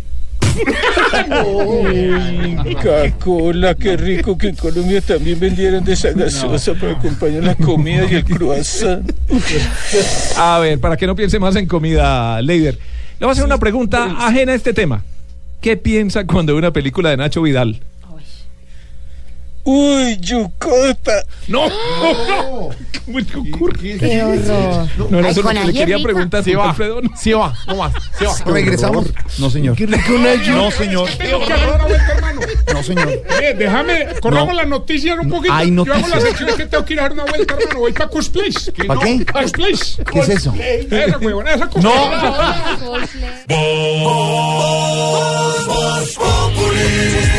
[2.65, 7.55] Inca cola, qué rico que en Colombia también vendieran de esa gaseosa para acompañar la
[7.55, 9.11] comida y el croissant.
[10.37, 13.57] A ver, para que no piense más en comida, Leider, le voy a hacer una
[13.57, 15.03] pregunta ajena a este tema.
[15.65, 17.79] ¿Qué piensa cuando ve una película de Nacho Vidal?
[19.65, 21.23] Uy, yucota.
[21.47, 22.69] No, no.
[23.05, 23.97] ¿Cómo te ocurre?
[23.97, 24.87] Qué horror.
[25.09, 26.03] No era Ay, eso lo con que le quería rica.
[26.07, 26.69] preguntar, Sí va.
[26.69, 27.01] Alfredo.
[27.17, 27.93] Sí va, no más.
[28.17, 28.51] Sí va.
[28.51, 29.07] ¿Regresamos?
[29.39, 29.75] No, señor.
[29.79, 31.09] No, señor.
[31.17, 32.41] Que dar una hermano.
[32.73, 33.09] No, señor.
[33.09, 34.53] Eh, déjame, corramos No.
[34.53, 35.53] las noticias un poquito.
[35.53, 37.79] Hay Yo hago la sección que tengo que ir a dar una vuelta, hermano.
[37.79, 38.71] Voy para Cosplays.
[38.87, 39.25] ¿Pa qué?
[39.25, 39.97] Cosplays.
[40.11, 40.53] ¿Qué es eso?
[40.57, 41.93] Esa, huevona, esa cosplay.
[46.45, 47.35] Amarte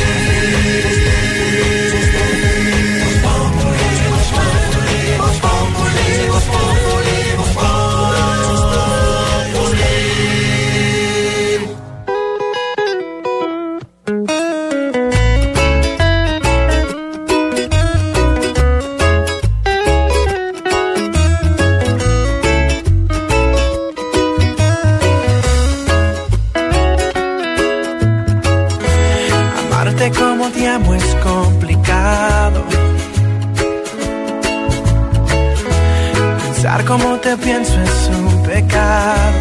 [36.87, 39.33] como te pienso es un pecado.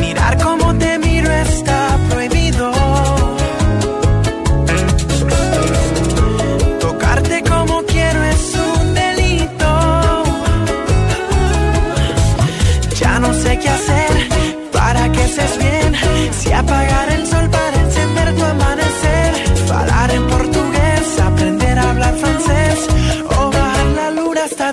[0.00, 2.72] Mirar como te miro está prohibido.
[6.80, 9.70] Tocarte como quiero es un delito.
[12.98, 14.12] Ya no sé qué hacer
[14.72, 15.94] para que seas bien.
[16.40, 17.39] Si apagar el sol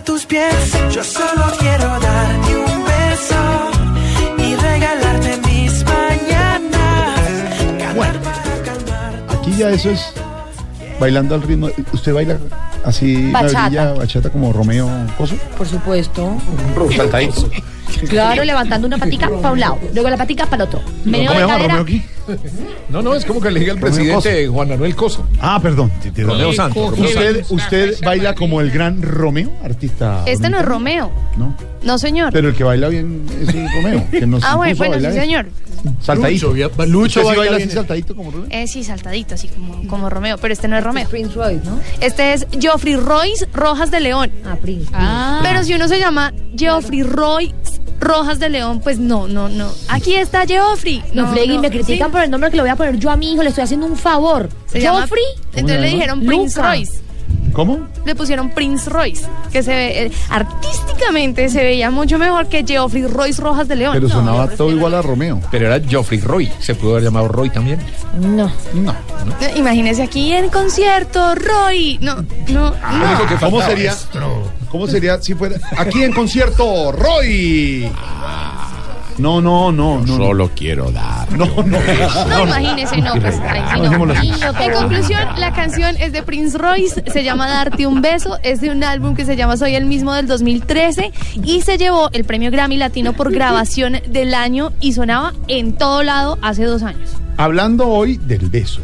[0.04, 0.54] tus pies.
[0.92, 3.36] Yo solo quiero darte un beso
[4.38, 7.20] y regalarte mis mañanas.
[7.96, 8.20] Bueno,
[9.30, 10.14] aquí ya eso es
[11.00, 11.70] bailando al ritmo.
[11.94, 12.38] ¿Usted baila
[12.84, 13.54] así, Bachata.
[13.54, 15.36] Maravilla, bachata como Romeo Coso?
[15.58, 16.38] Por supuesto.
[16.96, 17.50] Saltadito.
[18.10, 20.82] Claro, levantando una patica para un lado, luego la patica para el otro.
[21.06, 21.86] Meneo de cadera.
[22.90, 25.26] No, no, es como que le diga al presidente Juan Manuel Coso.
[25.40, 25.92] Ah, perdón.
[26.18, 26.92] Romeo Santos.
[26.92, 30.24] Romeo ¿Usted, ¿Usted baila como el gran Romeo, artista?
[30.26, 30.66] Este no es?
[30.66, 31.12] Romeo.
[31.38, 31.56] No.
[31.84, 32.34] No, señor.
[32.34, 34.08] Pero el que baila bien es el Romeo.
[34.12, 35.46] Que nos ah, bueno, bueno, sí, señor.
[36.02, 36.48] Saltadito.
[36.54, 38.48] Lucho, ¿Usted Lucho sí baila así saltadito como Romeo?
[38.52, 41.08] Eh, sí, saltadito, así como, como Romeo, pero este no es Romeo.
[41.10, 41.80] Prince Royce, ¿no?
[42.02, 44.32] Este es Geoffrey Royce Rojas de León.
[44.46, 44.90] Ah, Prince.
[45.44, 47.54] Pero si uno se llama Geoffrey Royce
[48.00, 49.72] Rojas de León, pues no, no, no.
[49.90, 51.04] Aquí está Geoffrey.
[51.14, 53.34] No, freguen, me critican por el nombre que le voy a poner yo a mi
[53.34, 54.50] hijo, le estoy haciendo un favor.
[54.68, 55.24] Se llama- ¿Joffrey?
[55.56, 56.70] Entonces le dijeron Prince Luca.
[56.74, 57.07] Royce.
[57.58, 57.80] ¿Cómo?
[58.06, 63.08] Le pusieron Prince Royce, que se ve, eh, artísticamente se veía mucho mejor que Geoffrey
[63.08, 63.94] Royce Rojas de León.
[63.96, 65.42] Pero No, sonaba todo igual a Romeo.
[65.50, 66.52] Pero era Geoffrey Roy.
[66.60, 67.80] Se pudo haber llamado Roy también.
[68.22, 68.52] No.
[68.76, 68.92] No.
[69.42, 71.98] Eh, Imagínese aquí en concierto, Roy.
[72.00, 72.18] No,
[72.50, 73.40] no, Ah, no.
[73.40, 73.96] ¿Cómo sería?
[74.70, 77.90] ¿Cómo sería si fuera aquí en concierto Roy?
[79.18, 80.18] No, no, no, no.
[80.18, 81.32] Solo quiero dar.
[81.38, 81.78] No, no.
[82.28, 83.80] No, imagínese, no, pues ahí sí
[84.40, 84.62] no.
[84.62, 88.70] En conclusión, la canción es de Prince Royce, se llama Darte un beso, es de
[88.70, 91.12] un álbum que se llama Soy el mismo del 2013
[91.44, 96.04] y se llevó el premio Grammy Latino por grabación del año y sonaba en todo
[96.04, 97.10] lado hace dos años.
[97.38, 98.82] Hablando hoy del beso,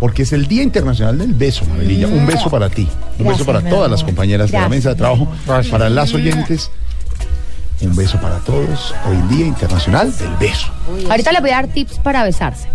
[0.00, 2.06] porque es el Día Internacional del Beso, Mabelilla.
[2.06, 2.88] Un beso para ti,
[3.18, 5.28] un beso para todas las compañeras de la mesa de trabajo,
[5.70, 6.70] para las oyentes.
[7.80, 8.94] Un beso para todos.
[9.08, 10.66] Hoy en Día Internacional del Beso.
[11.08, 12.68] Ahorita le voy a dar tips para besarse.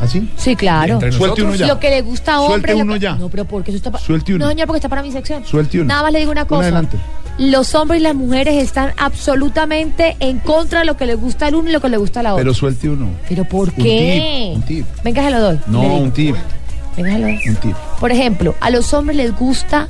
[0.00, 0.28] ¿Así?
[0.36, 0.94] Sí, claro.
[0.94, 1.66] Entre Suelte uno ya.
[1.66, 2.76] Lo que le gusta a Suelte hombres.
[2.76, 3.14] lo uno que- ya.
[3.16, 4.04] No, pero porque eso está para.
[4.04, 4.44] Suelte uno.
[4.44, 5.44] No, señor, porque está para mi sección.
[5.46, 5.88] Suelte uno.
[5.88, 6.62] Nada más le digo una cosa.
[6.62, 6.96] adelante.
[7.38, 11.54] Los hombres y las mujeres están absolutamente en contra de lo que le gusta al
[11.54, 12.42] uno y lo que le gusta a la otra.
[12.42, 13.08] Pero suelte uno.
[13.28, 14.52] ¿Pero por Un qué?
[14.52, 14.86] tip, un tip.
[15.04, 15.60] Venga, se lo doy.
[15.66, 16.34] No, un tip.
[16.96, 17.40] Venga, se lo doy.
[17.48, 17.76] Un tip.
[18.00, 19.88] Por ejemplo, a los hombres les gusta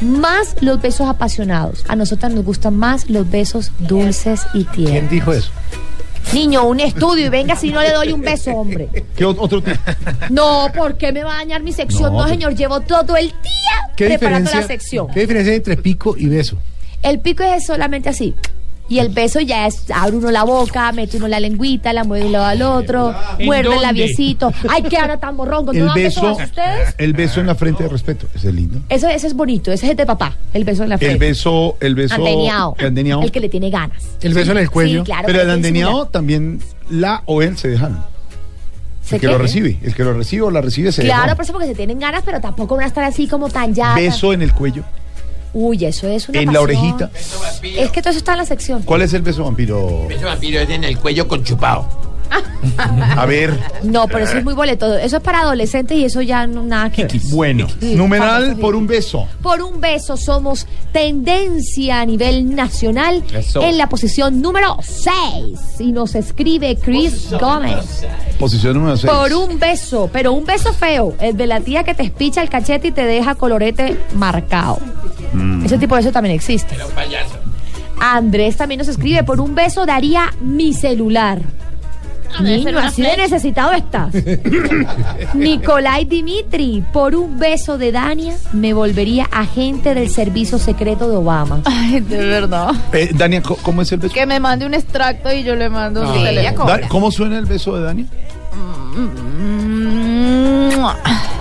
[0.00, 1.84] más los besos apasionados.
[1.88, 4.90] A nosotras nos gustan más los besos dulces y tiernos.
[4.92, 5.50] ¿Quién dijo eso?
[6.32, 8.88] Niño, un estudio y venga si no le doy un beso, hombre.
[9.16, 9.76] ¿Qué ot- otro tip?
[10.30, 12.12] No, ¿por qué me va a dañar mi sección?
[12.12, 15.06] No, No, pero- señor, llevo todo el día ¿Qué preparando diferencia, la sección.
[15.08, 16.58] ¿Qué diferencia hay entre pico y beso?
[17.02, 18.34] El pico es solamente así.
[18.88, 22.20] Y el beso ya es, abre uno la boca, mete uno la lengüita, la mueve
[22.22, 23.82] de un lado al otro, ¿En muerde el dónde?
[23.82, 24.52] labiecito.
[24.68, 25.72] Ay, qué ahora tan morrongo.
[25.72, 26.94] ¿No El dan beso beso, a ustedes?
[26.98, 28.28] el beso en la frente de respeto.
[28.34, 28.78] Ese es lindo.
[28.88, 31.14] Eso, ese es bonito, ese es el de papá, el beso en la frente.
[31.14, 32.14] El beso, el beso.
[32.14, 32.76] Andeneado.
[32.78, 33.22] el andeneado.
[33.22, 34.02] El que le tiene ganas.
[34.22, 35.00] El beso en el cuello.
[35.00, 35.24] Sí, claro.
[35.26, 38.04] Pero el andeneado también la o él se dejan.
[39.02, 39.32] ¿Se El que qué?
[39.32, 41.74] lo recibe, el que lo recibe o la recibe se Claro, por eso porque se
[41.74, 43.94] tienen ganas, pero tampoco van a estar así como tan ya.
[43.94, 44.82] Beso en el cuello,
[45.58, 47.10] Uy, eso es una en la orejita.
[47.62, 48.82] Es que todo eso está en la sección.
[48.82, 50.06] ¿Cuál es el beso vampiro?
[50.06, 51.88] Beso vampiro es en el cuello con chupado.
[53.16, 53.58] A ver.
[53.82, 54.96] No, pero eso es muy boleto.
[54.96, 57.12] Eso es para adolescentes y eso ya no nada que ver.
[57.30, 59.26] Bueno, Sí, numeral por un beso.
[59.42, 63.62] Por un beso somos tendencia a nivel nacional Eso.
[63.62, 65.80] en la posición número 6.
[65.80, 68.04] Y nos escribe Chris Gómez.
[68.38, 69.12] Posición número 6.
[69.12, 72.48] Por un beso, pero un beso feo, el de la tía que te espicha el
[72.48, 74.78] cachete y te deja colorete marcado.
[75.32, 75.64] Mm.
[75.66, 76.76] Ese tipo de beso también existe.
[77.98, 81.40] Andrés también nos escribe, por un beso daría mi celular.
[82.42, 84.12] Niño, así de necesitado estás.
[85.34, 91.62] Nicolai Dimitri, por un beso de Dania me volvería agente del servicio secreto de Obama.
[91.64, 92.72] Ay, de verdad.
[92.92, 94.14] Eh, Dania, ¿co- ¿cómo es el beso?
[94.14, 96.66] Que me mande un extracto y yo le mando un Ah, teléfono.
[96.66, 98.06] Da- ¿Cómo suena el beso de Dania?
[99.56, 100.84] Mm,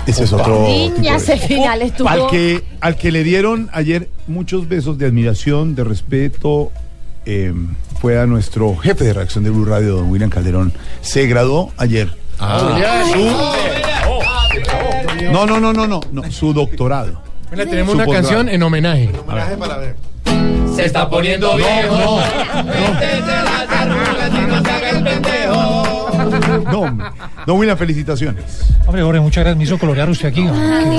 [0.08, 0.64] Ese es otro.
[0.68, 2.08] Niña, ese final estuvo.
[2.10, 6.72] Al que, al que le dieron ayer muchos besos de admiración, de respeto,
[7.26, 7.54] eh,
[8.02, 10.74] fue a nuestro jefe de reacción de Blue Radio, don William Calderón.
[11.02, 12.10] Se graduó ayer.
[12.38, 13.32] Su-
[15.32, 17.22] no, no, no, no, no, no, su doctorado.
[17.50, 19.12] Bueno, tenemos Su una canción en homenaje.
[19.26, 19.96] Homenaje para ver.
[20.76, 22.20] Se está poniendo viejo.
[22.64, 24.46] Cuéntese las arrugas y
[26.72, 27.12] no.
[27.48, 28.44] No, William, felicitaciones.
[28.86, 29.58] Hombre, Jorge, muchas gracias.
[29.58, 30.48] Me hizo colorear usted aquí.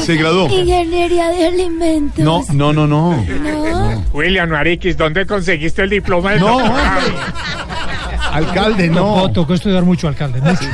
[0.00, 0.48] Se graduó.
[0.48, 2.24] Ingeniería de alimentos.
[2.24, 3.24] No, no, no, no.
[4.12, 7.00] William Ariquis, ¿dónde conseguiste el diploma de No, doctorado?
[8.32, 10.64] Alcalde, Tocó, tocó estudiar mucho, alcalde, mucho.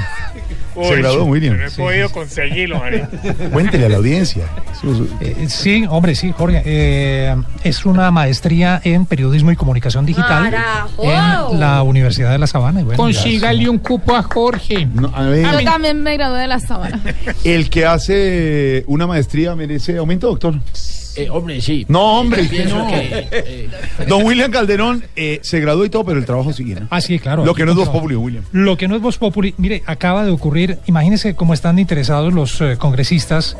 [0.74, 1.58] Se graduó, William.
[1.58, 3.08] No he podido conseguirlo, María.
[3.52, 4.44] Cuéntele a la audiencia.
[5.20, 6.62] Eh, sí, hombre, sí, Jorge.
[6.64, 11.04] eh, es una maestría en periodismo y comunicación digital Carajo.
[11.04, 12.80] en la Universidad de La Sabana.
[12.80, 14.86] y bueno, ya Consígale un cupo a Jorge.
[14.86, 17.00] No, a ver, Yo también me gradué de la sábana.
[17.44, 20.54] el que hace una maestría merece aumento, doctor.
[21.16, 21.84] Eh, hombre, sí.
[21.88, 22.86] No, hombre, no.
[22.88, 23.70] que, eh,
[24.08, 26.74] Don William Calderón eh, se graduó y todo, pero el trabajo sigue.
[26.76, 26.88] ¿no?
[26.90, 27.44] Ah, sí, claro.
[27.44, 27.88] Lo que no es Voz.
[27.88, 28.44] Populi, William.
[28.52, 32.60] Lo que no es Voz Populi, mire, acaba de ocurrir, imagínense cómo están interesados los
[32.60, 33.56] eh, congresistas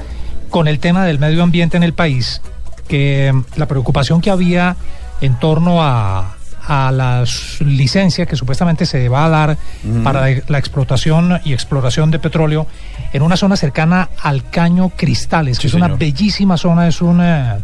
[0.51, 2.41] con el tema del medio ambiente en el país,
[2.89, 4.77] que eh, la preocupación que había
[5.21, 7.25] en torno a, a la
[7.61, 9.59] licencia que supuestamente se va a dar
[10.05, 12.67] para la explotación y exploración de petróleo
[13.13, 17.59] en una zona cercana al Caño Cristales, que Sí, es una bellísima zona, es una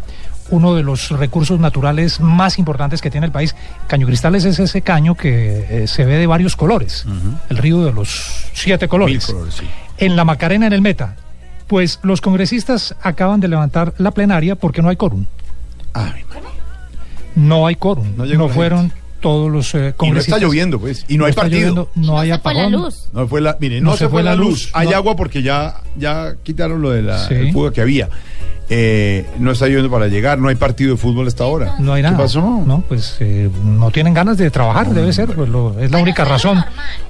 [0.51, 3.55] uno de los recursos naturales más importantes que tiene el país.
[3.87, 7.05] Caño Cristales es ese caño que eh, se ve de varios colores,
[7.49, 9.27] el río de los siete colores.
[9.27, 9.65] Mil colores, sí.
[9.97, 11.15] En la Macarena, en el Meta,
[11.67, 15.25] pues los congresistas acaban de levantar la plenaria porque no hay quórum.
[17.35, 18.05] No hay quórum.
[18.17, 20.35] No fueron todos los eh, Y no congresistas.
[20.37, 21.05] está lloviendo, pues.
[21.07, 21.59] Y no, hay partido.
[21.59, 22.71] lloviendo, no hay apagón.
[23.13, 24.69] No fue la, mire, no, se, fue la luz.
[24.73, 24.95] Hay no.
[24.95, 27.33] agua porque ya, ya quitaron lo de la Sí.
[27.35, 28.09] el fuga que había.
[28.71, 31.75] Eh, no está lloviendo para llegar, no hay partido de fútbol hasta ahora.
[31.79, 32.15] No hay nada.
[32.15, 32.41] ¿Qué pasó?
[32.65, 36.23] No, pues eh, no tienen ganas de trabajar, debe ser, pues, lo- es la única
[36.23, 36.63] razón.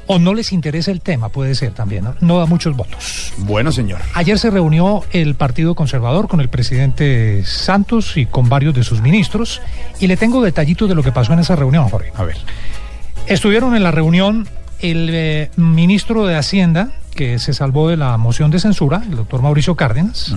[0.07, 2.15] O no les interesa el tema, puede ser también, ¿no?
[2.21, 3.33] No da muchos votos.
[3.39, 3.99] Bueno, señor.
[4.13, 9.01] Ayer se reunió el Partido Conservador con el presidente Santos y con varios de sus
[9.01, 9.61] ministros,
[9.99, 12.11] y le tengo detallitos de lo que pasó en esa reunión, Jorge.
[12.15, 12.37] A ver.
[13.27, 14.47] Estuvieron en la reunión
[14.79, 16.89] el eh, ministro de Hacienda,
[17.19, 20.33] que se salvó de la moción de censura, el doctor Mauricio Cárdenas.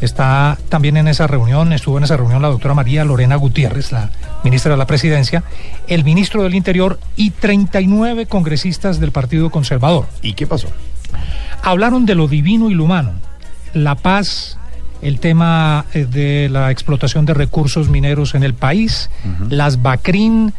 [0.00, 4.10] Está también en esa reunión, estuvo en esa reunión la doctora María Lorena Gutiérrez, la
[4.42, 5.44] ministra de la Presidencia,
[5.86, 10.08] el ministro del Interior y 39 congresistas del Partido Conservador.
[10.20, 10.66] ¿Y qué pasó?
[11.62, 13.12] Hablaron de lo divino y lo humano,
[13.72, 14.58] la paz,
[15.02, 19.10] el tema eh, de la explotación de recursos mineros en el país,
[19.48, 20.52] las BACRIN,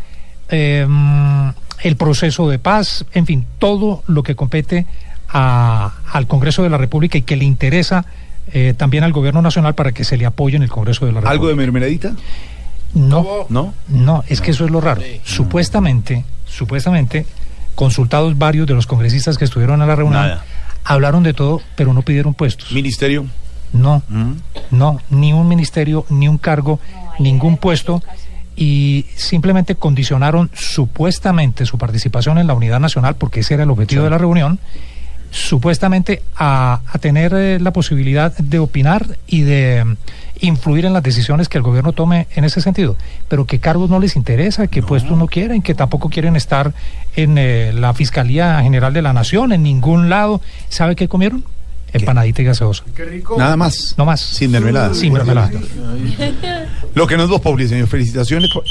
[0.48, 1.50] eh, mm,
[1.84, 4.88] el proceso de paz, en fin, todo lo que compete
[5.30, 8.06] a- al Congreso de la República y que le interesa
[8.54, 11.20] eh, también al Gobierno Nacional para que se le apoye en el Congreso de la
[11.20, 11.32] República.
[11.32, 12.14] ¿Algo de mermeladita?
[12.94, 13.74] No, ¿No?
[13.90, 15.02] no, es que eso es lo raro.
[15.26, 17.26] Supuestamente, supuestamente,
[17.76, 20.46] consultados varios de los congresistas que estuvieron a la reunión, Nada.
[20.86, 22.72] hablaron de todo, pero no pidieron puestos.
[22.72, 23.26] ¿Ministerio?
[23.74, 24.02] No,
[24.72, 26.80] no, ni un ministerio, ni un cargo,
[27.20, 28.02] ningún puesto.
[28.56, 34.04] Y simplemente condicionaron supuestamente su participación en la unidad nacional, porque ese era el objetivo
[34.06, 34.60] de la reunión,
[35.32, 39.96] supuestamente a, a tener eh, la posibilidad de opinar y de mm,
[40.42, 42.96] influir en las decisiones que el gobierno tome en ese sentido,
[43.28, 46.74] pero que cargos no les interesa, que puestos no quieren, que tampoco quieren estar
[47.16, 50.42] en eh, la Fiscalía General de la Nación, en ningún lado.
[50.70, 51.44] ¿Sabe qué comieron?
[51.94, 52.84] Empanadita y gaseosa.
[53.38, 53.96] Nada más.
[53.98, 54.20] No más.
[54.20, 54.94] Sin mermelada.
[54.94, 55.50] Sin mermelada.
[56.94, 57.88] Lo que no es Voz Populi, señor.
[57.88, 58.50] Felicitaciones.
[58.54, 58.64] por-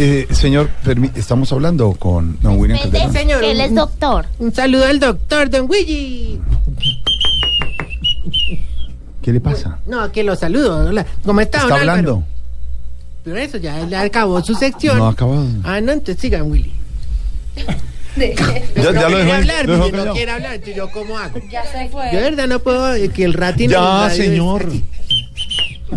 [0.00, 0.70] Eh, señor,
[1.16, 3.12] estamos hablando con don William Calderón.
[3.12, 4.26] Señor, Él es doctor.
[4.38, 6.40] Un saludo al doctor, don Willy.
[9.22, 9.78] ¿Qué le pasa?
[9.86, 10.88] No, que lo saludo.
[10.88, 11.04] Hola.
[11.24, 11.90] ¿Cómo está, Está don Álvaro?
[11.98, 12.24] hablando.
[13.24, 14.98] Pero eso, ya él acabó su sección.
[14.98, 15.44] No acabado.
[15.64, 16.72] Ah, no, entonces sigan, Willy.
[18.16, 18.34] Ya-
[18.74, 21.40] ya no lo quiere dejó- hablar, lo dejó no quiere hablar, entonces yo cómo hago.
[21.52, 22.04] Ya se fue.
[22.12, 23.70] Yo de verdad no puedo eh, que el ratino...
[23.72, 24.72] Ya, señor.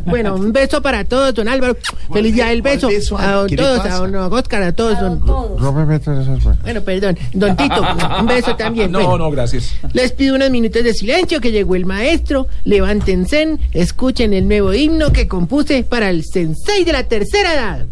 [0.06, 1.76] Bueno, un beso para todos, don Álvaro.
[2.12, 2.88] Feliz día del beso.
[2.88, 3.18] beso?
[3.18, 5.00] A don ¿Qué le todos, a don Oscar, a todos.
[5.00, 5.20] don-.
[6.64, 7.18] Bueno, perdón.
[7.34, 7.82] Don Tito,
[8.20, 8.92] un beso también.
[8.92, 9.74] No, Bueno, no, gracias.
[9.94, 12.48] Les pido unos minutos de silencio que llegó el maestro.
[12.64, 17.86] Levántense, escuchen el nuevo himno que compuse para el sensei de la tercera edad.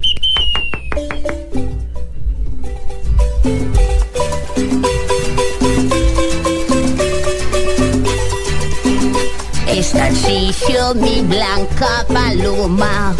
[10.49, 13.15] Mi blanca paloma,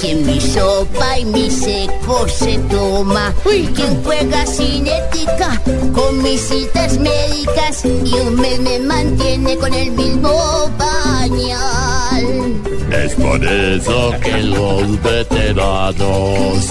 [0.00, 3.34] que en mi sopa y mi seco se toma.
[3.44, 5.60] Quien juega cinética
[5.92, 12.24] con mis citas médicas y un mes me mantiene con el mismo pañal.
[12.92, 16.64] Es por eso que los veteranos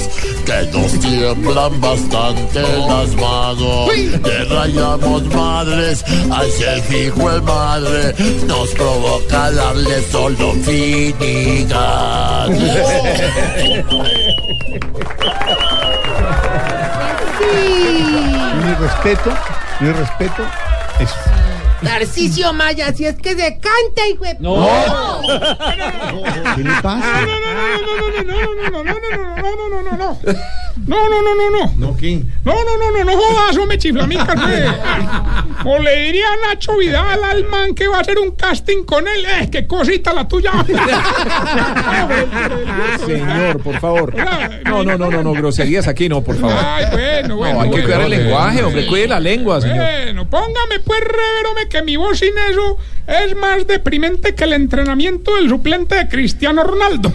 [0.48, 8.16] que nos tiemblan bastante las manos, que rayamos madres, hacia el fijo el madre,
[8.48, 12.50] nos provoca darle solo finigas.
[18.64, 19.32] Mi respeto,
[19.80, 20.44] mi respeto.
[21.00, 21.47] Eso.
[21.84, 24.38] Tarcisio Maya, si es que se canta, hijo de...
[24.40, 24.68] No.
[26.56, 27.22] ¿Qué le pasa?
[27.22, 30.18] No, no, no, no, no.
[30.88, 31.74] No, no, no, no, no.
[31.78, 32.22] ¿No qué?
[32.46, 34.64] No, no, no, no, no jodas, hombre, chiflamicas, güey.
[35.66, 39.08] O le diría a Nacho Vidal al man que va a hacer un casting con
[39.08, 39.26] él.
[39.26, 40.52] Eh, qué cosita la tuya.
[43.06, 44.16] Señor, por favor.
[44.66, 46.58] No, no, no, no, no, groserías aquí no, por favor.
[46.58, 47.56] Ay, bueno, bueno.
[47.56, 48.24] No, hay que bueno, cuidar el bueno.
[48.24, 49.78] lenguaje, hombre, cuide la lengua, señor.
[49.78, 52.78] Bueno, póngame pues reverome que mi voz sin eso
[53.08, 57.12] es más deprimente que el entrenamiento del suplente de Cristiano Ronaldo.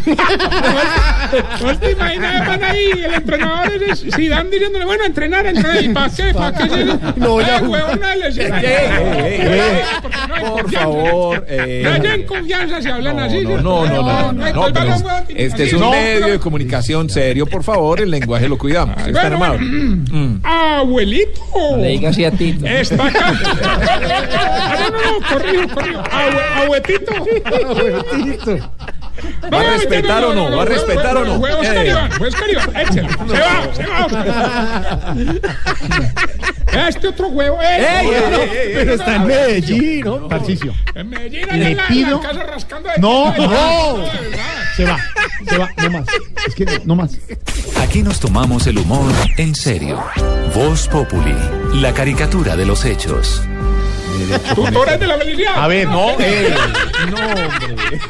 [1.62, 6.10] ¿No te imaginas, van ahí, el entrenador es Zidane diciéndole, bueno, entrenar, entrenar, ¿y para
[6.10, 6.32] qué?
[6.34, 6.86] ¿Para qué?
[7.16, 7.60] No, ya.
[8.38, 9.82] Eh,
[10.40, 11.44] Por favor.
[11.48, 13.40] eh, No en confianza si hablan así.
[13.42, 14.66] No, no, no, no,
[15.28, 18.96] este es un No, medio de comunicación serio, por favor, el lenguaje lo cuidamos.
[19.12, 19.58] Bueno.
[19.58, 20.40] Mm.
[20.44, 21.40] Abuelito.
[21.76, 22.58] Le diga así a ti.
[22.64, 23.32] Está acá.
[24.42, 26.02] No, no, no, corrijo, corrijo.
[26.02, 27.12] Abue- Abuetito.
[29.52, 30.56] ¿Va a respetar o no?
[30.56, 31.36] ¿Va a respetar o no?
[31.36, 32.76] Iván, fue Oscar Iván.
[32.76, 33.08] Échale.
[33.08, 33.86] Se va, se
[36.76, 37.58] va, Este otro huevo.
[37.62, 38.70] eh.
[38.74, 40.16] Pero está en Medellín, ¿no?
[40.28, 40.74] Tarcicio.
[40.94, 42.88] En Medellín, allá Le en la, pido- en la casa rascando.
[42.88, 44.04] de- No, no.
[44.76, 44.98] Se va,
[45.48, 46.06] se va, no más.
[46.46, 47.10] Es que no más.
[47.82, 50.02] Aquí nos tomamos el humor en serio.
[50.54, 51.34] Voz Populi,
[51.74, 53.42] la caricatura de los hechos.
[54.54, 55.52] Tutores de la felicidad.
[55.56, 56.54] A ver, no, eh,
[57.10, 58.00] No, hombre.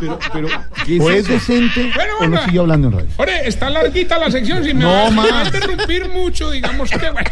[0.00, 0.48] pero, pero,
[1.00, 2.44] ¿o es decente Bueno, o no bueno.
[2.44, 3.08] sigue hablando en radio?
[3.16, 4.64] Ore, está larguita la sección.
[4.64, 5.54] Si me, No va, me va a más.
[5.54, 7.30] interrumpir mucho, digamos que bueno.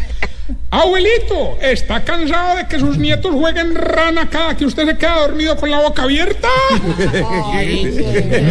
[0.75, 5.55] Abuelito, ¿está cansado de que sus nietos jueguen rana cada que usted se queda dormido
[5.55, 6.49] con la boca abierta?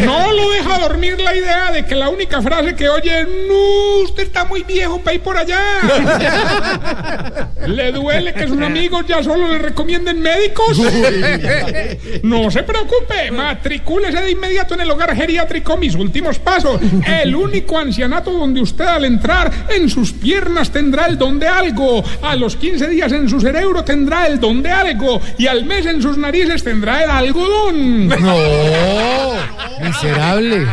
[0.06, 4.04] No lo deja dormir la idea de que la única frase que oye es no,
[4.04, 5.60] usted está muy viejo para ir por allá.
[7.66, 10.80] ¿Le duele que sus amigos ya solo le recomienden médicos?
[12.22, 17.80] No se preocupe, matricúlese de inmediato en el hogar geriátrico Mis Últimos Pasos, el único
[17.80, 22.56] ancianato donde usted al entrar en sus piernas tendrá el don de algo, a los
[22.56, 26.18] 15 días en su cerebro tendrá el don de algo y al mes en sus
[26.18, 28.08] narices tendrá el algodón.
[28.08, 28.38] No,
[29.80, 30.68] ¿en Miserable.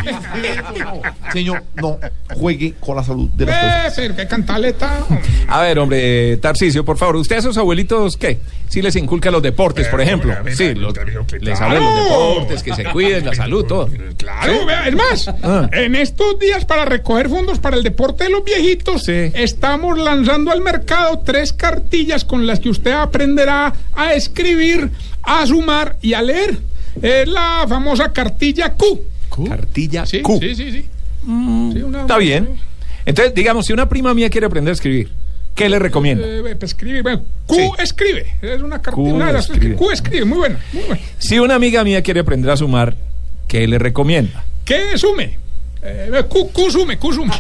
[1.33, 1.99] Señor, no
[2.35, 5.01] juegue con la salud de Eh, pero qué cantaleta.
[5.49, 8.39] A ver, hombre, eh, Tarcicio, por favor, ¿usted a sus abuelitos qué?
[8.69, 10.35] Si les inculca los deportes, por ejemplo.
[10.55, 10.93] Sí, los-
[11.41, 13.89] les habla de los deportes, que se cuiden, la salud, todo.
[14.19, 14.53] Claro,
[14.87, 15.69] es más, Ah.
[15.73, 20.61] en estos días para recoger fondos para el deporte de los viejitos, estamos lanzando al
[20.61, 24.89] mercado tres cartillas con las que usted aprenderá a escribir,
[25.23, 26.59] a sumar y a leer.
[27.03, 29.03] Es la famosa cartilla Q.
[29.47, 30.39] Cartilla Sí, Q.
[30.41, 30.87] sí, sí, sí.
[31.21, 32.49] Sí, una- Está bien.
[33.05, 35.11] Entonces, digamos, si una prima mía quiere aprender a escribir,
[35.55, 36.25] ¿qué le recomienda?
[36.27, 38.27] Eh, pues, escribe, bueno, Q escribe.
[38.41, 39.11] Es una cartilla.
[39.11, 39.75] Q una de las escribe.
[39.77, 41.03] Q escribe, muy buena, muy buena.
[41.19, 42.97] Si una amiga mía quiere aprender a sumar,
[43.47, 44.47] ¿qué le recomienda?
[44.65, 45.39] ¿Qué sume?
[45.81, 47.33] Eh, Q, Q sume, Q sume.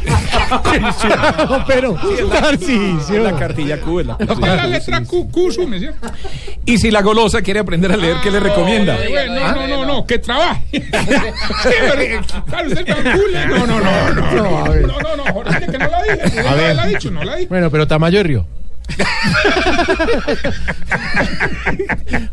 [1.66, 1.97] pero,
[2.31, 3.23] Tarcisio.
[3.23, 6.06] La cartilla Q es la letra Q, Q sume, ¿cierto?
[6.65, 8.97] Y si la golosa quiere aprender a leer, ¿qué le recomienda?
[9.28, 10.85] No, no, no, no, que trabaje.
[13.48, 14.32] No, no, no, no.
[14.32, 14.74] No.
[14.74, 16.43] No, no, Jorge, que no la dije.
[16.43, 17.48] No la ha dicho, no la dije.
[17.48, 18.47] Bueno, pero Tamayo Río.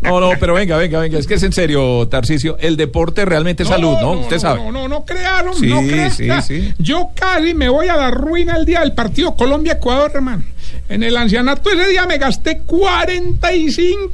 [0.02, 1.18] No, no, pero venga, venga, venga.
[1.20, 2.58] Es que es en serio, Tarcicio.
[2.60, 4.12] El deporte realmente es salud, ¿no?
[4.14, 4.62] Usted sabe.
[4.62, 6.12] No, no, no crearon, Sí, no crean.
[6.12, 6.74] sí, sí.
[6.78, 10.44] Yo casi me voy a la ruina el día del partido Colombia-Ecuador, hermano.
[10.90, 14.12] En el ancianato ese día me gasté 45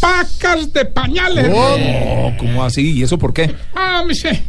[0.00, 1.48] pacas de pañales.
[1.48, 2.34] ¿Cómo?
[2.38, 2.92] ¿Cómo así?
[2.98, 3.54] ¿Y eso por qué?
[3.74, 4.42] Ah, me sé.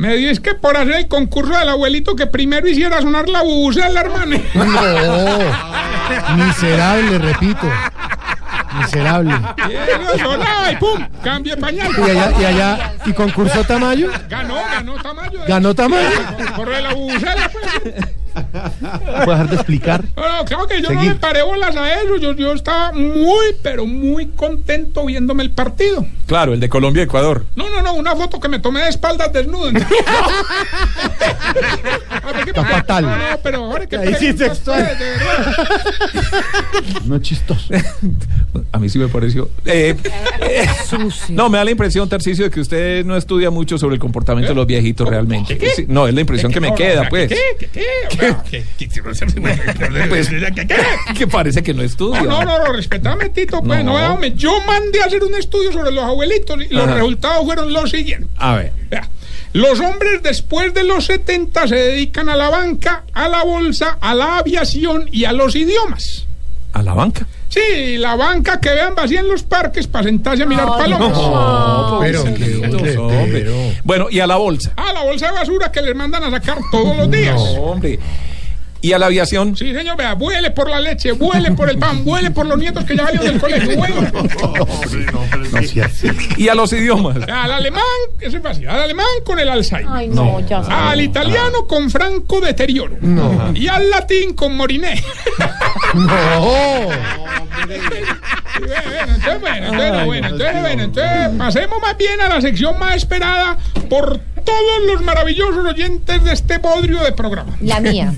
[0.00, 4.00] Me dices que por hacer el concurso del abuelito que primero hiciera sonar la bubucela,
[4.00, 4.38] hermano.
[4.54, 6.36] No.
[6.36, 7.70] Miserable, repito.
[8.78, 9.34] Miserable.
[9.68, 11.90] Y y pum, cambia pañal.
[11.98, 14.10] Y allá, y allá, ¿y concursó Tamayo?
[14.30, 15.40] Ganó, ganó Tamayo.
[15.46, 16.08] ¿Ganó Tamayo?
[16.08, 17.94] De la bubucela, pues.
[18.30, 20.04] ¿Puedo dejar de explicar?
[20.16, 21.12] No, no, claro que yo no Seguir.
[21.12, 22.16] le paré bolas a eso.
[22.16, 26.06] Yo, yo estaba muy, pero muy contento viéndome el partido.
[26.26, 27.46] Claro, el de Colombia-Ecuador.
[27.56, 29.70] No, no, no, una foto que me tomé de espaldas desnudo.
[32.46, 33.04] Está fatal.
[33.04, 34.96] No, no, pero ahora que Ahí sí sexual.
[37.04, 37.74] No es chistoso.
[38.72, 39.50] A mí sí me pareció.
[39.64, 39.96] Eh,
[40.40, 40.66] eh,
[41.30, 44.52] no, me da la impresión, Tarcicio, de que usted no estudia mucho sobre el comportamiento
[44.52, 45.58] de los viejitos realmente.
[45.88, 47.28] No, es la impresión que me No, no, queda, ¿qué, pues.
[47.28, 47.68] ¿Qué?
[47.72, 48.19] ¿Qué?
[48.20, 48.64] ¿Qué?
[50.08, 50.30] Pues,
[51.18, 52.22] que parece que no estudia.
[52.22, 53.62] No, no, no, respetame, Tito.
[53.62, 54.18] Pues, No.
[54.20, 57.90] no, yo mandé a hacer un estudio sobre los abuelitos y los resultados fueron los
[57.90, 58.28] siguientes.
[58.36, 58.72] A ver.
[58.90, 59.08] Vea,
[59.52, 64.14] Los hombres después de los 70 se dedican a la banca, a la bolsa, a
[64.14, 66.26] la aviación y a los idiomas.
[66.72, 67.26] ¿A la banca?
[67.50, 71.10] Sí, la banca que vean vacía en los parques para sentarse a mirar palomas.
[71.10, 73.40] No, Pero, pobrecitos, qué hombre.
[73.40, 73.52] pero.
[73.84, 74.72] Bueno, y a la bolsa.
[74.76, 77.34] Ah, la bolsa de basura que les mandan a sacar todos los días.
[77.34, 77.98] No, hombre.
[78.82, 79.54] ¿Y a la aviación?
[79.58, 82.82] Sí, señor, vea, vuele por la leche, vuele por el pan, vuele por los nietos
[82.84, 83.94] que ya salieron del colegio, vuele.
[86.38, 87.16] ¿Y a los idiomas?
[87.28, 87.82] Al alemán,
[88.20, 89.86] ese es fácil, al alemán con el Alzheimer.
[89.92, 90.60] Ay, no, ya.
[90.60, 92.96] Al italiano con franco deterioro.
[93.02, 93.52] No.
[93.54, 95.02] Y al latín con moriné.
[95.92, 96.86] No.
[97.74, 103.56] Entonces, bueno, entonces, bueno, entonces, bueno, entonces, pasemos más bien a la sección más esperada
[103.88, 107.56] por todos los maravillosos oyentes de este bodrio de programa.
[107.60, 108.12] La mía.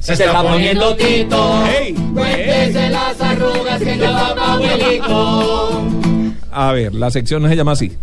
[0.00, 1.64] Se está poniendo Tito.
[1.66, 5.82] Ey, Cuéntese las arrugas que lleva abuelito.
[6.50, 7.96] A ver, la sección no se llama así.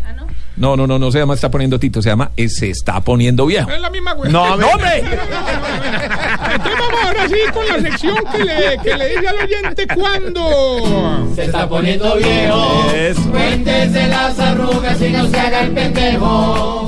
[0.55, 3.45] No, no, no, no se llama está poniendo Tito, se llama eh, se está poniendo
[3.45, 3.69] viejo.
[3.71, 4.31] Es la misma güey.
[4.31, 5.03] No, no, hombre.
[6.51, 11.27] Entonces vamos ahora sí con la sección que le, que le dice al oyente cuando.
[11.35, 12.91] Se está poniendo viejo.
[12.93, 13.21] Eso.
[13.31, 16.85] Cuéntese las arrugas y no se haga el pendejo.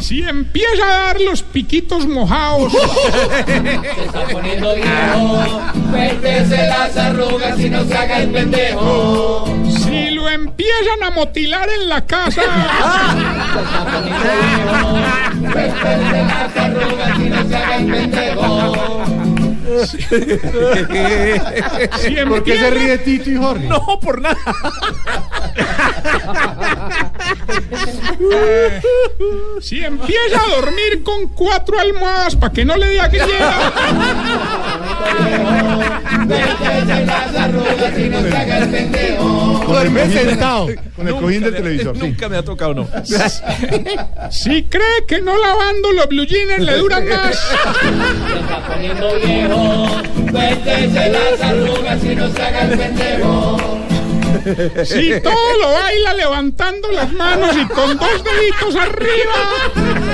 [0.00, 2.72] Si empieza a dar los piquitos mojados.
[3.46, 5.60] Se está poniendo viejo.
[5.90, 9.44] Cuéntese las arrugas y no se haga el pendejo.
[9.68, 12.42] Si lo empiezan a motilar en la casa.
[12.42, 15.39] Se está poniendo viejo.
[15.52, 19.29] Cuéntese las arrugas y no se haga el
[22.28, 23.66] ¿Por qué se ríe Tito y Jorge?
[23.68, 24.36] No, por nada.
[29.60, 33.72] Si empieza a dormir con cuatro almohadas para que no le diga que llega.
[36.26, 39.64] Cuéntese las arrugas y no se haga el pendejo.
[39.66, 40.68] Duerme sentado.
[40.96, 41.96] Con el cojín del televisor.
[41.96, 42.88] Nunca me ha tocado, no.
[44.30, 47.36] Si cree que no lavando los blue jeans le duran más.
[47.36, 49.69] Se está poniendo viejo.
[50.30, 53.56] Cuéntese las arrugas y no se haga el pendejo.
[54.84, 59.34] Si todo lo baila levantando las manos y con dos deditos arriba.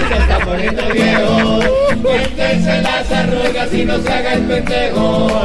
[0.09, 1.61] Se está poniendo viejo.
[2.03, 5.43] Cuéntese las arrugas y no se haga el pendejo.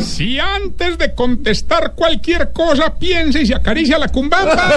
[0.00, 4.68] Si antes de contestar cualquier cosa piensa y se acaricia la cumbamba.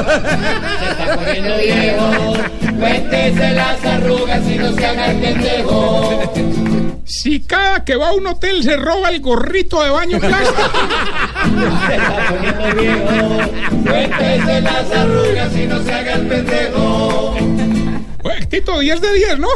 [0.79, 2.33] Se está poniendo viejo.
[2.79, 6.31] Cuéntese las arrugas no se haga el pendejo.
[7.13, 10.61] Si cada que va a un hotel se roba el gorrito de baño plástico.
[13.83, 17.35] Cuéntese las arrugas y no se haga el pendejo.
[18.23, 19.47] Oye, Tito, 10 de 10, ¿no?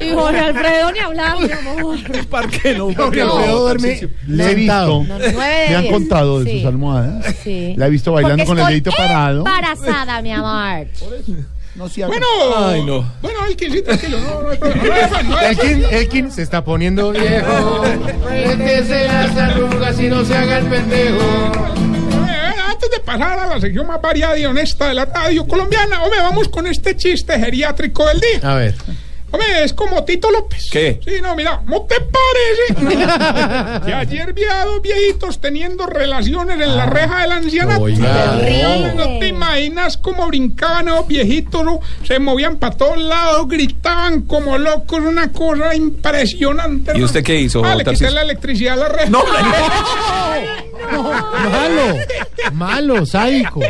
[0.00, 1.98] Y Jorge Alfredo ni hablaba, mi amor.
[2.30, 2.94] ¿Para qué no?
[2.94, 5.00] Jorge Alfredo duerme Le he sentado.
[5.00, 5.14] visto.
[5.14, 5.92] No, nueve Me han diez.
[5.92, 6.58] contado de Sí.
[6.58, 7.34] sus almohadas.
[7.42, 7.74] Sí.
[7.76, 9.38] La he visto bailando Porque con el estoy dedito parado.
[9.38, 10.86] Embarazada, mi amor.
[11.76, 12.26] No se haga- Bueno,
[12.56, 13.12] Ay, no.
[13.20, 14.84] bueno, Elkin, sí, tranquilo, no, no hay problema.
[14.86, 17.82] No, no, no, no, Elkin, Elkin se está poniendo viejo.
[18.22, 21.52] Cuéntese las arrugas y no se haga el pendejo.
[22.28, 26.02] Eh, Antes de pasar a la sección más variada y honesta de la radio colombiana,
[26.02, 28.40] hombre, vamos con este chiste geriátrico del día.
[28.50, 28.74] A ver.
[29.30, 30.68] Hombre, es como Tito López.
[30.70, 31.00] ¿Qué?
[31.04, 32.86] Sí, no, mira, ¿no te parece?
[33.86, 37.82] que ayer vi a dos viejitos teniendo relaciones en la reja del ancianato.
[37.82, 38.38] Oiga.
[38.62, 41.80] No, no te imaginas cómo brincaban esos viejitos, ¿no?
[42.04, 46.92] se movían para todos lados, gritaban como locos, una cosa impresionante.
[46.94, 47.04] ¿Y ¿no?
[47.06, 49.10] usted qué hizo, Ah, le quité la electricidad a la reja.
[50.92, 51.98] No, Malo.
[52.52, 53.60] Malo, sádico.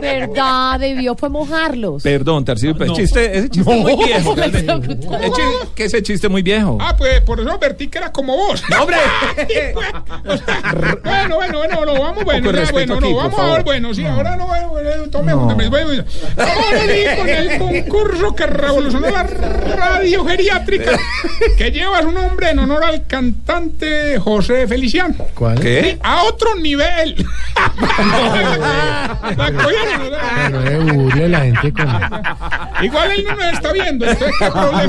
[0.00, 0.80] ¿Verdad?
[0.80, 2.02] Debió fue mojarlos.
[2.02, 4.34] Perdón, Tarcillo, pero chiste, ese chiste es muy viejo.
[5.74, 6.78] que ese chiste es muy viejo.
[6.80, 8.62] Ah, pues por eso advertí que era como vos.
[8.68, 8.96] ¡No, hombre!
[11.04, 14.04] bueno, bueno, bueno, no, vamos, bueno, ya, bueno, aquí, no, vamos a ver, bueno, sí,
[14.04, 16.04] ahora no, bueno, bueno, tome, bueno, bueno, bueno.
[16.36, 20.98] Ahora con el concurso que revolucionó la radio geriátrica,
[21.56, 25.14] que lleva su nombre en honor al cantante José Feliciano.
[25.34, 25.58] ¿Cuál?
[25.58, 25.98] Sí, ¿Qué?
[26.02, 27.24] a otro nivel.
[29.36, 30.62] La cogieron, ¿no?
[30.64, 31.88] Pero burle la gente con.
[32.82, 34.81] Igual él no nos está viendo, entonces qué problema.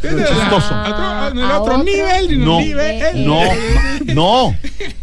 [0.00, 0.74] Chistoso.
[0.74, 3.26] A otro, nivel, No, nivel.
[3.26, 3.42] no,
[4.14, 4.56] no.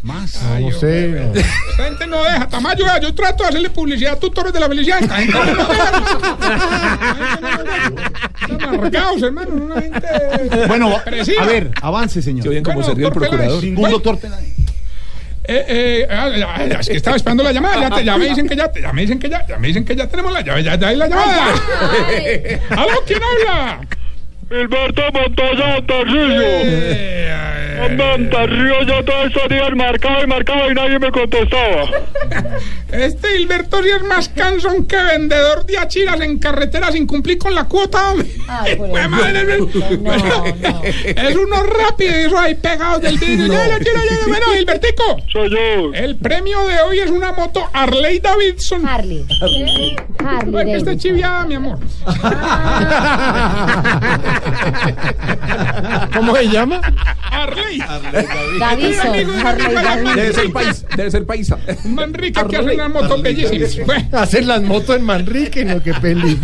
[0.04, 0.42] Más.
[0.60, 1.32] No sé.
[1.34, 2.48] Esta gente no deja.
[2.48, 5.02] Tamayo, vea, yo trato de hacerle publicidad a tutores de la felicidad.
[5.02, 6.04] Esta gente no deja.
[8.70, 9.52] Amargados, hermano.
[9.56, 10.02] Una gente.
[10.68, 12.44] Bueno, a ver, avance, señor.
[12.44, 13.64] Se oyen como Bueno, sería el doctor procurador.
[13.64, 14.54] Ningún doctor Peláez.
[15.48, 16.30] Eh, eh, ah,
[16.80, 17.80] es que estaba esperando la llamada.
[17.82, 19.86] Ya, te- ya me dicen que ya, ya me dicen que ya, ya me dicen
[19.86, 20.64] que ya tenemos la llave.
[20.64, 21.54] Ya, ya hay la llamada.
[22.72, 23.04] ¿Aló?
[23.06, 23.82] ¿Quién habla?
[24.50, 26.42] Gilberto Montoya Tarrillo.
[27.98, 31.86] Montarrillo, yo todo estos días marcaba y marcaba y nadie me contestaba.
[32.92, 37.54] Este Hilberto sí es más cansón que vendedor de achiras en carretera sin cumplir con
[37.54, 38.14] la cuota.
[38.48, 39.58] Ay, por Pues, madre mía.
[41.04, 43.54] Es uno rápido y eso ahí pegados del vidrio.
[44.28, 45.18] Bueno, Hilbertico.
[45.30, 45.94] Soy yo.
[45.94, 48.88] El premio de hoy es una moto Harley Davidson.
[48.88, 49.26] Harley.
[49.42, 49.96] Harley.
[50.20, 50.98] Ay, que esté Davidson.
[50.98, 51.80] chiviada, mi amor.
[56.16, 56.80] ¿Cómo se llama?
[57.32, 57.65] Harley.
[58.60, 59.08] Davidson.
[59.08, 60.16] Amigo de Harley Nicolás Davidson.
[60.16, 60.88] Debe ser paisa.
[60.96, 61.58] Debe ser paisa.
[61.86, 63.86] Manrique que hace unas motos bellísimas.
[63.86, 66.40] Bueno, Hacer las motos en Manrique, no, qué peli.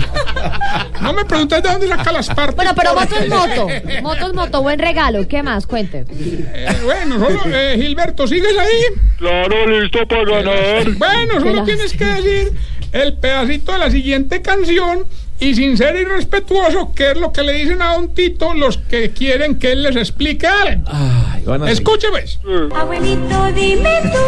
[1.01, 2.55] no me preguntes de dónde saca las partes.
[2.55, 3.67] Bueno, pero moto es moto.
[4.01, 4.61] Moto es moto.
[4.61, 5.27] Buen regalo.
[5.27, 5.65] ¿Qué más?
[5.67, 6.05] Cuente.
[6.09, 8.81] Eh, bueno, solo, eh, Gilberto, ¿sigues ahí?
[9.17, 10.91] Claro, listo para ganar.
[10.97, 12.51] Bueno, solo tienes que decir
[12.91, 15.05] el pedacito de la siguiente canción
[15.41, 19.09] y sin ser irrespetuoso, que es lo que le dicen a Don Tito los que
[19.09, 20.83] quieren que él les explique algo.
[20.85, 22.39] Ay, van a Escuche, pues.
[22.75, 24.19] Abuelito, dime tú.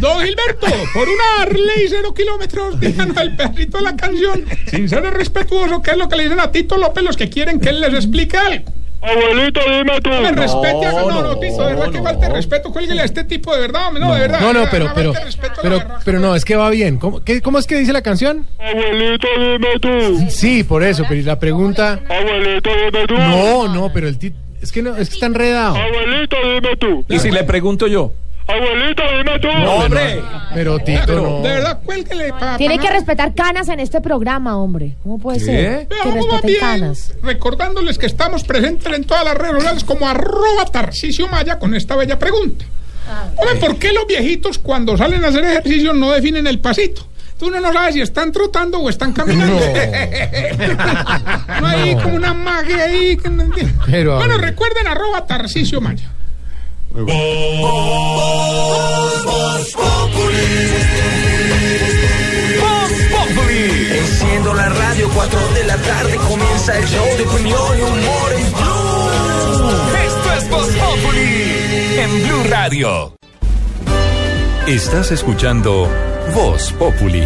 [0.00, 5.04] Don Gilberto, por una Harley cero kilómetros, díganos el pedacito de la canción, sin ser
[5.04, 7.80] irrespetuoso, que es lo que le dicen a Tito López los que quieren que él
[7.80, 8.64] les explique algo.
[9.02, 10.10] Abuelito, dime tú.
[10.10, 10.92] Me respete a...
[10.92, 12.04] No, no, no, Tito, de verdad que no.
[12.04, 14.40] falta respeto, cuélguele a este tipo de verdad, no, de verdad.
[14.40, 15.12] No, no, pero, pero,
[15.62, 16.98] pero, pero no, es que va bien.
[16.98, 18.46] ¿Cómo, qué- cómo es que dice la canción?
[18.58, 20.30] Abuelito, dime tú.
[20.30, 22.00] Sí, por eso, pero ¿y la pregunta.
[22.08, 23.14] Abuelito, dime tú.
[23.16, 24.42] No, no, pero el título.
[24.60, 25.76] Es que no, es que está enredado.
[25.76, 27.04] Abuelito, dime tú.
[27.08, 28.12] Y si le pregunto yo.
[28.48, 29.48] Abuelito, dime tú.
[29.48, 30.22] No, hombre.
[30.54, 31.40] Pero Tito, Pero, no.
[31.42, 34.94] de verdad, cuélguele Tiene que respetar canas en este programa, hombre.
[35.02, 35.44] ¿Cómo puede ¿Qué?
[35.44, 35.88] ser?
[35.88, 37.12] Que respeten bien, canas.
[37.22, 41.96] recordándoles que estamos presentes en todas las redes sociales como arroba Tarcisio Maya con esta
[41.96, 42.64] bella pregunta.
[43.36, 47.06] Hombre, ¿por qué los viejitos cuando salen a hacer ejercicio no definen el pasito?
[47.38, 49.60] Tú no sabes si están trotando o están caminando.
[51.60, 53.16] No, hay como una magia ahí.
[53.16, 53.82] que no entiendo.
[53.86, 54.18] Pero,
[57.04, 58.06] bueno, recuerden arroba
[59.58, 60.36] Tarcisio Maya.
[63.96, 68.52] Enciendo la radio, 4 de la tarde comienza el show de opinión y humor en
[68.52, 69.10] Blue.
[70.06, 73.16] Esto es Voz Populi en Blue Radio.
[74.66, 75.88] Estás escuchando
[76.34, 77.22] Voz Populi.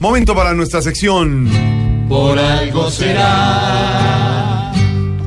[0.00, 1.48] Momento para nuestra sección.
[2.08, 4.29] Por algo será.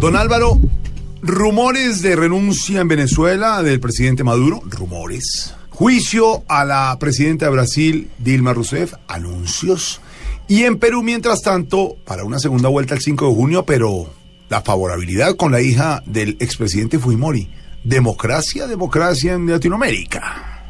[0.04, 0.60] Don Álvaro,
[1.22, 4.62] Rumores de renuncia en Venezuela del presidente Maduro.
[4.66, 5.56] Rumores.
[5.70, 8.96] Juicio a la presidenta de Brasil, Dilma Rousseff.
[9.08, 10.02] Anuncios.
[10.50, 14.14] Y en Perú, mientras tanto, para una segunda vuelta el 5 de junio, pero
[14.50, 17.50] la favorabilidad con la hija del expresidente Fujimori.
[17.86, 20.66] Democracia, democracia en Latinoamérica.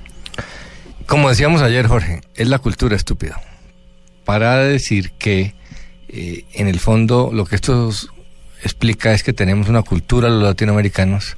[1.08, 3.42] Como decíamos ayer, Jorge, es la cultura estúpida.
[4.26, 5.56] Para decir que,
[6.08, 8.06] eh, en el fondo, lo que esto s-
[8.64, 11.38] explica es que tenemos una cultura, los latinoamericanos,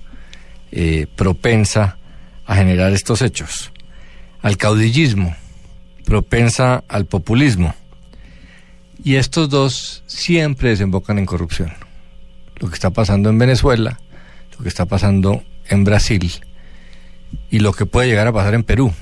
[0.71, 1.97] eh, propensa
[2.45, 3.71] a generar estos hechos.
[4.41, 5.35] Al caudillismo,
[6.05, 7.73] propensa al populismo.
[9.03, 11.73] Y estos dos siempre desembocan en corrupción.
[12.57, 13.99] Lo que está pasando en Venezuela,
[14.57, 16.31] lo que está pasando en Brasil
[17.49, 18.93] y lo que puede llegar a pasar en Perú.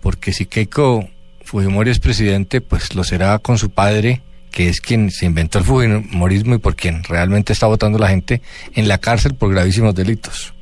[0.00, 1.08] Porque si Keiko
[1.44, 5.64] Fujimori es presidente, pues lo será con su padre, que es quien se inventó el
[5.64, 8.42] Fujimorismo y por quien realmente está votando la gente
[8.74, 10.54] en la cárcel por gravísimos delitos.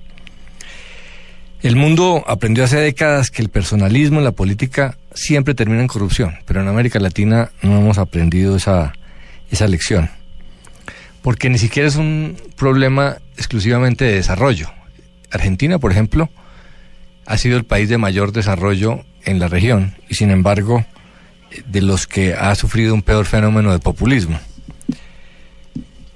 [1.61, 6.37] El mundo aprendió hace décadas que el personalismo en la política siempre termina en corrupción,
[6.47, 8.93] pero en América Latina no hemos aprendido esa,
[9.51, 10.09] esa lección.
[11.21, 14.71] Porque ni siquiera es un problema exclusivamente de desarrollo.
[15.33, 16.31] Argentina, por ejemplo,
[17.27, 20.87] ha sido el país de mayor desarrollo en la región y sin embargo
[21.67, 24.39] de los que ha sufrido un peor fenómeno de populismo.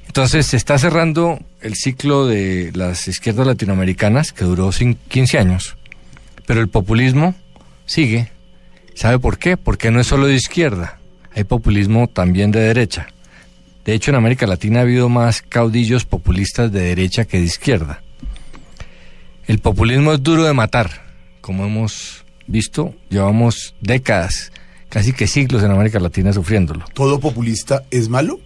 [0.07, 5.77] Entonces se está cerrando el ciclo de las izquierdas latinoamericanas que duró cin- 15 años,
[6.47, 7.35] pero el populismo
[7.87, 8.31] sigue.
[8.95, 9.57] ¿Sabe por qué?
[9.57, 10.99] Porque no es solo de izquierda,
[11.35, 13.07] hay populismo también de derecha.
[13.87, 18.03] De hecho, en América Latina ha habido más caudillos populistas de derecha que de izquierda.
[19.47, 20.91] El populismo es duro de matar,
[21.41, 24.53] como hemos visto, llevamos décadas,
[24.93, 26.85] casi que siglos en América Latina sufriéndolo.
[26.93, 28.41] ¿Todo populista es malo?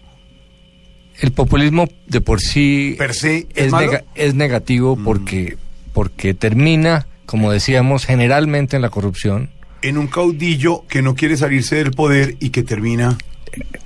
[1.18, 3.98] El populismo de por sí Per se es es, malo?
[4.14, 5.56] es negativo porque,
[5.92, 9.50] porque termina, como decíamos, generalmente en la corrupción.
[9.82, 13.18] En un caudillo que no quiere salirse del poder y que termina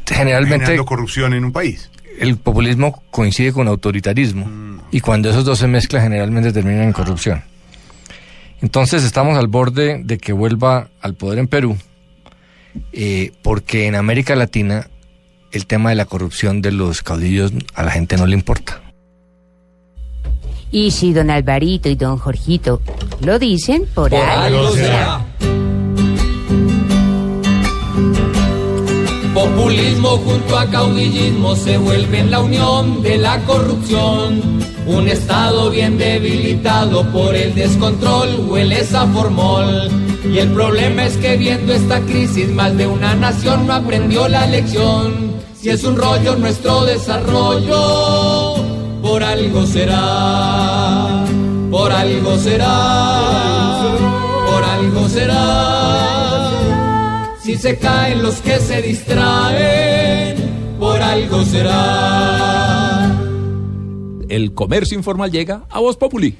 [0.04, 1.90] Generalmente generando corrupción en un país.
[2.18, 7.42] el populismo coincide con autoritarismo y cuando esos dos se mezclan generalmente terminan en corrupción.
[8.60, 11.78] Entonces estamos al borde de que vuelva al poder en Perú
[12.92, 14.88] eh, porque en América Latina
[15.52, 18.80] el tema de la corrupción de los caudillos a la gente no le importa.
[20.72, 22.80] Y si don Alvarito y don Jorgito
[23.22, 25.24] lo dicen, por, algo será.
[29.34, 34.60] Populismo junto a caudillismo se vuelve en la unión de la corrupción.
[34.86, 40.09] Un estado bien debilitado por el descontrol huele a formol.
[40.24, 44.46] Y el problema es que viendo esta crisis más de una nación no aprendió la
[44.46, 45.32] lección.
[45.58, 48.54] Si es un rollo nuestro desarrollo,
[49.02, 51.24] por algo será,
[51.70, 53.96] por algo será,
[54.46, 56.50] por algo será.
[57.42, 60.36] Si se caen los que se distraen,
[60.78, 63.10] por algo será.
[64.28, 66.36] El comercio informal llega a Voz Populi.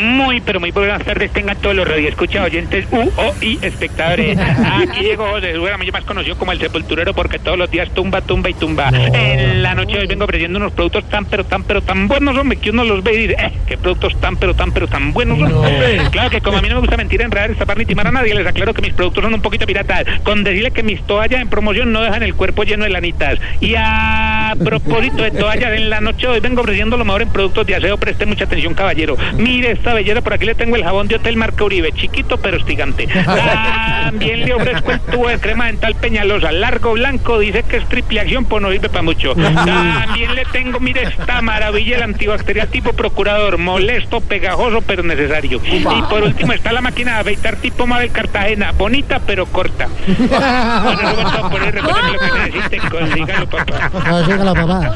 [0.00, 4.38] Muy, pero muy buenas tardes tengan todos los radioescuchas oyentes U, O y espectadores.
[4.82, 8.50] Aquí llegó José seguramente más conocido como el sepulturero porque todos los días tumba, tumba
[8.50, 8.90] y tumba.
[8.90, 12.58] En la noche hoy vengo ofreciendo unos productos tan, pero tan, pero tan buenos, hombre,
[12.58, 15.38] que uno los ve y dice, eh, qué productos tan, pero tan, pero tan buenos.
[15.38, 16.10] son.
[16.10, 18.34] Claro que como a mí no me gusta mentir, enredar, estafar ni timar a nadie,
[18.34, 20.04] les aclaro que mis productos son un poquito piratas.
[20.22, 23.38] Con decirle que mis toallas en promoción no dejan el cuerpo lleno de lanitas.
[23.60, 27.66] Y a propósito de toallas, en la noche hoy vengo ofreciendo lo mejor en productos
[27.66, 27.96] de aseo.
[27.96, 29.16] Preste mucha atención, caballero.
[29.36, 32.56] Mire esta belleza, por aquí le tengo el jabón de Hotel Marca Uribe, chiquito pero
[32.56, 33.06] estigante.
[33.06, 38.18] También le ofrezco el tubo de crema dental Peñalosa, largo, blanco, dice que es triple
[38.18, 39.32] acción, pues no sirve para mucho.
[39.36, 45.60] También le tengo, mire esta maravilla, el antibacterial tipo procurador, molesto, pegajoso, pero necesario.
[45.64, 49.86] Y por último está la máquina de afeitar tipo Mabel Cartagena, bonita pero corta.
[50.18, 51.46] Bueno, eso.
[51.70, 53.90] Recuerden que lo que necesiten, papá.
[53.90, 54.94] Consígalo, papá.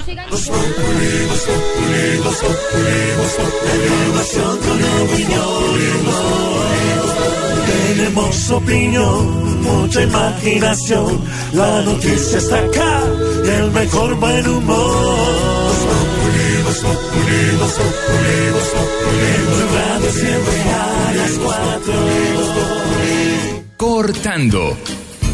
[7.66, 11.20] Tenemos opinión, mucha imaginación.
[11.52, 13.02] La noticia está acá
[13.44, 15.51] y el mejor buen humor.
[19.31, 21.94] En tu radio siempre a las cuatro.
[23.77, 24.77] Cortando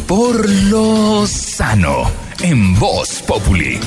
[0.07, 2.09] por lo sano
[2.41, 3.79] en Voz Populi.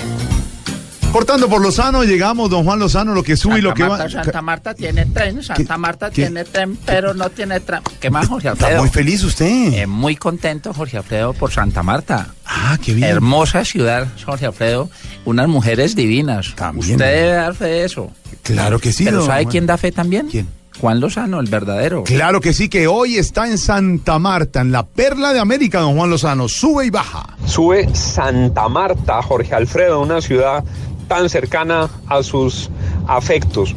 [1.12, 3.98] Cortando por Lozano, llegamos, don Juan Lozano, lo que sube y lo que va.
[3.98, 6.22] Marta, Santa Marta tiene tren, Santa Marta qué?
[6.22, 7.80] tiene tren, pero no tiene tren.
[7.98, 8.82] ¿Qué más, Jorge Está Alfredo?
[8.82, 9.72] muy feliz usted.
[9.74, 12.28] Eh, muy contento, Jorge Alfredo, por Santa Marta.
[12.46, 13.08] Ah, qué bien.
[13.10, 14.88] Hermosa ciudad, Jorge Alfredo.
[15.24, 16.54] Unas mujeres divinas.
[16.76, 18.10] Usted debe dar fe de eso.
[18.44, 19.50] Claro que sí, ¿Pero don sabe Juan.
[19.50, 20.28] quién da fe también?
[20.28, 20.48] ¿Quién?
[20.80, 22.04] Juan Lozano, el verdadero.
[22.04, 25.94] Claro que sí, que hoy está en Santa Marta, en la perla de América, don
[25.96, 26.48] Juan Lozano.
[26.48, 27.36] Sube y baja.
[27.44, 30.64] Sube Santa Marta, Jorge Alfredo, una ciudad
[31.10, 32.70] tan cercana a sus
[33.08, 33.74] afectos.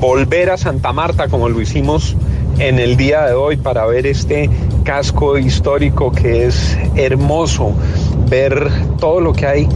[0.00, 2.16] Volver a Santa Marta como lo hicimos
[2.58, 4.50] en el día de hoy para ver este
[4.82, 7.74] casco histórico que es hermoso,
[8.28, 8.68] ver
[8.98, 9.68] todo lo que hay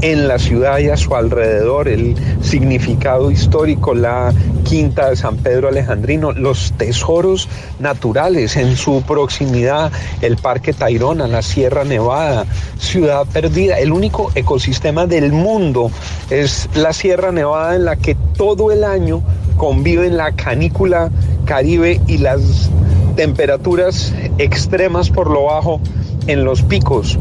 [0.00, 4.32] en la ciudad y a su alrededor, el significado histórico, la
[4.64, 7.48] quinta de San Pedro Alejandrino, los tesoros
[7.78, 12.46] naturales en su proximidad, el Parque Tayrona, la Sierra Nevada,
[12.78, 15.90] Ciudad Perdida, el único ecosistema del mundo
[16.30, 19.22] es la Sierra Nevada en la que todo el año
[19.56, 21.10] conviven la canícula
[21.44, 22.70] caribe y las
[23.16, 25.80] temperaturas extremas por lo bajo
[26.28, 27.18] en los picos.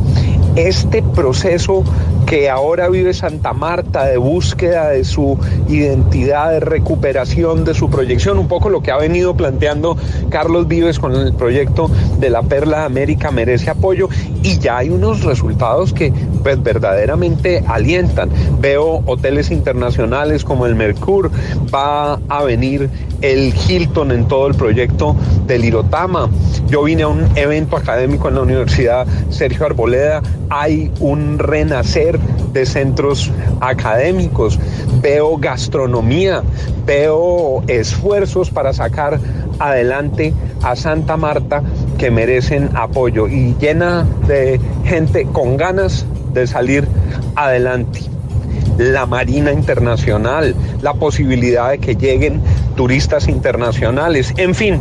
[0.56, 1.84] Este proceso
[2.28, 5.40] que ahora vive Santa Marta de búsqueda de su
[5.70, 9.98] identidad, de recuperación de su proyección, un poco lo que ha venido planteando
[10.30, 11.90] Carlos Vives con el proyecto
[12.20, 14.10] de la Perla de América merece apoyo
[14.44, 16.12] y ya hay unos resultados que
[16.44, 18.30] pues verdaderamente alientan.
[18.60, 21.30] Veo hoteles internacionales como el Mercure,
[21.74, 22.90] va a venir
[23.22, 25.16] el Hilton en todo el proyecto
[25.46, 26.30] del Irotama.
[26.68, 28.97] Yo vine a un evento académico en la Universidad
[29.30, 32.20] Sergio Arboleda, hay un renacer
[32.54, 34.60] de centros académicos,
[35.02, 36.44] veo gastronomía,
[36.86, 39.20] veo esfuerzos para sacar
[39.60, 40.34] adelante
[40.64, 41.64] a Santa Marta
[41.98, 46.88] que merecen apoyo y llena de gente con ganas de salir
[47.36, 48.02] adelante
[48.78, 52.42] la Marina Internacional, la posibilidad de que lleguen
[52.76, 54.80] turistas internacionales, en fin,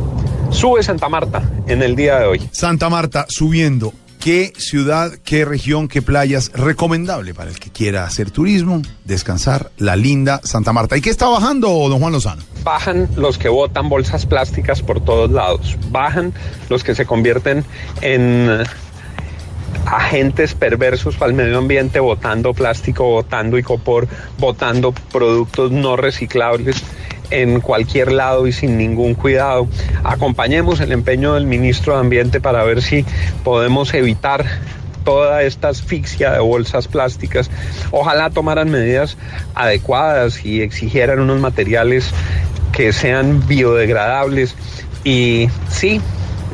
[0.51, 2.49] sube Santa Marta en el día de hoy.
[2.53, 3.93] Santa Marta subiendo.
[4.27, 9.71] ¿Qué ciudad, qué región, qué playas recomendable para el que quiera hacer turismo, descansar?
[9.79, 10.97] La linda Santa Marta.
[10.97, 12.43] ¿Y qué está bajando, don Juan Lozano?
[12.65, 16.33] Bajan los que botan bolsas plásticas por todos lados, bajan
[16.69, 17.65] los que se convierten
[18.01, 18.65] en
[19.87, 24.09] agentes perversos para el medio ambiente botando plástico, botando icopor,
[24.39, 26.83] botando productos no reciclables
[27.31, 29.69] en cualquier lado y sin ningún cuidado.
[30.05, 33.05] Acompañemos el empeño del ministro de Ambiente para ver si
[33.45, 34.45] podemos evitar
[35.05, 37.51] toda esta asfixia de bolsas plásticas.
[37.93, 39.17] Ojalá tomaran medidas
[39.55, 42.11] adecuadas y exigieran unos materiales
[42.73, 44.55] que sean biodegradables
[45.05, 46.01] y sí,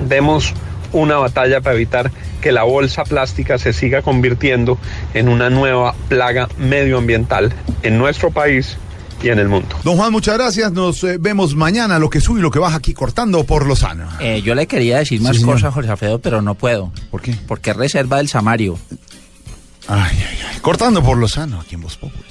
[0.07, 0.55] demos
[0.93, 2.11] una batalla para evitar
[2.43, 4.79] que la bolsa plástica se siga convirtiendo
[5.15, 8.77] en una nueva plaga medioambiental en nuestro país
[9.23, 9.69] y en el mundo.
[9.85, 10.73] Don Juan, muchas gracias.
[10.73, 14.09] Nos eh, vemos mañana, lo que sube y lo que baja aquí cortando por Lozano.
[14.21, 15.55] Eh, yo le quería decir Sí, más señor.
[15.55, 16.93] cosas, Jorge Alfredo, pero no puedo.
[17.11, 17.37] ¿Por qué?
[17.47, 18.79] Porque es reserva del Samario.
[19.89, 20.59] Ay, ay, ay.
[20.61, 22.25] Cortando por Lozano, aquí en Voz Populi.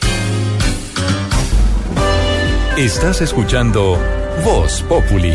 [2.77, 3.97] Estás escuchando
[4.45, 5.33] Voz Populi.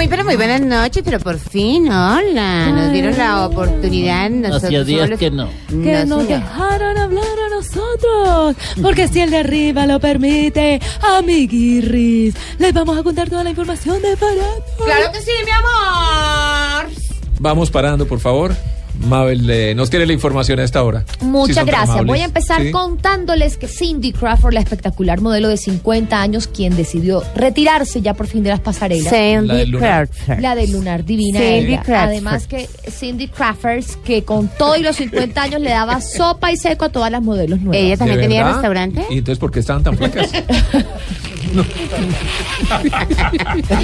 [0.00, 2.70] Muy, pero muy buenas noches, pero por fin, hola.
[2.72, 4.30] Nos dieron la oportunidad.
[4.30, 5.46] Nosotros Hacía días solos- que no.
[5.68, 5.74] Que
[6.06, 6.40] No, nos señor.
[6.40, 8.56] dejaron hablar a nosotros.
[8.80, 14.00] Porque si el de arriba lo permite, amiguirris, les vamos a contar toda la información
[14.00, 14.64] de barato.
[14.82, 16.86] Claro que sí, mi amor.
[17.38, 18.56] Vamos parando, por favor.
[19.00, 21.04] Mabel eh, nos tiene la información a esta hora.
[21.20, 22.04] Muchas gracias.
[22.04, 22.70] Voy a empezar Sí.
[22.70, 28.26] contándoles que Cindy Crawford, la espectacular modelo de 50 años, quien decidió retirarse ya por
[28.26, 29.12] fin de las pasarelas.
[29.12, 30.08] Cindy La del Lunar.
[30.08, 30.40] Crawford.
[30.42, 31.40] La de Lunar Divina.
[31.40, 31.76] Cindy.
[31.78, 31.94] Crawford.
[32.10, 36.56] Además que Cindy Crawford, que con todo y los 50 años le daba sopa y
[36.56, 37.82] seco a todas las modelos nuevas.
[37.82, 38.54] ¿Ella también ¿De tenía verdad?
[38.58, 39.04] restaurante?
[39.10, 40.30] ¿Y entonces por qué estaban tan flacas?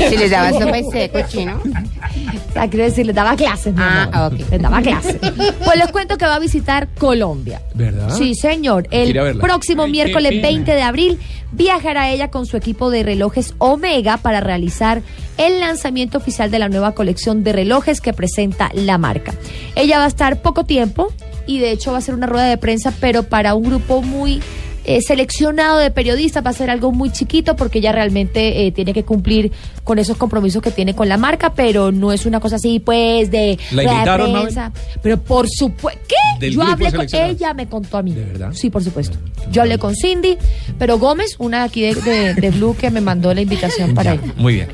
[0.09, 1.61] Si les daba sopa y seco, chino.
[1.65, 3.75] O sea, quiero decir, les daba clases.
[3.75, 4.35] mi Ah, amor.
[4.35, 4.51] ok.
[4.51, 5.06] Les daba clases.
[5.65, 7.61] Pues les cuento que va a visitar Colombia.
[7.75, 8.11] ¿Verdad?
[8.17, 8.87] Sí, señor.
[8.91, 10.49] El próximo Ay, miércoles pena.
[10.49, 11.19] 20 de abril
[11.53, 15.03] viajará ella con su equipo de relojes Omega para realizar
[15.39, 19.35] el lanzamiento oficial de la nueva colección de relojes que presenta la marca.
[19.75, 21.13] Ella va a estar poco tiempo
[21.47, 24.41] y de hecho va a ser una rueda de prensa, pero para un grupo muy
[24.85, 28.93] eh, seleccionado de periodistas va a ser algo muy chiquito porque ella realmente eh, tiene
[28.93, 29.51] que cumplir
[29.87, 33.31] con esos compromisos que tiene con la marca, pero no es una cosa así, pues,
[33.31, 34.55] de ¿La de invitaron, Mabel?
[35.01, 36.17] Pero por supuesto, ¿qué?
[36.41, 38.13] Del Yo hablé con ella, me contó a mí.
[38.13, 38.51] ¿De verdad?
[38.53, 39.17] Sí, por supuesto.
[39.53, 40.37] Yo hablé con Cindy,
[40.77, 44.35] pero Gómez, una aquí de, de- de Blue, que me mandó la invitación para ella.
[44.37, 44.69] Muy bien.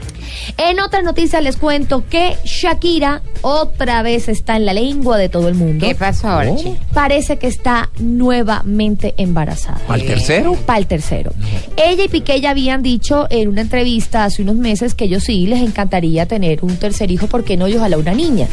[0.56, 5.46] En otras noticias les cuento que Shakira otra vez está en la lengua de todo
[5.48, 5.86] el mundo.
[5.86, 6.76] ¿Qué pasó ahora, Oh.
[6.94, 7.90] Parece que está
[8.36, 9.80] nuevamente embarazada.
[9.88, 10.54] ¿Al tercero?
[10.66, 11.32] Para el tercero.
[11.76, 15.46] Ella y Piqué ya habían dicho en una entrevista hace unos meses que ellos sí
[15.46, 17.68] les encantaría tener un tercer hijo, porque no?
[17.68, 18.48] Y ojalá una niña.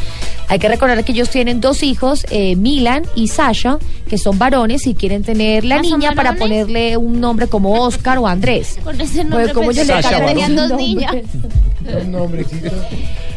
[0.48, 3.78] Hay que recordar que ellos tienen dos hijos, eh, Milan y Sasha,
[4.08, 8.18] que son varones y quieren tener la ¿Ah, niña para ponerle un nombre como Oscar
[8.18, 8.78] o Andrés.
[8.84, 11.14] Con ese nombre Pues, ellos pensé le tenían dos niñas.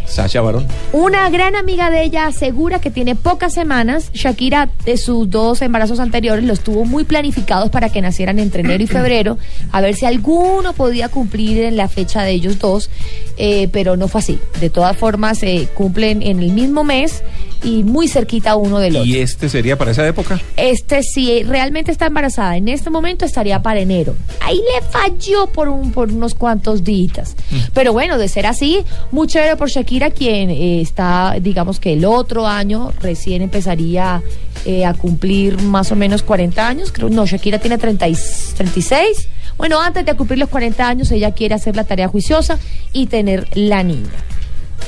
[0.06, 0.68] Sasha Barón.
[0.92, 4.12] Una gran amiga de ella asegura que tiene pocas semanas.
[4.14, 8.84] Shakira, de sus dos embarazos anteriores, los tuvo muy planificados para que nacieran entre enero
[8.84, 9.38] y febrero,
[9.72, 12.90] a ver si alguno podía cumplir en la fecha de ellos dos,
[13.38, 14.40] eh, pero no fue así.
[14.60, 17.24] De todas formas, se cumplen en el mismo mes
[17.64, 19.06] y muy cerquita uno del otro.
[19.06, 20.40] ¿Y este sería para esa época?
[20.58, 24.16] Este, si realmente está embarazada en este momento, estaría para enero.
[24.42, 27.36] Ahí le falló por, un, por unos cuantos días.
[27.74, 28.80] Pero bueno, de ser así,
[29.12, 34.22] muy chévere por Shakira, quien eh, está, digamos que el otro año recién empezaría
[34.66, 36.92] eh, a cumplir más o menos 40 años.
[36.92, 38.18] Creo, no, Shakira tiene 30 y-
[38.58, 39.30] 36.
[39.58, 42.60] Bueno, antes de cumplir los 40 años, ella quiere hacer la tarea juiciosa
[42.92, 44.10] y tener la niña.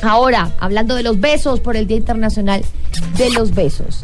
[0.01, 2.63] Ahora, hablando de los besos por el Día Internacional
[3.17, 4.01] de los Besos.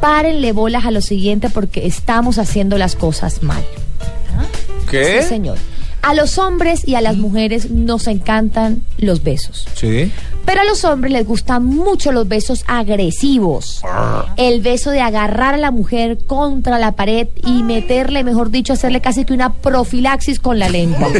[0.00, 3.62] Párenle bolas a lo siguiente porque estamos haciendo las cosas mal.
[4.90, 5.22] ¿Qué?
[5.22, 5.58] Sí, señor.
[6.02, 9.66] A los hombres y a las mujeres nos encantan los besos.
[9.74, 10.10] Sí.
[10.44, 13.82] Pero a los hombres les gustan mucho los besos agresivos.
[14.36, 19.00] El beso de agarrar a la mujer contra la pared y meterle, mejor dicho, hacerle
[19.00, 21.08] casi que una profilaxis con la lengua.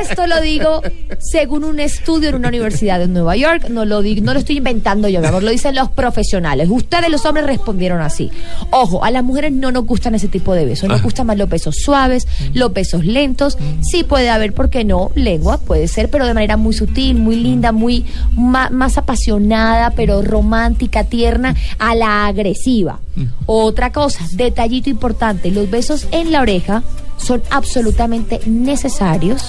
[0.00, 0.82] Esto lo digo
[1.18, 3.68] según un estudio en una universidad de Nueva York.
[3.68, 6.68] No lo, digo, no lo estoy inventando yo, mi amor, lo dicen los profesionales.
[6.70, 8.30] Ustedes, los hombres, respondieron así.
[8.70, 10.88] Ojo, a las mujeres no nos gustan ese tipo de besos.
[10.88, 13.58] Nos gustan más los besos suaves, los besos lentos.
[13.80, 15.10] Sí puede haber, ¿por qué no?
[15.38, 18.04] Lengua puede ser, pero de manera muy sutil, muy linda, muy
[18.34, 22.98] ma- más apasionada, pero romántica, tierna, a la agresiva.
[23.46, 26.82] Otra cosa, detallito importante, los besos en la oreja
[27.18, 29.44] son absolutamente necesarios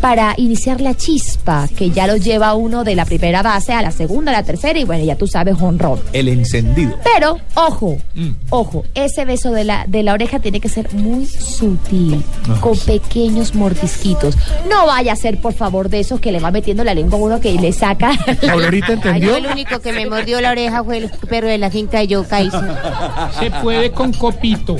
[0.00, 3.90] para iniciar la chispa que ya lo lleva uno de la primera base a la
[3.90, 6.00] segunda, a la tercera y bueno, ya tú sabes, honrón.
[6.12, 6.96] El encendido.
[7.02, 8.30] Pero, ojo, Mm.
[8.50, 12.78] ojo, ese beso de la, de la oreja tiene que ser muy sutil, Ah, con
[12.78, 14.36] pequeños mordisquitos.
[14.68, 17.22] No vaya a ser, por favor, de esos que le va metiendo la lengua a
[17.22, 18.10] uno que le saca.
[18.42, 21.98] Ay, yo el único que me mordió la oreja fue el perro de la finca
[21.98, 23.30] de Yokaisa.
[23.38, 24.76] Se puede con copito.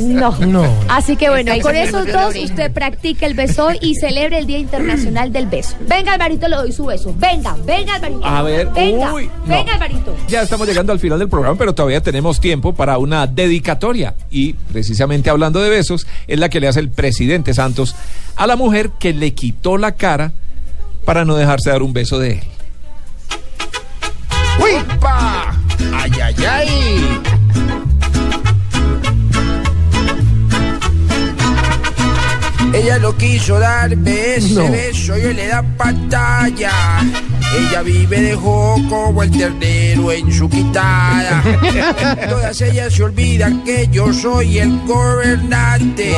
[0.00, 0.34] No.
[0.88, 5.32] Así que bueno, Me esos dos usted practica el beso y celebre el Día Internacional
[5.32, 5.76] del Beso.
[5.88, 7.14] Venga, Alvarito, le doy su beso.
[7.16, 8.24] Venga, venga, Alvarito.
[8.24, 9.56] A ver, venga, uy, no.
[9.56, 10.16] venga, Alvarito.
[10.28, 14.14] Ya estamos llegando al final del programa, pero todavía tenemos tiempo para una dedicatoria.
[14.30, 17.94] Y precisamente hablando de besos, es la que le hace el presidente Santos
[18.36, 20.32] a la mujer que le quitó la cara
[21.04, 22.40] para no dejarse dar un beso de él.
[24.60, 25.54] ¡Uipa!
[25.94, 27.20] ¡Ay, ay, ay!
[32.76, 34.70] Ella lo quiso darme ese No.
[34.70, 36.70] beso y hoy le da pantalla.
[37.58, 41.42] Ella vive de como el ternero en su quitada.
[42.28, 46.12] Todas ellas se olvidan que yo soy el gobernante.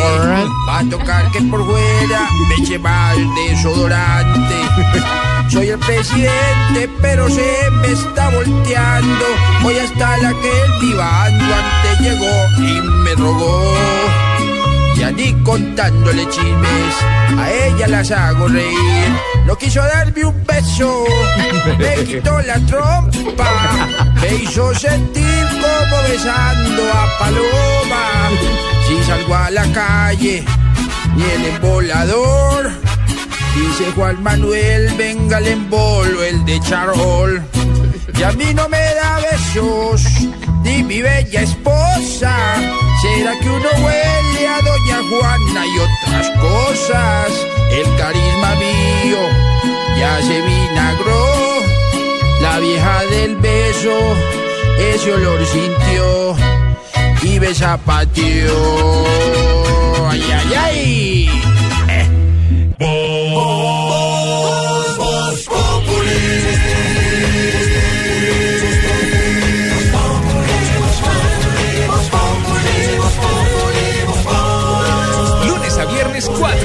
[0.68, 4.56] Va a tocar que por fuera me eche mal desodorante.
[5.50, 9.24] Soy el presidente, pero se me está volteando.
[9.64, 14.27] Hoy hasta la que el divando antes llegó y me rogó.
[14.98, 16.94] Ya ni contándole chismes,
[17.38, 19.08] a ella las hago reír.
[19.46, 21.04] No quiso darme un beso,
[21.78, 23.88] me quitó la trompa,
[24.20, 28.30] me hizo sentir como besando a Paloma.
[28.86, 30.44] Si salgo a la calle
[31.16, 32.70] y el embolador,
[33.54, 37.42] dice Juan Manuel, venga el embolo, el de Charol.
[38.18, 40.02] Y a mí no me da besos,
[40.62, 42.34] ni mi bella esposa.
[43.02, 47.32] ¿Será que uno huele a Doña Juana y otras cosas?
[47.70, 49.18] El carisma mío
[49.98, 51.26] ya se vinagró.
[52.40, 53.96] La vieja del beso
[54.78, 56.36] ese olor sintió
[57.22, 58.52] y me.
[60.08, 61.47] ¡Ay, ay, ay!